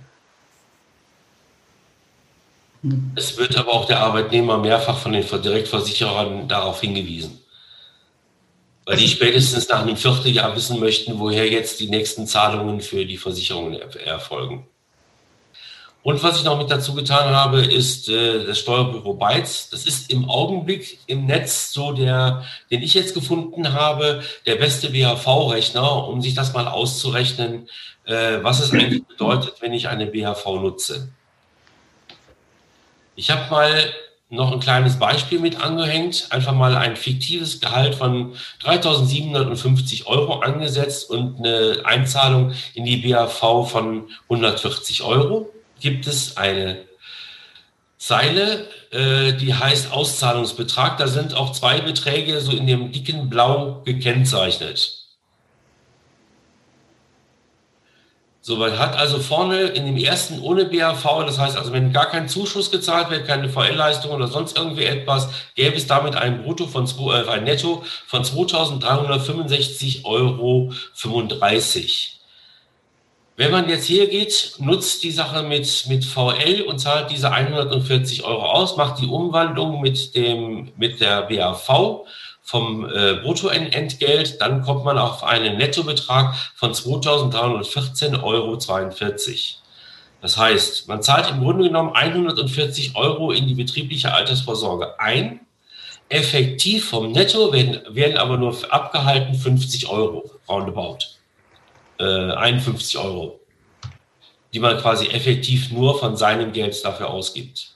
Es 3.16 3.38
wird 3.38 3.56
aber 3.58 3.72
auch 3.72 3.86
der 3.86 4.00
Arbeitnehmer 4.00 4.58
mehrfach 4.58 4.98
von 4.98 5.14
den 5.14 5.24
Direktversicherern 5.24 6.48
darauf 6.48 6.82
hingewiesen. 6.82 7.40
Weil 8.86 8.98
die 8.98 9.08
spätestens 9.08 9.70
nach 9.70 9.82
einem 9.82 9.96
Vierteljahr 9.96 10.56
wissen 10.56 10.80
möchten, 10.80 11.20
woher 11.20 11.50
jetzt 11.50 11.80
die 11.80 11.90
nächsten 11.90 12.28
Zahlungen 12.28 12.82
für 12.82 13.06
die 13.06 13.18
Versicherungen 13.18 13.80
erfolgen. 13.80 14.68
Und 16.04 16.22
was 16.22 16.38
ich 16.38 16.44
noch 16.44 16.58
mit 16.58 16.70
dazu 16.70 16.94
getan 16.94 17.34
habe, 17.34 17.62
ist 17.62 18.10
äh, 18.10 18.46
das 18.46 18.60
Steuerbüro 18.60 19.14
Beiz. 19.14 19.70
Das 19.70 19.86
ist 19.86 20.12
im 20.12 20.30
Augenblick 20.30 21.00
im 21.08 21.26
Netz 21.26 21.72
so 21.72 21.94
der, 21.94 22.44
den 22.70 22.82
ich 22.82 22.94
jetzt 22.94 23.14
gefunden 23.14 23.72
habe, 23.72 24.22
der 24.46 24.56
beste 24.56 24.90
BHV-Rechner, 24.90 26.06
um 26.10 26.22
sich 26.22 26.34
das 26.34 26.52
mal 26.52 26.68
auszurechnen, 26.68 27.70
äh, 28.04 28.40
was 28.42 28.60
es 28.60 28.74
eigentlich 28.74 29.06
bedeutet, 29.06 29.62
wenn 29.62 29.72
ich 29.72 29.88
eine 29.88 30.08
BHV 30.08 30.46
nutze. 30.62 31.08
Ich 33.16 33.32
habe 33.32 33.50
mal 33.50 33.94
noch 34.34 34.52
ein 34.52 34.60
kleines 34.60 34.98
Beispiel 34.98 35.40
mit 35.40 35.62
angehängt, 35.62 36.28
einfach 36.32 36.54
mal 36.54 36.76
ein 36.76 36.96
fiktives 36.96 37.62
Gehalt 37.62 37.96
von 37.96 38.34
3.750 38.64 40.08
Euro 40.08 40.40
angesetzt 40.40 41.10
und 41.10 41.38
eine 41.38 41.86
Einzahlung 41.86 42.54
in 42.74 42.86
die 42.86 42.98
BAV 42.98 43.70
von 43.70 44.10
140 44.30 45.04
Euro. 45.04 45.54
Gibt 45.80 46.08
es 46.08 46.38
eine 46.38 46.80
Zeile, 47.98 48.68
äh, 48.92 49.34
die 49.34 49.54
heißt 49.54 49.92
Auszahlungsbetrag. 49.92 50.98
Da 50.98 51.08
sind 51.08 51.36
auch 51.36 51.52
zwei 51.52 51.80
Beträge 51.80 52.42
so 52.42 52.52
in 52.52 52.68
dem 52.68 52.92
dicken 52.92 53.30
Blau 53.30 53.82
gekennzeichnet. 53.86 55.03
So, 58.46 58.58
man 58.58 58.78
hat 58.78 58.98
also 58.98 59.20
vorne 59.20 59.68
in 59.68 59.86
dem 59.86 59.96
ersten 59.96 60.42
ohne 60.42 60.66
BAV, 60.66 61.24
das 61.26 61.40
heißt 61.40 61.56
also, 61.56 61.72
wenn 61.72 61.94
gar 61.94 62.08
kein 62.08 62.28
Zuschuss 62.28 62.72
gezahlt 62.72 63.10
wird, 63.10 63.26
keine 63.26 63.48
VL-Leistung 63.48 64.12
oder 64.12 64.28
sonst 64.28 64.58
irgendwie 64.58 64.84
etwas, 64.84 65.30
gäbe 65.56 65.78
es 65.78 65.88
damit 65.88 66.18
ein 66.18 66.44
Brutto 66.44 66.68
von, 66.68 66.86
äh, 66.86 67.30
ein 67.30 67.46
Netto 67.46 67.86
von 68.06 68.26
2.365,35 68.26 70.04
Euro. 70.04 70.74
Wenn 73.38 73.52
man 73.52 73.70
jetzt 73.70 73.86
hier 73.86 74.10
geht, 74.10 74.56
nutzt 74.60 75.04
die 75.04 75.12
Sache 75.12 75.44
mit, 75.44 75.86
mit 75.88 76.04
VL 76.04 76.64
und 76.68 76.80
zahlt 76.80 77.12
diese 77.12 77.32
140 77.32 78.26
Euro 78.26 78.44
aus, 78.44 78.76
macht 78.76 79.00
die 79.00 79.08
Umwandlung 79.08 79.80
mit 79.80 80.16
dem, 80.16 80.74
mit 80.76 81.00
der 81.00 81.22
BAV 81.22 82.04
vom 82.44 82.86
äh, 82.86 83.16
Bruttoentgelt, 83.16 84.40
dann 84.42 84.62
kommt 84.62 84.84
man 84.84 84.98
auf 84.98 85.24
einen 85.24 85.58
Nettobetrag 85.58 86.36
von 86.56 86.74
2.314,42 86.74 88.22
Euro. 88.22 88.58
Das 90.22 90.38
heißt, 90.38 90.88
man 90.88 91.02
zahlt 91.02 91.30
im 91.30 91.42
Grunde 91.42 91.66
genommen 91.66 91.94
140 91.94 92.96
Euro 92.96 93.32
in 93.32 93.48
die 93.48 93.56
betriebliche 93.56 94.14
Altersvorsorge 94.14 95.00
ein. 95.00 95.40
Effektiv 96.10 96.90
vom 96.90 97.12
Netto 97.12 97.52
werden, 97.54 97.82
werden 97.96 98.18
aber 98.18 98.38
nur 98.38 98.56
abgehalten 98.70 99.36
50 99.36 99.88
Euro, 99.88 100.30
roundabout. 100.48 101.00
Äh, 101.98 102.34
51 102.34 102.98
Euro, 102.98 103.40
die 104.54 104.60
man 104.60 104.78
quasi 104.78 105.08
effektiv 105.08 105.72
nur 105.72 105.98
von 105.98 106.18
seinem 106.18 106.52
Geld 106.52 106.84
dafür 106.84 107.10
ausgibt. 107.10 107.74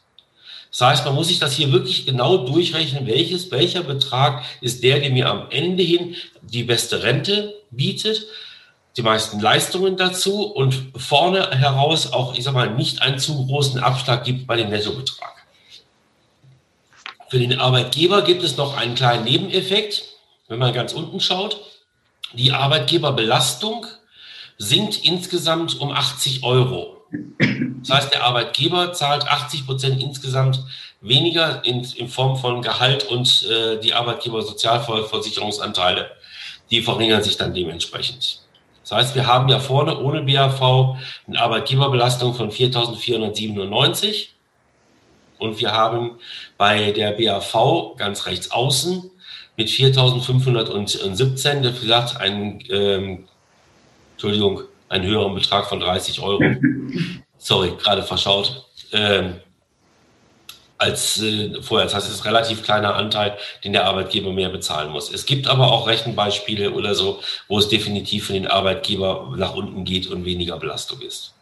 Das 0.77 0.89
heißt, 0.89 1.05
man 1.05 1.15
muss 1.15 1.29
sich 1.29 1.39
das 1.39 1.55
hier 1.55 1.71
wirklich 1.71 2.05
genau 2.05 2.37
durchrechnen, 2.37 3.07
welches, 3.07 3.49
welcher 3.49 3.81
Betrag 3.81 4.45
ist 4.61 4.83
der, 4.83 4.99
der 4.99 5.09
mir 5.09 5.27
am 5.27 5.49
Ende 5.49 5.81
hin 5.81 6.15
die 6.43 6.63
beste 6.63 7.01
Rente 7.01 7.55
bietet, 7.71 8.27
die 8.95 9.01
meisten 9.01 9.39
Leistungen 9.39 9.97
dazu 9.97 10.43
und 10.43 10.91
vorne 10.95 11.49
heraus 11.49 12.13
auch, 12.13 12.37
ich 12.37 12.43
sag 12.43 12.53
mal, 12.53 12.69
nicht 12.75 13.01
einen 13.01 13.17
zu 13.17 13.47
großen 13.47 13.79
Abschlag 13.79 14.23
gibt 14.23 14.45
bei 14.45 14.55
dem 14.55 14.69
Nettobetrag. 14.69 15.33
Für 17.29 17.39
den 17.39 17.59
Arbeitgeber 17.59 18.21
gibt 18.21 18.43
es 18.43 18.55
noch 18.57 18.77
einen 18.77 18.93
kleinen 18.93 19.23
Nebeneffekt, 19.23 20.03
wenn 20.47 20.59
man 20.59 20.73
ganz 20.73 20.93
unten 20.93 21.19
schaut. 21.19 21.59
Die 22.33 22.51
Arbeitgeberbelastung 22.51 23.87
sinkt 24.59 25.03
insgesamt 25.03 25.81
um 25.81 25.91
80 25.91 26.43
Euro. 26.43 26.96
Das 27.81 27.89
heißt, 27.89 28.13
der 28.13 28.23
Arbeitgeber 28.23 28.93
zahlt 28.93 29.27
80 29.27 29.65
Prozent 29.65 30.01
insgesamt 30.01 30.63
weniger 31.01 31.65
in, 31.65 31.83
in 31.95 32.07
Form 32.07 32.37
von 32.37 32.61
Gehalt 32.61 33.03
und 33.05 33.45
äh, 33.49 33.79
die 33.79 33.93
Arbeitgebersozialversicherungsanteile, 33.93 36.11
die 36.69 36.81
verringern 36.81 37.23
sich 37.23 37.37
dann 37.37 37.53
dementsprechend. 37.53 38.41
Das 38.81 38.91
heißt, 38.91 39.15
wir 39.15 39.25
haben 39.27 39.47
ja 39.49 39.59
vorne 39.59 39.99
ohne 39.99 40.23
BAV 40.23 40.97
eine 41.27 41.39
Arbeitgeberbelastung 41.39 42.33
von 42.33 42.51
4.497 42.51 44.29
und 45.39 45.59
wir 45.59 45.73
haben 45.73 46.19
bei 46.57 46.91
der 46.91 47.11
BAV 47.11 47.95
ganz 47.97 48.25
rechts 48.25 48.49
außen 48.51 49.11
mit 49.57 49.69
4.517, 49.69 51.63
wie 51.63 51.81
gesagt, 51.81 52.17
einen, 52.17 52.63
ähm, 52.69 53.27
Entschuldigung, 54.13 54.61
einen 54.89 55.05
höheren 55.05 55.35
Betrag 55.35 55.67
von 55.67 55.79
30 55.79 56.21
Euro. 56.21 56.41
Sorry, 57.37 57.73
gerade 57.77 58.03
verschaut. 58.03 58.65
Ähm, 58.91 59.35
als 60.77 61.19
äh, 61.21 61.61
vorher. 61.61 61.85
Das 61.85 61.95
heißt, 61.95 62.07
es 62.07 62.15
ist 62.15 62.21
ein 62.21 62.33
relativ 62.33 62.63
kleiner 62.63 62.95
Anteil, 62.95 63.37
den 63.63 63.73
der 63.73 63.85
Arbeitgeber 63.85 64.31
mehr 64.31 64.49
bezahlen 64.49 64.91
muss. 64.91 65.11
Es 65.11 65.25
gibt 65.25 65.47
aber 65.47 65.71
auch 65.71 65.87
Rechenbeispiele 65.87 66.71
oder 66.71 66.95
so, 66.95 67.19
wo 67.47 67.59
es 67.59 67.67
definitiv 67.67 68.27
für 68.27 68.33
den 68.33 68.47
Arbeitgeber 68.47 69.33
nach 69.35 69.55
unten 69.55 69.83
geht 69.85 70.07
und 70.07 70.25
weniger 70.25 70.57
Belastung 70.57 71.01
ist. 71.01 71.33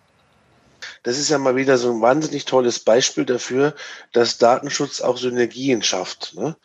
Das 1.04 1.18
ist 1.18 1.30
ja 1.30 1.38
mal 1.38 1.56
wieder 1.56 1.78
so 1.78 1.92
ein 1.92 2.02
wahnsinnig 2.02 2.46
tolles 2.46 2.80
Beispiel 2.80 3.26
dafür, 3.26 3.76
dass 4.12 4.38
Datenschutz 4.38 5.02
auch 5.02 5.18
Synergien 5.18 5.84
schafft. 5.84 6.34
Ne? 6.36 6.56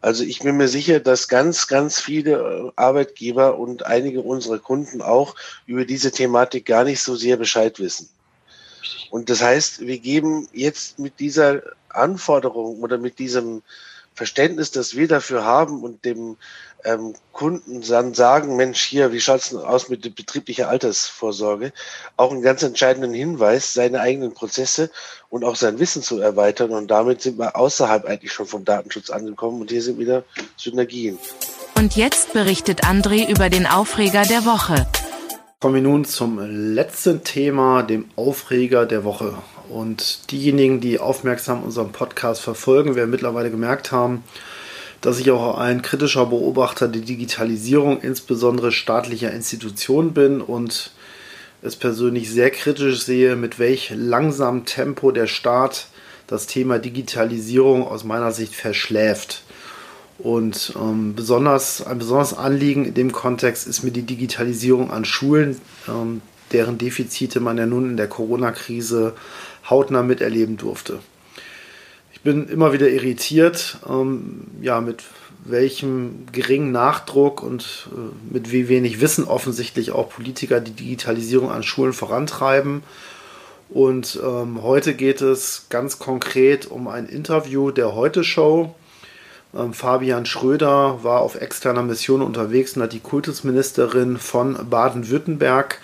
Also 0.00 0.22
ich 0.22 0.40
bin 0.40 0.56
mir 0.56 0.68
sicher, 0.68 1.00
dass 1.00 1.28
ganz, 1.28 1.66
ganz 1.66 2.00
viele 2.00 2.32
äh, 2.32 2.72
Arbeitgeber 2.76 3.58
und 3.58 3.84
einige 3.84 4.22
unserer 4.22 4.58
Kunden 4.58 5.02
auch 5.02 5.34
über 5.66 5.84
diese 5.84 6.12
Thematik 6.12 6.66
gar 6.66 6.84
nicht 6.84 7.00
so 7.02 7.16
sehr 7.16 7.36
Bescheid 7.36 7.80
wissen. 7.80 8.08
Und 9.10 9.28
das 9.30 9.42
heißt, 9.42 9.80
wir 9.80 9.98
geben 9.98 10.48
jetzt 10.52 10.98
mit 10.98 11.18
dieser 11.18 11.62
Anforderung 11.88 12.80
oder 12.80 12.98
mit 12.98 13.18
diesem 13.18 13.62
Verständnis, 14.14 14.70
das 14.70 14.96
wir 14.96 15.08
dafür 15.08 15.44
haben 15.44 15.82
und 15.82 16.04
dem 16.04 16.36
ähm, 16.88 17.14
Kunden 17.32 17.82
dann 17.82 18.14
sagen, 18.14 18.56
Mensch, 18.56 18.82
hier, 18.82 19.12
wie 19.12 19.20
schaut 19.20 19.40
es 19.40 19.54
aus 19.54 19.88
mit 19.88 20.04
der 20.04 20.10
betrieblichen 20.10 20.64
Altersvorsorge, 20.64 21.72
auch 22.16 22.32
einen 22.32 22.42
ganz 22.42 22.62
entscheidenden 22.62 23.12
Hinweis, 23.12 23.74
seine 23.74 24.00
eigenen 24.00 24.32
Prozesse 24.32 24.90
und 25.28 25.44
auch 25.44 25.56
sein 25.56 25.78
Wissen 25.78 26.02
zu 26.02 26.18
erweitern. 26.18 26.70
Und 26.70 26.90
damit 26.90 27.20
sind 27.20 27.38
wir 27.38 27.56
außerhalb 27.56 28.06
eigentlich 28.06 28.32
schon 28.32 28.46
vom 28.46 28.64
Datenschutz 28.64 29.10
angekommen 29.10 29.60
und 29.60 29.70
hier 29.70 29.82
sind 29.82 29.98
wieder 29.98 30.24
Synergien. 30.56 31.18
Und 31.76 31.94
jetzt 31.94 32.32
berichtet 32.32 32.84
André 32.84 33.28
über 33.28 33.50
den 33.50 33.66
Aufreger 33.66 34.22
der 34.22 34.44
Woche. 34.44 34.86
Kommen 35.60 35.74
wir 35.74 35.82
nun 35.82 36.04
zum 36.04 36.38
letzten 36.74 37.22
Thema, 37.24 37.82
dem 37.82 38.08
Aufreger 38.16 38.86
der 38.86 39.04
Woche. 39.04 39.36
Und 39.68 40.30
diejenigen, 40.30 40.80
die 40.80 40.98
aufmerksam 40.98 41.62
unseren 41.62 41.92
Podcast 41.92 42.40
verfolgen, 42.40 42.94
werden 42.94 43.10
mittlerweile 43.10 43.50
gemerkt 43.50 43.92
haben, 43.92 44.24
dass 45.00 45.20
ich 45.20 45.30
auch 45.30 45.58
ein 45.58 45.82
kritischer 45.82 46.26
Beobachter 46.26 46.88
der 46.88 47.02
Digitalisierung, 47.02 48.00
insbesondere 48.00 48.72
staatlicher 48.72 49.32
Institutionen 49.32 50.12
bin 50.12 50.40
und 50.40 50.90
es 51.62 51.76
persönlich 51.76 52.30
sehr 52.30 52.50
kritisch 52.50 53.04
sehe, 53.04 53.36
mit 53.36 53.58
welch 53.58 53.92
langsamem 53.94 54.64
Tempo 54.64 55.10
der 55.10 55.26
Staat 55.26 55.86
das 56.26 56.46
Thema 56.46 56.78
Digitalisierung 56.78 57.86
aus 57.86 58.04
meiner 58.04 58.32
Sicht 58.32 58.54
verschläft. 58.54 59.42
Und 60.18 60.74
ähm, 60.76 61.14
besonders, 61.14 61.86
ein 61.86 61.98
besonderes 61.98 62.34
Anliegen 62.34 62.84
in 62.84 62.94
dem 62.94 63.12
Kontext 63.12 63.66
ist 63.66 63.84
mir 63.84 63.92
die 63.92 64.02
Digitalisierung 64.02 64.90
an 64.90 65.04
Schulen, 65.04 65.60
ähm, 65.88 66.22
deren 66.52 66.76
Defizite 66.76 67.40
man 67.40 67.56
ja 67.56 67.66
nun 67.66 67.90
in 67.90 67.96
der 67.96 68.08
Corona-Krise 68.08 69.14
hautnah 69.68 70.02
miterleben 70.02 70.56
durfte. 70.56 70.98
Ich 72.18 72.24
bin 72.24 72.48
immer 72.48 72.72
wieder 72.72 72.88
irritiert, 72.88 73.78
ähm, 73.88 74.42
ja, 74.60 74.80
mit 74.80 75.04
welchem 75.44 76.26
geringen 76.32 76.72
Nachdruck 76.72 77.42
und 77.42 77.88
äh, 77.92 78.34
mit 78.34 78.50
wie 78.50 78.68
wenig 78.68 79.00
Wissen 79.00 79.24
offensichtlich 79.24 79.92
auch 79.92 80.10
Politiker 80.10 80.60
die 80.60 80.72
Digitalisierung 80.72 81.50
an 81.50 81.62
Schulen 81.62 81.92
vorantreiben. 81.92 82.82
Und 83.70 84.18
ähm, 84.22 84.62
heute 84.62 84.94
geht 84.94 85.20
es 85.20 85.66
ganz 85.70 85.98
konkret 85.98 86.66
um 86.66 86.88
ein 86.88 87.06
Interview 87.06 87.70
der 87.70 87.94
Heute 87.94 88.24
Show, 88.24 88.74
Ähm, 89.54 89.72
Fabian 89.72 90.26
Schröder 90.26 91.02
war 91.02 91.20
auf 91.20 91.34
externer 91.40 91.82
Mission 91.82 92.22
unterwegs 92.22 92.76
und 92.76 92.82
hat 92.82 92.92
die 92.92 93.00
Kultusministerin 93.00 94.18
von 94.18 94.68
Baden-Württemberg, 94.68 95.80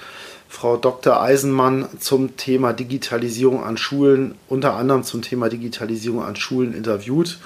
Frau 0.55 0.76
Dr. 0.76 1.20
Eisenmann, 1.20 1.88
zum 1.98 2.36
Thema 2.36 2.72
Digitalisierung 2.72 3.64
an 3.64 3.76
Schulen, 3.76 4.36
unter 4.48 4.74
anderem 4.74 5.02
zum 5.02 5.20
Thema 5.20 5.48
Digitalisierung 5.48 6.22
an 6.22 6.36
Schulen 6.36 6.74
interviewt 6.74 7.40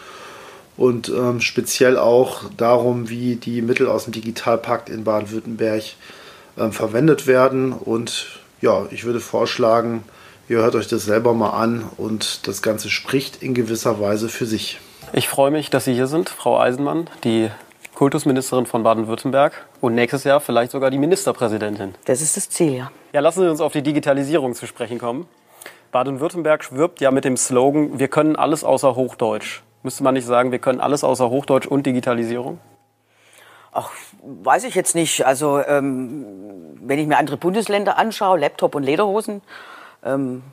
und 0.77 1.09
ähm, 1.09 1.41
speziell 1.41 1.97
auch 1.97 2.43
darum, 2.59 3.09
wie 3.09 3.37
die 3.37 3.63
Mittel 3.63 3.89
aus 3.89 4.05
dem 4.05 4.13
Digitalpakt 4.13 4.91
in 4.91 5.05
Baden-Württemberg 5.05 5.85
ähm, 6.59 6.73
verwendet 6.73 7.27
werden. 7.27 7.73
Und 7.73 8.27
ja, 8.61 8.87
ich 8.91 9.05
würde 9.05 9.21
vorschlagen, 9.21 10.05
ihr 10.51 10.59
hört 10.59 10.75
euch 10.75 10.87
das 10.87 11.07
selber 11.07 11.33
mal 11.33 11.51
an 11.51 11.85
und 11.97 12.47
das 12.47 12.61
Ganze 12.61 12.91
spricht 12.91 13.43
in 13.43 13.55
gewisser 13.55 14.01
Weise 14.01 14.29
für 14.29 14.45
sich. 14.45 14.81
Ich 15.15 15.29
freue 15.29 15.51
mich, 15.51 15.71
dass 15.71 15.87
Sie 15.87 15.95
hier 15.95 16.09
sind, 16.09 16.29
Frau 16.29 16.61
Eisenmann, 16.61 17.09
die 17.25 17.49
Kultusministerin 17.99 18.65
von 18.65 18.85
Baden-Württemberg 18.85 19.67
und 19.81 19.97
nächstes 19.97 20.23
Jahr 20.23 20.39
vielleicht 20.39 20.71
sogar 20.71 20.93
die 20.93 20.99
Ministerpräsidentin. 20.99 21.97
Das 22.05 22.21
ist 22.21 22.37
das 22.37 22.49
Ziel, 22.49 22.77
ja. 22.77 22.93
Ja, 23.13 23.19
lassen 23.19 23.41
Sie 23.41 23.51
uns 23.51 23.61
auf 23.61 23.73
die 23.73 23.83
Digitalisierung 23.83 24.55
zu 24.55 24.69
sprechen 24.69 25.01
kommen. 25.01 25.27
Baden-Württemberg 25.91 26.71
wirbt 26.71 27.01
ja 27.01 27.11
mit 27.11 27.25
dem 27.25 27.37
Slogan, 27.37 27.99
wir 27.99 28.07
können 28.07 28.37
alles 28.37 28.63
außer 28.63 28.95
Hochdeutsch. 28.95 29.63
Müsste 29.83 30.05
man 30.05 30.15
nicht 30.15 30.27
sagen, 30.27 30.53
wir 30.53 30.61
können 30.61 30.81
alles 30.81 31.03
außer 31.03 31.29
Hochdeutsch 31.29 31.67
und 31.67 31.87
Digitalisierung? 31.87 32.61
Ach, 33.73 33.91
weiß 34.23 34.63
ich 34.63 34.77
jetzt 34.77 34.95
nicht. 34.95 35.27
Also 35.27 35.61
ähm, 35.67 36.25
wenn 36.81 37.01
ich 37.01 37.09
mir 37.09 37.19
andere 37.19 37.37
Bundesländer 37.37 37.99
anschaue, 37.99 38.39
Laptop 38.39 38.77
und 38.77 38.85
Lederhosen, 38.85 39.43
ähm, 40.05 40.45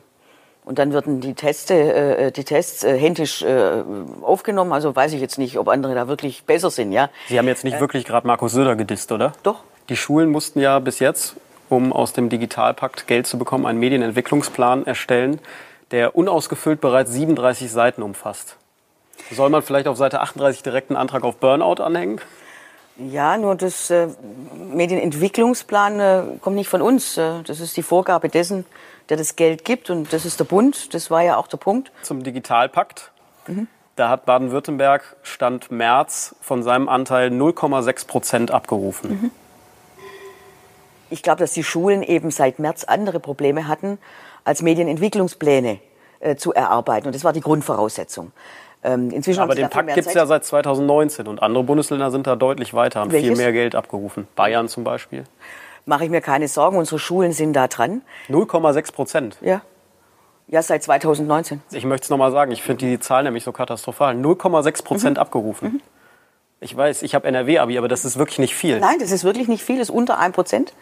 und 0.66 0.80
dann 0.80 0.92
würden 0.92 1.20
die, 1.20 1.34
Teste, 1.34 1.74
äh, 1.74 2.32
die 2.32 2.42
Tests 2.44 2.82
äh, 2.82 2.98
händisch 2.98 3.40
äh, 3.42 3.84
aufgenommen. 4.20 4.72
Also 4.72 4.94
weiß 4.94 5.12
ich 5.12 5.20
jetzt 5.20 5.38
nicht, 5.38 5.58
ob 5.58 5.68
andere 5.68 5.94
da 5.94 6.08
wirklich 6.08 6.42
besser 6.42 6.70
sind. 6.70 6.90
Ja? 6.90 7.08
Sie 7.28 7.38
haben 7.38 7.46
jetzt 7.46 7.62
nicht 7.64 7.76
äh, 7.76 7.80
wirklich 7.80 8.04
gerade 8.04 8.26
Markus 8.26 8.52
Söder 8.52 8.74
gedisst, 8.74 9.12
oder? 9.12 9.32
Doch. 9.44 9.60
Die 9.88 9.96
Schulen 9.96 10.28
mussten 10.28 10.58
ja 10.58 10.80
bis 10.80 10.98
jetzt, 10.98 11.36
um 11.68 11.92
aus 11.92 12.12
dem 12.12 12.28
Digitalpakt 12.28 13.06
Geld 13.06 13.28
zu 13.28 13.38
bekommen, 13.38 13.64
einen 13.64 13.78
Medienentwicklungsplan 13.78 14.86
erstellen, 14.86 15.38
der 15.92 16.16
unausgefüllt 16.16 16.80
bereits 16.80 17.12
37 17.12 17.70
Seiten 17.70 18.02
umfasst. 18.02 18.56
Soll 19.30 19.50
man 19.50 19.62
vielleicht 19.62 19.86
auf 19.86 19.96
Seite 19.96 20.20
38 20.20 20.64
direkt 20.64 20.90
einen 20.90 20.96
Antrag 20.96 21.22
auf 21.22 21.36
Burnout 21.36 21.80
anhängen? 21.80 22.20
Ja, 22.98 23.36
nur 23.36 23.54
das 23.54 23.90
äh, 23.90 24.08
Medienentwicklungsplan 24.72 26.00
äh, 26.00 26.22
kommt 26.40 26.56
nicht 26.56 26.68
von 26.68 26.82
uns. 26.82 27.16
Äh, 27.16 27.42
das 27.46 27.60
ist 27.60 27.76
die 27.76 27.82
Vorgabe 27.84 28.28
dessen, 28.28 28.64
der 29.08 29.16
das 29.16 29.36
Geld 29.36 29.64
gibt. 29.64 29.90
Und 29.90 30.12
das 30.12 30.24
ist 30.24 30.40
der 30.40 30.44
Bund. 30.44 30.94
Das 30.94 31.10
war 31.10 31.22
ja 31.22 31.36
auch 31.36 31.46
der 31.46 31.58
Punkt. 31.58 31.92
Zum 32.02 32.22
Digitalpakt. 32.22 33.12
Mhm. 33.46 33.68
Da 33.96 34.10
hat 34.10 34.26
Baden-Württemberg 34.26 35.16
Stand 35.22 35.70
März 35.70 36.34
von 36.40 36.62
seinem 36.62 36.88
Anteil 36.88 37.30
0,6 37.30 38.06
Prozent 38.06 38.50
abgerufen. 38.50 39.10
Mhm. 39.10 39.30
Ich 41.08 41.22
glaube, 41.22 41.38
dass 41.38 41.52
die 41.52 41.64
Schulen 41.64 42.02
eben 42.02 42.30
seit 42.30 42.58
März 42.58 42.84
andere 42.84 43.20
Probleme 43.20 43.68
hatten, 43.68 43.98
als 44.44 44.60
Medienentwicklungspläne 44.62 45.78
äh, 46.20 46.36
zu 46.36 46.52
erarbeiten. 46.52 47.06
Und 47.06 47.14
das 47.14 47.24
war 47.24 47.32
die 47.32 47.40
Grundvoraussetzung. 47.40 48.32
Ähm, 48.82 49.10
inzwischen 49.10 49.40
Aber 49.40 49.54
den 49.54 49.70
Pakt 49.70 49.94
gibt 49.94 50.06
es 50.06 50.14
ja 50.14 50.26
seit 50.26 50.44
2019 50.44 51.26
und 51.26 51.42
andere 51.42 51.64
Bundesländer 51.64 52.10
sind 52.10 52.26
da 52.26 52.36
deutlich 52.36 52.74
weiter, 52.74 53.00
haben 53.00 53.10
Welches? 53.10 53.30
viel 53.30 53.36
mehr 53.36 53.52
Geld 53.52 53.74
abgerufen. 53.74 54.28
Bayern 54.36 54.68
zum 54.68 54.84
Beispiel. 54.84 55.24
Mache 55.88 56.04
ich 56.04 56.10
mir 56.10 56.20
keine 56.20 56.48
Sorgen, 56.48 56.76
unsere 56.76 56.98
Schulen 56.98 57.32
sind 57.32 57.52
da 57.52 57.68
dran. 57.68 58.02
0,6 58.28 58.92
Prozent? 58.92 59.38
Ja. 59.40 59.62
Ja, 60.48 60.60
seit 60.60 60.82
2019. 60.82 61.62
Ich 61.70 61.84
möchte 61.84 62.04
es 62.04 62.10
nochmal 62.10 62.32
sagen, 62.32 62.50
ich 62.50 62.62
finde 62.62 62.86
die 62.86 62.98
Zahl 62.98 63.22
nämlich 63.22 63.44
so 63.44 63.52
katastrophal. 63.52 64.14
0,6 64.16 64.84
Prozent 64.84 65.16
mhm. 65.16 65.20
abgerufen. 65.20 65.72
Mhm. 65.74 65.80
Ich 66.58 66.76
weiß, 66.76 67.02
ich 67.02 67.14
habe 67.14 67.28
NRW-Abi, 67.28 67.78
aber 67.78 67.86
das 67.86 68.04
ist 68.04 68.18
wirklich 68.18 68.40
nicht 68.40 68.56
viel. 68.56 68.80
Nein, 68.80 68.96
das 68.98 69.12
ist 69.12 69.22
wirklich 69.22 69.46
nicht 69.46 69.62
viel, 69.62 69.78
das 69.78 69.88
ist 69.88 69.94
unter 69.94 70.18
1 70.18 70.34
Prozent. 70.34 70.72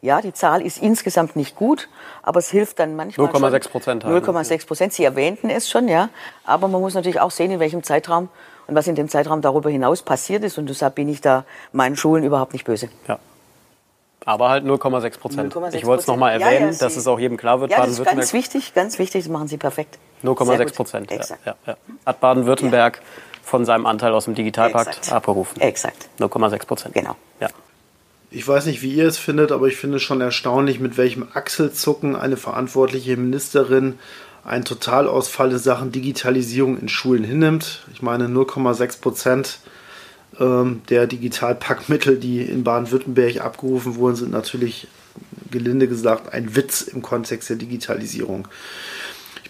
Ja, 0.00 0.22
die 0.22 0.32
Zahl 0.32 0.62
ist 0.62 0.78
insgesamt 0.78 1.36
nicht 1.36 1.56
gut, 1.56 1.88
aber 2.22 2.38
es 2.38 2.50
hilft 2.50 2.78
dann 2.78 2.96
manchmal 2.96 3.28
0,6 3.28 3.68
Prozent. 3.68 4.04
0,6 4.04 4.66
Prozent. 4.66 4.92
Sie 4.94 5.04
erwähnten 5.04 5.50
es 5.50 5.68
schon, 5.68 5.88
ja. 5.88 6.08
Aber 6.44 6.68
man 6.68 6.80
muss 6.80 6.94
natürlich 6.94 7.20
auch 7.20 7.30
sehen, 7.30 7.50
in 7.50 7.60
welchem 7.60 7.82
Zeitraum 7.82 8.28
und 8.66 8.74
was 8.74 8.86
in 8.86 8.94
dem 8.94 9.10
Zeitraum 9.10 9.42
darüber 9.42 9.68
hinaus 9.68 10.02
passiert 10.02 10.42
ist. 10.42 10.56
Und 10.56 10.70
deshalb 10.70 10.94
bin 10.94 11.08
ich 11.10 11.20
da 11.20 11.44
meinen 11.72 11.96
Schulen 11.96 12.24
überhaupt 12.24 12.54
nicht 12.54 12.64
böse. 12.64 12.88
Ja. 13.08 13.18
Aber 14.24 14.48
halt 14.48 14.64
0,6 14.64 15.18
Prozent. 15.18 15.56
Ich 15.74 15.84
wollte 15.84 16.02
es 16.02 16.06
nochmal 16.06 16.32
erwähnen, 16.32 16.66
ja, 16.66 16.72
ja, 16.72 16.78
dass 16.78 16.96
es 16.96 17.06
auch 17.06 17.18
jedem 17.18 17.36
klar 17.36 17.60
wird. 17.60 17.70
Ja, 17.70 17.84
das 17.84 17.98
ist 17.98 18.04
ganz 18.04 18.32
wichtig, 18.32 18.74
ganz 18.74 18.98
wichtig, 18.98 19.24
das 19.24 19.30
machen 19.30 19.48
Sie 19.48 19.58
perfekt. 19.58 19.98
0,6 20.22 20.74
Prozent. 20.74 21.10
Ja, 21.10 21.54
ja, 21.66 21.76
Hat 22.06 22.20
Baden-Württemberg 22.20 23.02
von 23.42 23.64
seinem 23.66 23.84
Anteil 23.86 24.12
aus 24.12 24.24
dem 24.24 24.34
Digitalpakt 24.34 24.88
Exakt. 24.88 25.12
abgerufen. 25.12 25.60
Exakt. 25.60 26.08
0,6 26.18 26.66
Prozent. 26.66 26.94
Genau. 26.94 27.16
Ja. 27.40 27.48
Ich 28.30 28.48
weiß 28.48 28.66
nicht, 28.66 28.82
wie 28.82 28.92
ihr 28.92 29.06
es 29.06 29.18
findet, 29.18 29.52
aber 29.52 29.68
ich 29.68 29.76
finde 29.76 29.98
es 29.98 30.02
schon 30.02 30.20
erstaunlich, 30.20 30.80
mit 30.80 30.96
welchem 30.96 31.28
Achselzucken 31.34 32.16
eine 32.16 32.36
verantwortliche 32.36 33.16
Ministerin 33.16 33.98
einen 34.44 34.64
Totalausfall 34.64 35.52
in 35.52 35.58
Sachen 35.58 35.92
Digitalisierung 35.92 36.78
in 36.78 36.88
Schulen 36.88 37.24
hinnimmt. 37.24 37.82
Ich 37.92 38.02
meine, 38.02 38.26
0,6 38.26 39.00
Prozent 39.00 39.58
der 40.38 41.06
Digitalpackmittel, 41.06 42.18
die 42.18 42.42
in 42.42 42.64
Baden-Württemberg 42.64 43.40
abgerufen 43.40 43.96
wurden, 43.96 44.16
sind 44.16 44.32
natürlich 44.32 44.88
gelinde 45.50 45.86
gesagt 45.86 46.32
ein 46.32 46.56
Witz 46.56 46.82
im 46.82 47.02
Kontext 47.02 47.50
der 47.50 47.56
Digitalisierung 47.56 48.48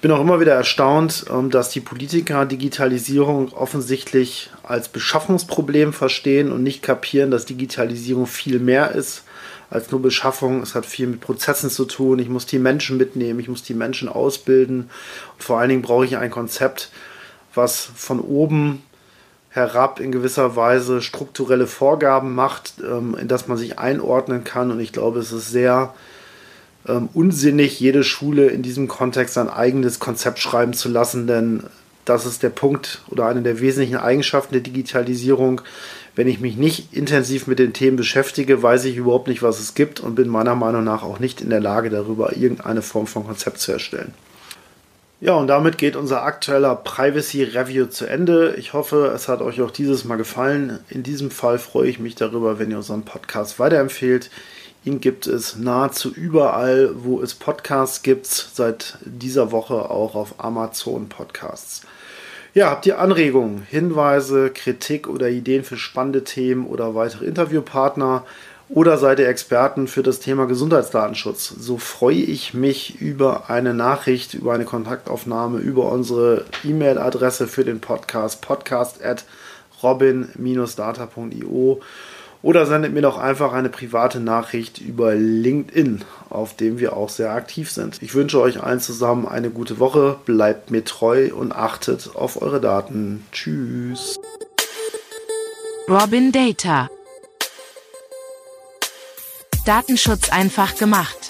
bin 0.04 0.12
auch 0.12 0.20
immer 0.20 0.38
wieder 0.38 0.52
erstaunt, 0.52 1.24
ähm, 1.32 1.48
dass 1.48 1.70
die 1.70 1.80
Politiker 1.80 2.44
Digitalisierung 2.44 3.54
offensichtlich 3.54 4.50
als 4.62 4.90
Beschaffungsproblem 4.90 5.94
verstehen 5.94 6.52
und 6.52 6.62
nicht 6.62 6.82
kapieren, 6.82 7.30
dass 7.30 7.46
Digitalisierung 7.46 8.26
viel 8.26 8.58
mehr 8.58 8.92
ist 8.92 9.22
als 9.70 9.90
nur 9.90 10.02
Beschaffung. 10.02 10.60
Es 10.60 10.74
hat 10.74 10.84
viel 10.84 11.06
mit 11.06 11.22
Prozessen 11.22 11.70
zu 11.70 11.86
tun. 11.86 12.18
Ich 12.18 12.28
muss 12.28 12.44
die 12.44 12.58
Menschen 12.58 12.98
mitnehmen, 12.98 13.40
ich 13.40 13.48
muss 13.48 13.62
die 13.62 13.72
Menschen 13.72 14.10
ausbilden. 14.10 14.90
Und 15.38 15.42
vor 15.42 15.58
allen 15.58 15.70
Dingen 15.70 15.80
brauche 15.80 16.04
ich 16.04 16.18
ein 16.18 16.30
Konzept, 16.30 16.90
was 17.54 17.88
von 17.96 18.20
oben 18.20 18.82
herab 19.54 20.00
in 20.00 20.10
gewisser 20.10 20.56
Weise 20.56 21.00
strukturelle 21.00 21.68
Vorgaben 21.68 22.34
macht, 22.34 22.74
ähm, 22.82 23.16
in 23.18 23.28
das 23.28 23.46
man 23.46 23.56
sich 23.56 23.78
einordnen 23.78 24.42
kann. 24.42 24.72
Und 24.72 24.80
ich 24.80 24.92
glaube, 24.92 25.20
es 25.20 25.30
ist 25.30 25.50
sehr 25.50 25.94
ähm, 26.88 27.08
unsinnig, 27.14 27.78
jede 27.78 28.02
Schule 28.02 28.48
in 28.48 28.62
diesem 28.62 28.88
Kontext 28.88 29.38
ein 29.38 29.48
eigenes 29.48 30.00
Konzept 30.00 30.40
schreiben 30.40 30.72
zu 30.72 30.88
lassen, 30.88 31.28
denn 31.28 31.62
das 32.04 32.26
ist 32.26 32.42
der 32.42 32.50
Punkt 32.50 33.02
oder 33.08 33.26
eine 33.26 33.42
der 33.42 33.60
wesentlichen 33.60 33.96
Eigenschaften 33.96 34.54
der 34.54 34.60
Digitalisierung. 34.60 35.60
Wenn 36.16 36.26
ich 36.26 36.40
mich 36.40 36.56
nicht 36.56 36.92
intensiv 36.92 37.46
mit 37.46 37.60
den 37.60 37.72
Themen 37.72 37.96
beschäftige, 37.96 38.60
weiß 38.60 38.84
ich 38.86 38.96
überhaupt 38.96 39.28
nicht, 39.28 39.42
was 39.42 39.60
es 39.60 39.74
gibt 39.74 40.00
und 40.00 40.16
bin 40.16 40.28
meiner 40.28 40.56
Meinung 40.56 40.82
nach 40.82 41.04
auch 41.04 41.20
nicht 41.20 41.40
in 41.40 41.50
der 41.50 41.60
Lage, 41.60 41.90
darüber 41.90 42.36
irgendeine 42.36 42.82
Form 42.82 43.06
von 43.06 43.24
Konzept 43.24 43.58
zu 43.60 43.70
erstellen. 43.70 44.14
Ja, 45.20 45.34
und 45.34 45.46
damit 45.46 45.78
geht 45.78 45.96
unser 45.96 46.22
aktueller 46.22 46.76
Privacy 46.76 47.44
Review 47.44 47.86
zu 47.86 48.04
Ende. 48.06 48.56
Ich 48.58 48.72
hoffe, 48.72 49.12
es 49.14 49.28
hat 49.28 49.40
euch 49.40 49.62
auch 49.62 49.70
dieses 49.70 50.04
Mal 50.04 50.16
gefallen. 50.16 50.80
In 50.88 51.02
diesem 51.02 51.30
Fall 51.30 51.58
freue 51.58 51.88
ich 51.88 51.98
mich 51.98 52.14
darüber, 52.14 52.58
wenn 52.58 52.70
ihr 52.70 52.76
unseren 52.76 53.04
Podcast 53.04 53.58
weiterempfehlt. 53.58 54.30
Ihn 54.84 55.00
gibt 55.00 55.26
es 55.26 55.56
nahezu 55.56 56.12
überall, 56.12 56.90
wo 56.94 57.22
es 57.22 57.34
Podcasts 57.34 58.02
gibt, 58.02 58.26
seit 58.26 58.98
dieser 59.02 59.50
Woche 59.50 59.88
auch 59.88 60.14
auf 60.14 60.34
Amazon 60.44 61.08
Podcasts. 61.08 61.82
Ja, 62.52 62.70
habt 62.70 62.84
ihr 62.84 62.98
Anregungen, 62.98 63.62
Hinweise, 63.62 64.50
Kritik 64.50 65.08
oder 65.08 65.30
Ideen 65.30 65.64
für 65.64 65.78
spannende 65.78 66.22
Themen 66.22 66.66
oder 66.66 66.94
weitere 66.94 67.24
Interviewpartner 67.24 68.24
oder 68.68 68.96
seid 68.98 69.18
ihr 69.18 69.28
Experten 69.28 69.88
für 69.88 70.02
das 70.02 70.20
Thema 70.20 70.46
Gesundheitsdatenschutz? 70.46 71.54
So 71.58 71.78
freue 71.78 72.14
ich 72.14 72.54
mich 72.54 73.00
über 73.00 73.50
eine 73.50 73.74
Nachricht, 73.74 74.34
über 74.34 74.54
eine 74.54 74.64
Kontaktaufnahme, 74.64 75.58
über 75.58 75.92
unsere 75.92 76.44
E-Mail-Adresse 76.64 77.46
für 77.46 77.64
den 77.64 77.80
Podcast, 77.80 78.40
podcast 78.40 79.04
at 79.04 79.24
robin-data.io 79.82 81.80
oder 82.44 82.66
sendet 82.66 82.92
mir 82.92 83.00
doch 83.00 83.16
einfach 83.16 83.54
eine 83.54 83.70
private 83.70 84.20
Nachricht 84.20 84.78
über 84.78 85.14
LinkedIn, 85.14 86.02
auf 86.28 86.54
dem 86.54 86.78
wir 86.78 86.94
auch 86.94 87.08
sehr 87.08 87.32
aktiv 87.32 87.70
sind. 87.70 88.02
Ich 88.02 88.14
wünsche 88.14 88.38
euch 88.38 88.62
allen 88.62 88.80
zusammen 88.80 89.26
eine 89.26 89.48
gute 89.48 89.78
Woche, 89.78 90.18
bleibt 90.26 90.70
mir 90.70 90.84
treu 90.84 91.30
und 91.34 91.52
achtet 91.52 92.10
auf 92.14 92.42
eure 92.42 92.60
Daten. 92.60 93.24
Tschüss. 93.32 94.20
Robin 95.88 96.32
Data. 96.32 96.90
Datenschutz 99.64 100.28
einfach 100.28 100.76
gemacht. 100.76 101.23